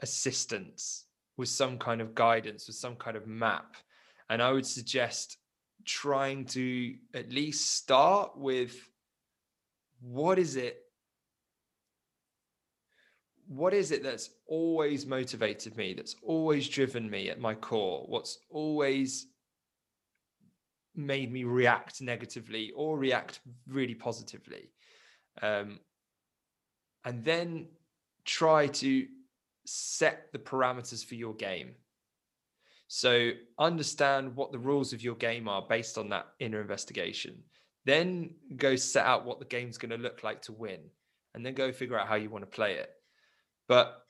assistance, 0.00 1.04
with 1.36 1.50
some 1.50 1.76
kind 1.76 2.00
of 2.00 2.14
guidance, 2.14 2.66
with 2.66 2.76
some 2.76 2.96
kind 2.96 3.14
of 3.14 3.26
map. 3.26 3.76
And 4.30 4.40
I 4.40 4.52
would 4.52 4.64
suggest 4.64 5.36
trying 5.84 6.46
to 6.56 6.94
at 7.12 7.30
least 7.30 7.74
start 7.74 8.38
with 8.38 8.74
what 10.00 10.38
is 10.38 10.56
it 10.56 10.78
what 13.48 13.74
is 13.74 13.90
it 13.90 14.02
that's 14.02 14.30
always 14.46 15.04
motivated 15.06 15.76
me 15.76 15.94
that's 15.94 16.16
always 16.22 16.68
driven 16.68 17.08
me 17.08 17.30
at 17.30 17.40
my 17.40 17.54
core 17.54 18.04
what's 18.08 18.38
always 18.50 19.26
made 20.98 21.32
me 21.32 21.44
react 21.44 22.00
negatively 22.00 22.72
or 22.76 22.98
react 22.98 23.40
really 23.66 23.94
positively 23.94 24.70
um, 25.42 25.78
and 27.04 27.24
then 27.24 27.66
try 28.24 28.66
to 28.66 29.06
set 29.64 30.26
the 30.32 30.38
parameters 30.38 31.04
for 31.04 31.14
your 31.14 31.34
game 31.34 31.74
so 32.88 33.32
understand 33.58 34.34
what 34.34 34.50
the 34.50 34.58
rules 34.58 34.94
of 34.94 35.02
your 35.02 35.14
game 35.14 35.46
are 35.46 35.62
based 35.68 35.98
on 35.98 36.08
that 36.08 36.26
inner 36.40 36.60
investigation. 36.60 37.42
Then 37.84 38.30
go 38.56 38.76
set 38.76 39.04
out 39.04 39.26
what 39.26 39.38
the 39.38 39.44
game's 39.44 39.76
going 39.76 39.90
to 39.90 39.98
look 39.98 40.24
like 40.24 40.42
to 40.42 40.52
win, 40.52 40.80
and 41.34 41.44
then 41.44 41.54
go 41.54 41.70
figure 41.70 41.98
out 41.98 42.08
how 42.08 42.16
you 42.16 42.30
want 42.30 42.44
to 42.44 42.50
play 42.50 42.74
it. 42.74 42.90
But 43.68 44.02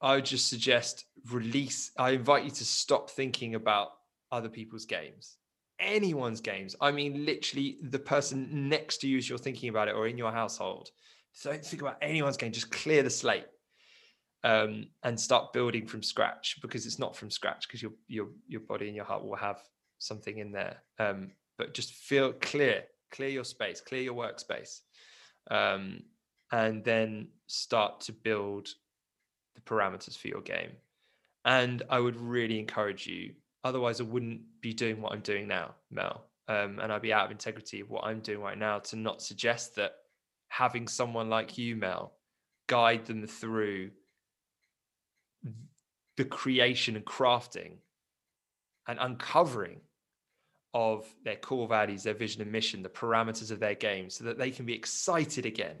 I 0.00 0.16
would 0.16 0.26
just 0.26 0.48
suggest 0.48 1.06
release. 1.30 1.90
I 1.98 2.10
invite 2.10 2.44
you 2.44 2.50
to 2.50 2.64
stop 2.64 3.10
thinking 3.10 3.54
about 3.54 3.92
other 4.30 4.50
people's 4.50 4.84
games, 4.84 5.38
anyone's 5.78 6.40
games. 6.40 6.76
I 6.80 6.90
mean, 6.90 7.24
literally 7.24 7.78
the 7.82 7.98
person 7.98 8.68
next 8.68 8.98
to 8.98 9.08
you 9.08 9.18
as 9.18 9.28
you're 9.28 9.38
thinking 9.38 9.68
about 9.68 9.88
it, 9.88 9.94
or 9.94 10.06
in 10.06 10.18
your 10.18 10.32
household. 10.32 10.90
So 11.32 11.50
don't 11.50 11.64
think 11.64 11.82
about 11.82 11.98
anyone's 12.00 12.36
game. 12.36 12.52
Just 12.52 12.70
clear 12.70 13.02
the 13.02 13.10
slate 13.10 13.46
um, 14.44 14.86
and 15.02 15.18
start 15.18 15.52
building 15.52 15.86
from 15.86 16.02
scratch 16.02 16.58
because 16.62 16.86
it's 16.86 16.98
not 16.98 17.16
from 17.16 17.30
scratch 17.30 17.66
because 17.66 17.82
your 17.82 17.92
your 18.06 18.28
your 18.46 18.60
body 18.60 18.86
and 18.86 18.94
your 18.94 19.04
heart 19.04 19.24
will 19.24 19.36
have 19.36 19.60
something 19.98 20.38
in 20.38 20.52
there. 20.52 20.82
Um, 20.98 21.32
but 21.58 21.74
just 21.74 21.92
feel 21.92 22.32
clear, 22.34 22.84
clear 23.10 23.30
your 23.30 23.44
space, 23.44 23.80
clear 23.80 24.02
your 24.02 24.14
workspace, 24.14 24.80
um, 25.50 26.00
and 26.52 26.84
then 26.84 27.28
start 27.46 28.00
to 28.02 28.12
build 28.12 28.68
the 29.54 29.60
parameters 29.62 30.16
for 30.16 30.28
your 30.28 30.40
game. 30.42 30.72
And 31.44 31.82
I 31.90 31.98
would 32.00 32.16
really 32.16 32.58
encourage 32.58 33.06
you. 33.06 33.34
Otherwise, 33.64 34.00
I 34.00 34.04
wouldn't 34.04 34.42
be 34.60 34.74
doing 34.74 35.00
what 35.00 35.12
I'm 35.12 35.20
doing 35.20 35.48
now, 35.48 35.74
Mel. 35.90 36.26
Um, 36.46 36.78
and 36.78 36.92
I'd 36.92 37.02
be 37.02 37.12
out 37.12 37.24
of 37.24 37.30
integrity 37.30 37.80
of 37.80 37.90
what 37.90 38.04
I'm 38.04 38.20
doing 38.20 38.40
right 38.40 38.58
now 38.58 38.78
to 38.78 38.96
not 38.96 39.22
suggest 39.22 39.76
that 39.76 39.92
having 40.48 40.86
someone 40.86 41.30
like 41.30 41.56
you, 41.56 41.74
Mel, 41.74 42.12
guide 42.66 43.06
them 43.06 43.26
through 43.26 43.90
the 46.16 46.24
creation 46.24 46.96
and 46.96 47.04
crafting 47.04 47.78
and 48.86 48.98
uncovering 49.00 49.80
of 50.74 51.06
their 51.24 51.36
core 51.36 51.68
values, 51.68 52.02
their 52.02 52.14
vision 52.14 52.42
and 52.42 52.52
mission, 52.52 52.82
the 52.82 52.88
parameters 52.88 53.50
of 53.50 53.60
their 53.60 53.74
game, 53.74 54.10
so 54.10 54.24
that 54.24 54.38
they 54.38 54.50
can 54.50 54.66
be 54.66 54.74
excited 54.74 55.46
again 55.46 55.76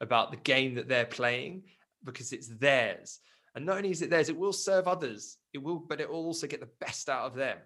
about 0.00 0.30
the 0.30 0.36
game 0.36 0.74
that 0.76 0.88
they're 0.88 1.04
playing 1.04 1.64
because 2.04 2.32
it's 2.32 2.48
theirs. 2.48 3.18
And 3.54 3.66
not 3.66 3.78
only 3.78 3.90
is 3.90 4.00
it 4.02 4.10
theirs, 4.10 4.28
it 4.28 4.36
will 4.36 4.52
serve 4.52 4.86
others. 4.86 5.37
It 5.52 5.58
will, 5.58 5.78
but 5.78 6.00
it 6.00 6.08
will 6.08 6.24
also 6.24 6.46
get 6.46 6.60
the 6.60 6.68
best 6.80 7.08
out 7.08 7.26
of 7.26 7.34
them. 7.34 7.58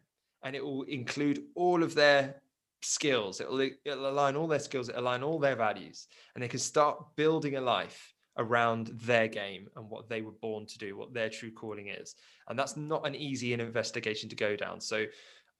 And 0.44 0.56
it 0.56 0.64
will 0.64 0.82
include 0.82 1.44
all 1.54 1.82
of 1.82 1.94
their 1.94 2.42
skills. 2.82 3.40
It'll, 3.40 3.60
it'll 3.60 4.08
align 4.08 4.36
all 4.36 4.48
their 4.48 4.58
skills, 4.58 4.88
it'll 4.88 5.02
align 5.02 5.22
all 5.22 5.38
their 5.38 5.56
values. 5.56 6.08
And 6.34 6.42
they 6.42 6.48
can 6.48 6.58
start 6.58 7.16
building 7.16 7.56
a 7.56 7.60
life 7.60 8.14
around 8.38 8.88
their 9.02 9.28
game 9.28 9.68
and 9.76 9.88
what 9.90 10.08
they 10.08 10.22
were 10.22 10.32
born 10.32 10.66
to 10.66 10.78
do, 10.78 10.96
what 10.96 11.12
their 11.12 11.28
true 11.28 11.50
calling 11.52 11.88
is. 11.88 12.14
And 12.48 12.58
that's 12.58 12.76
not 12.76 13.06
an 13.06 13.14
easy 13.14 13.52
investigation 13.52 14.28
to 14.30 14.36
go 14.36 14.56
down. 14.56 14.80
So 14.80 15.06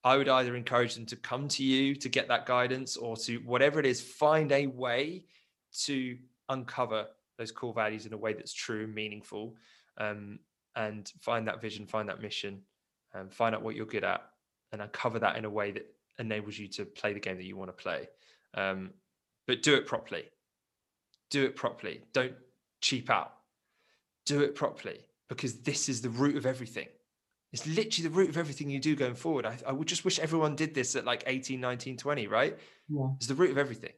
I 0.05 0.16
would 0.16 0.29
either 0.29 0.57
encourage 0.57 0.95
them 0.95 1.07
to 1.07 1.16
come 1.16 1.49
to 1.49 1.62
you 1.62 1.95
to 1.97 2.09
get 2.09 2.29
that 2.29 2.47
guidance 2.47 2.97
or 2.97 3.16
to 3.18 3.39
whatever 3.39 3.79
it 3.79 3.87
is, 3.87 4.01
find 4.01 4.51
a 4.51 4.66
way 4.66 5.25
to 5.85 6.18
uncover 6.49 7.07
those 7.39 7.53
core 7.53 7.73
values 7.73 8.07
in 8.07 8.12
a 8.12 8.16
way 8.16 8.33
that's 8.33 8.53
true, 8.53 8.87
meaningful, 8.87 9.55
um, 9.99 10.39
and 10.77 11.11
find 11.20 11.47
that 11.49 11.61
vision, 11.61 11.87
find 11.87 12.09
that 12.09 12.20
mission, 12.20 12.62
and 13.14 13.33
find 13.33 13.55
out 13.55 13.62
what 13.62 13.77
you're 13.77 13.87
good 13.87 14.05
at, 14.05 14.23
and 14.73 14.81
uncover 14.81 15.18
that 15.18 15.37
in 15.37 15.45
a 15.45 15.51
way 15.51 15.70
that 15.70 15.87
enables 16.18 16.59
you 16.59 16.68
to 16.68 16.85
play 16.85 17.12
the 17.12 17.20
game 17.20 17.37
that 17.37 17.45
you 17.45 17.57
want 17.57 17.68
to 17.68 17.83
play. 17.83 18.09
Um, 18.55 18.91
but 19.47 19.62
do 19.62 19.75
it 19.75 19.87
properly. 19.87 20.25
Do 21.31 21.45
it 21.45 21.57
properly. 21.57 22.03
Don't 22.12 22.35
cheap 22.81 23.11
out. 23.11 23.33
Do 24.27 24.41
it 24.43 24.55
properly 24.55 25.01
because 25.29 25.61
this 25.61 25.89
is 25.89 26.01
the 26.01 26.11
root 26.11 26.37
of 26.37 26.47
everything. 26.47 26.89
It's 27.53 27.66
literally 27.66 28.09
the 28.09 28.14
root 28.14 28.31
of 28.31 28.39
everything 28.39 28.70
you 28.70 28.81
do 28.81 28.97
going 28.97 29.14
forward. 29.14 29.45
I, 29.45 29.57
I 29.66 29.73
would 29.73 29.89
just 29.89 30.05
wish 30.05 30.18
everyone 30.18 30.57
did 30.57 30.75
this 30.75 30.97
at 30.97 31.05
like 31.05 31.25
18, 31.27 31.61
19, 31.61 31.97
20, 31.99 32.27
right? 32.27 32.59
Yeah. 32.89 33.09
It's 33.16 33.27
the 33.27 33.35
root 33.35 33.51
of 33.51 33.59
everything. 33.59 33.93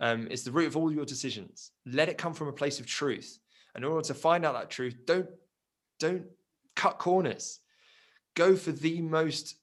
Um, 0.00 0.28
it's 0.30 0.42
the 0.42 0.50
root 0.50 0.66
of 0.66 0.76
all 0.76 0.92
your 0.92 1.04
decisions. 1.04 1.70
Let 1.86 2.08
it 2.08 2.18
come 2.18 2.34
from 2.34 2.48
a 2.48 2.52
place 2.52 2.80
of 2.80 2.86
truth. 2.86 3.38
And 3.74 3.84
in 3.84 3.90
order 3.90 4.06
to 4.08 4.14
find 4.14 4.44
out 4.44 4.54
that 4.54 4.70
truth, 4.70 4.96
don't 5.06 5.28
don't 5.98 6.24
cut 6.76 6.98
corners. 6.98 7.60
Go 8.34 8.56
for 8.56 8.72
the 8.72 9.00
most 9.00 9.56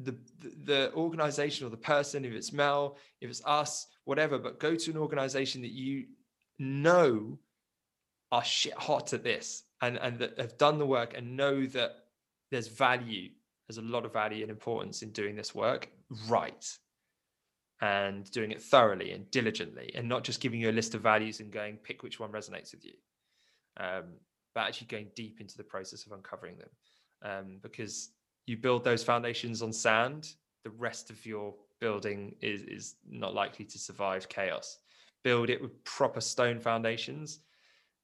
the, 0.00 0.16
the, 0.64 0.92
organization 0.94 1.66
or 1.66 1.70
the 1.70 1.76
person, 1.76 2.24
if 2.24 2.32
it's 2.32 2.52
Mel, 2.52 2.96
if 3.20 3.28
it's 3.28 3.42
us, 3.44 3.88
whatever, 4.04 4.38
but 4.38 4.60
go 4.60 4.76
to 4.76 4.90
an 4.92 4.96
organization 4.96 5.60
that 5.62 5.72
you 5.72 6.04
know 6.60 7.36
are 8.30 8.44
shit 8.44 8.74
hot 8.74 9.12
at 9.12 9.24
this 9.24 9.64
and 9.80 9.96
and 9.98 10.18
that 10.18 10.38
have 10.38 10.58
done 10.58 10.78
the 10.78 10.86
work 10.86 11.14
and 11.16 11.36
know 11.36 11.66
that 11.66 11.92
there's 12.50 12.68
value 12.68 13.30
there's 13.66 13.78
a 13.78 13.82
lot 13.82 14.04
of 14.04 14.12
value 14.12 14.42
and 14.42 14.50
importance 14.50 15.02
in 15.02 15.10
doing 15.10 15.36
this 15.36 15.54
work 15.54 15.88
right 16.28 16.78
and 17.80 18.30
doing 18.32 18.50
it 18.50 18.60
thoroughly 18.60 19.12
and 19.12 19.30
diligently 19.30 19.92
and 19.94 20.08
not 20.08 20.24
just 20.24 20.40
giving 20.40 20.60
you 20.60 20.70
a 20.70 20.72
list 20.72 20.94
of 20.94 21.00
values 21.00 21.40
and 21.40 21.52
going 21.52 21.76
pick 21.76 22.02
which 22.02 22.18
one 22.18 22.32
resonates 22.32 22.72
with 22.72 22.84
you 22.84 22.94
um, 23.78 24.04
but 24.54 24.62
actually 24.62 24.86
going 24.86 25.08
deep 25.14 25.40
into 25.40 25.56
the 25.56 25.64
process 25.64 26.06
of 26.06 26.12
uncovering 26.12 26.56
them 26.56 26.68
um, 27.22 27.58
because 27.62 28.10
you 28.46 28.56
build 28.56 28.84
those 28.84 29.04
foundations 29.04 29.62
on 29.62 29.72
sand 29.72 30.34
the 30.64 30.70
rest 30.70 31.10
of 31.10 31.24
your 31.26 31.54
building 31.80 32.34
is 32.40 32.62
is 32.62 32.96
not 33.08 33.34
likely 33.34 33.64
to 33.64 33.78
survive 33.78 34.28
chaos 34.28 34.78
build 35.22 35.50
it 35.50 35.60
with 35.60 35.82
proper 35.84 36.20
stone 36.20 36.58
foundations 36.58 37.40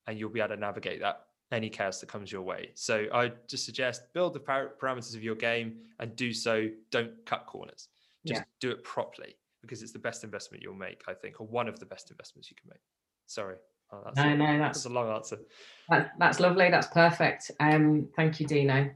and 0.06 0.18
you'll 0.18 0.30
be 0.30 0.40
able 0.40 0.54
to 0.54 0.60
navigate 0.60 1.00
that 1.00 1.26
any 1.52 1.70
chaos 1.70 2.00
that 2.00 2.08
comes 2.08 2.32
your 2.32 2.42
way. 2.42 2.70
So 2.74 3.06
I 3.12 3.32
just 3.48 3.64
suggest 3.64 4.12
build 4.12 4.34
the 4.34 4.40
parameters 4.40 5.14
of 5.14 5.22
your 5.22 5.34
game 5.34 5.76
and 6.00 6.14
do 6.16 6.32
so. 6.32 6.68
Don't 6.90 7.12
cut 7.26 7.46
corners. 7.46 7.88
Just 8.26 8.40
yeah. 8.40 8.44
do 8.60 8.70
it 8.70 8.82
properly 8.84 9.36
because 9.60 9.82
it's 9.82 9.92
the 9.92 9.98
best 9.98 10.24
investment 10.24 10.62
you'll 10.62 10.74
make, 10.74 11.02
I 11.08 11.14
think, 11.14 11.40
or 11.40 11.46
one 11.46 11.68
of 11.68 11.78
the 11.78 11.86
best 11.86 12.10
investments 12.10 12.50
you 12.50 12.56
can 12.60 12.68
make. 12.68 12.80
Sorry. 13.26 13.56
Oh, 13.94 14.02
that's 14.04 14.16
no, 14.16 14.28
a, 14.28 14.36
no, 14.36 14.58
that's, 14.58 14.78
that's, 14.78 14.86
a 14.86 14.88
long 14.88 15.10
answer. 15.10 15.38
That, 15.88 16.12
that's 16.18 16.40
lovely. 16.40 16.70
That's 16.70 16.88
perfect. 16.88 17.50
Um, 17.60 18.08
thank 18.16 18.40
you, 18.40 18.46
Dino. 18.46 18.90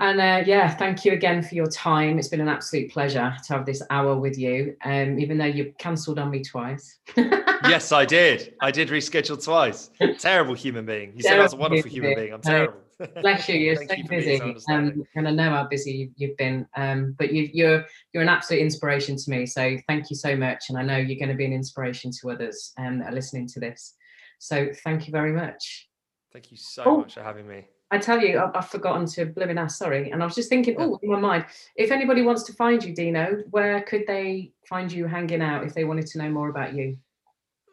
And 0.00 0.20
uh, 0.20 0.44
yeah, 0.46 0.72
thank 0.76 1.04
you 1.04 1.12
again 1.12 1.42
for 1.42 1.56
your 1.56 1.66
time. 1.66 2.18
It's 2.18 2.28
been 2.28 2.40
an 2.40 2.48
absolute 2.48 2.90
pleasure 2.90 3.34
to 3.46 3.52
have 3.52 3.66
this 3.66 3.82
hour 3.90 4.16
with 4.16 4.38
you, 4.38 4.76
um, 4.84 5.18
even 5.18 5.38
though 5.38 5.44
you 5.44 5.74
cancelled 5.78 6.20
on 6.20 6.30
me 6.30 6.42
twice. 6.42 6.98
yes, 7.16 7.90
I 7.90 8.04
did. 8.04 8.54
I 8.60 8.70
did 8.70 8.90
reschedule 8.90 9.42
twice. 9.42 9.90
Terrible 10.18 10.54
human 10.54 10.86
being. 10.86 11.14
You 11.16 11.22
said 11.22 11.40
I 11.40 11.42
was 11.42 11.52
a 11.52 11.56
wonderful 11.56 11.90
human 11.90 12.14
being. 12.14 12.32
I'm 12.32 12.40
terrible. 12.40 12.78
Bless 13.20 13.48
you. 13.48 13.56
You're 13.56 13.76
so 13.76 13.94
you 13.94 14.04
busy, 14.08 14.40
um, 14.70 15.04
and 15.14 15.28
I 15.28 15.30
know 15.30 15.50
how 15.50 15.68
busy 15.68 16.10
you've 16.16 16.36
been. 16.36 16.66
Um, 16.76 17.14
but 17.16 17.32
you, 17.32 17.48
you're 17.52 17.84
you're 18.12 18.24
an 18.24 18.28
absolute 18.28 18.60
inspiration 18.60 19.16
to 19.16 19.30
me. 19.30 19.46
So 19.46 19.76
thank 19.86 20.10
you 20.10 20.16
so 20.16 20.36
much, 20.36 20.64
and 20.68 20.76
I 20.76 20.82
know 20.82 20.96
you're 20.96 21.18
going 21.18 21.28
to 21.28 21.36
be 21.36 21.44
an 21.44 21.52
inspiration 21.52 22.10
to 22.20 22.30
others 22.32 22.72
um, 22.76 22.98
that 22.98 23.12
are 23.12 23.14
listening 23.14 23.46
to 23.48 23.60
this. 23.60 23.94
So 24.38 24.68
thank 24.84 25.06
you 25.06 25.12
very 25.12 25.32
much. 25.32 25.88
Thank 26.32 26.50
you 26.50 26.56
so 26.56 26.82
oh. 26.86 26.96
much 26.98 27.14
for 27.14 27.22
having 27.22 27.48
me. 27.48 27.66
I 27.90 27.98
tell 27.98 28.20
you, 28.20 28.38
I've, 28.38 28.54
I've 28.54 28.68
forgotten 28.68 29.06
to 29.06 29.26
blooming 29.26 29.56
ask, 29.56 29.78
sorry. 29.78 30.10
And 30.10 30.22
I 30.22 30.26
was 30.26 30.34
just 30.34 30.50
thinking, 30.50 30.76
oh, 30.78 30.98
in 31.02 31.10
my 31.10 31.18
mind, 31.18 31.46
if 31.74 31.90
anybody 31.90 32.20
wants 32.22 32.42
to 32.44 32.52
find 32.52 32.84
you, 32.84 32.94
Dino, 32.94 33.42
where 33.50 33.80
could 33.82 34.04
they 34.06 34.52
find 34.68 34.92
you 34.92 35.06
hanging 35.06 35.40
out 35.40 35.64
if 35.64 35.72
they 35.72 35.84
wanted 35.84 36.06
to 36.08 36.18
know 36.18 36.28
more 36.28 36.50
about 36.50 36.74
you? 36.74 36.98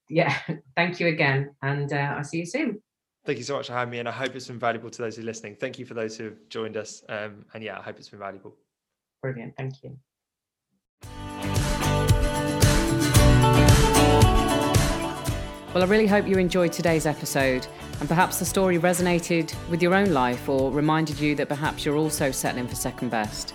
yeah, 0.08 0.36
thank 0.76 1.00
you 1.00 1.08
again. 1.08 1.54
And 1.62 1.92
uh, 1.92 2.14
I'll 2.16 2.24
see 2.24 2.38
you 2.38 2.46
soon. 2.46 2.82
Thank 3.24 3.38
you 3.38 3.44
so 3.44 3.56
much 3.56 3.68
for 3.68 3.72
having 3.72 3.92
me. 3.92 3.98
And 4.00 4.08
I 4.08 4.12
hope 4.12 4.36
it's 4.36 4.48
been 4.48 4.58
valuable 4.58 4.90
to 4.90 5.02
those 5.02 5.16
who 5.16 5.22
are 5.22 5.26
listening. 5.26 5.56
Thank 5.56 5.78
you 5.78 5.86
for 5.86 5.94
those 5.94 6.16
who 6.16 6.24
have 6.24 6.48
joined 6.48 6.76
us. 6.76 7.02
Um, 7.08 7.46
and 7.54 7.64
yeah, 7.64 7.78
I 7.78 7.82
hope 7.82 7.98
it's 7.98 8.10
been 8.10 8.18
valuable. 8.18 8.54
Brilliant. 9.22 9.56
Thank 9.56 9.82
you. 9.82 9.96
Well, 15.74 15.82
I 15.82 15.86
really 15.86 16.06
hope 16.06 16.28
you 16.28 16.36
enjoyed 16.36 16.72
today's 16.72 17.04
episode 17.04 17.66
and 17.98 18.08
perhaps 18.08 18.38
the 18.38 18.44
story 18.44 18.78
resonated 18.78 19.52
with 19.68 19.82
your 19.82 19.92
own 19.92 20.12
life 20.12 20.48
or 20.48 20.70
reminded 20.70 21.18
you 21.18 21.34
that 21.34 21.48
perhaps 21.48 21.84
you're 21.84 21.96
also 21.96 22.30
settling 22.30 22.68
for 22.68 22.76
second 22.76 23.08
best. 23.08 23.54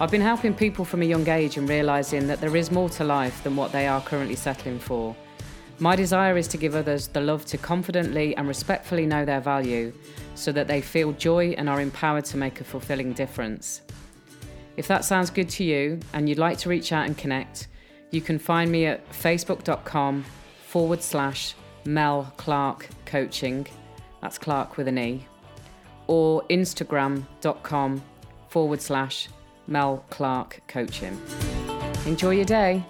I've 0.00 0.10
been 0.10 0.22
helping 0.22 0.54
people 0.54 0.86
from 0.86 1.02
a 1.02 1.04
young 1.04 1.28
age 1.28 1.58
and 1.58 1.68
realising 1.68 2.26
that 2.28 2.40
there 2.40 2.56
is 2.56 2.70
more 2.70 2.88
to 2.90 3.04
life 3.04 3.44
than 3.44 3.54
what 3.54 3.70
they 3.70 3.86
are 3.86 4.00
currently 4.00 4.34
settling 4.34 4.78
for. 4.78 5.14
My 5.82 5.96
desire 5.96 6.36
is 6.36 6.46
to 6.46 6.56
give 6.56 6.76
others 6.76 7.08
the 7.08 7.20
love 7.20 7.44
to 7.46 7.58
confidently 7.58 8.36
and 8.36 8.46
respectfully 8.46 9.04
know 9.04 9.24
their 9.24 9.40
value 9.40 9.92
so 10.36 10.52
that 10.52 10.68
they 10.68 10.80
feel 10.80 11.10
joy 11.10 11.56
and 11.58 11.68
are 11.68 11.80
empowered 11.80 12.24
to 12.26 12.36
make 12.36 12.60
a 12.60 12.64
fulfilling 12.64 13.14
difference. 13.14 13.82
If 14.76 14.86
that 14.86 15.04
sounds 15.04 15.28
good 15.28 15.48
to 15.48 15.64
you 15.64 15.98
and 16.12 16.28
you'd 16.28 16.38
like 16.38 16.58
to 16.58 16.68
reach 16.68 16.92
out 16.92 17.06
and 17.06 17.18
connect, 17.18 17.66
you 18.12 18.20
can 18.20 18.38
find 18.38 18.70
me 18.70 18.86
at 18.86 19.10
facebook.com 19.10 20.24
forward 20.68 21.02
slash 21.02 21.56
Mel 21.84 22.32
Clarke 22.36 22.88
Coaching. 23.04 23.66
That's 24.20 24.38
Clark 24.38 24.76
with 24.76 24.86
an 24.86 24.98
E. 24.98 25.26
Or 26.06 26.44
instagram.com 26.44 28.04
forward 28.50 28.80
slash 28.80 29.28
Mel 29.66 30.04
Clarke 30.10 30.60
Coaching. 30.68 31.20
Enjoy 32.06 32.30
your 32.30 32.44
day. 32.44 32.84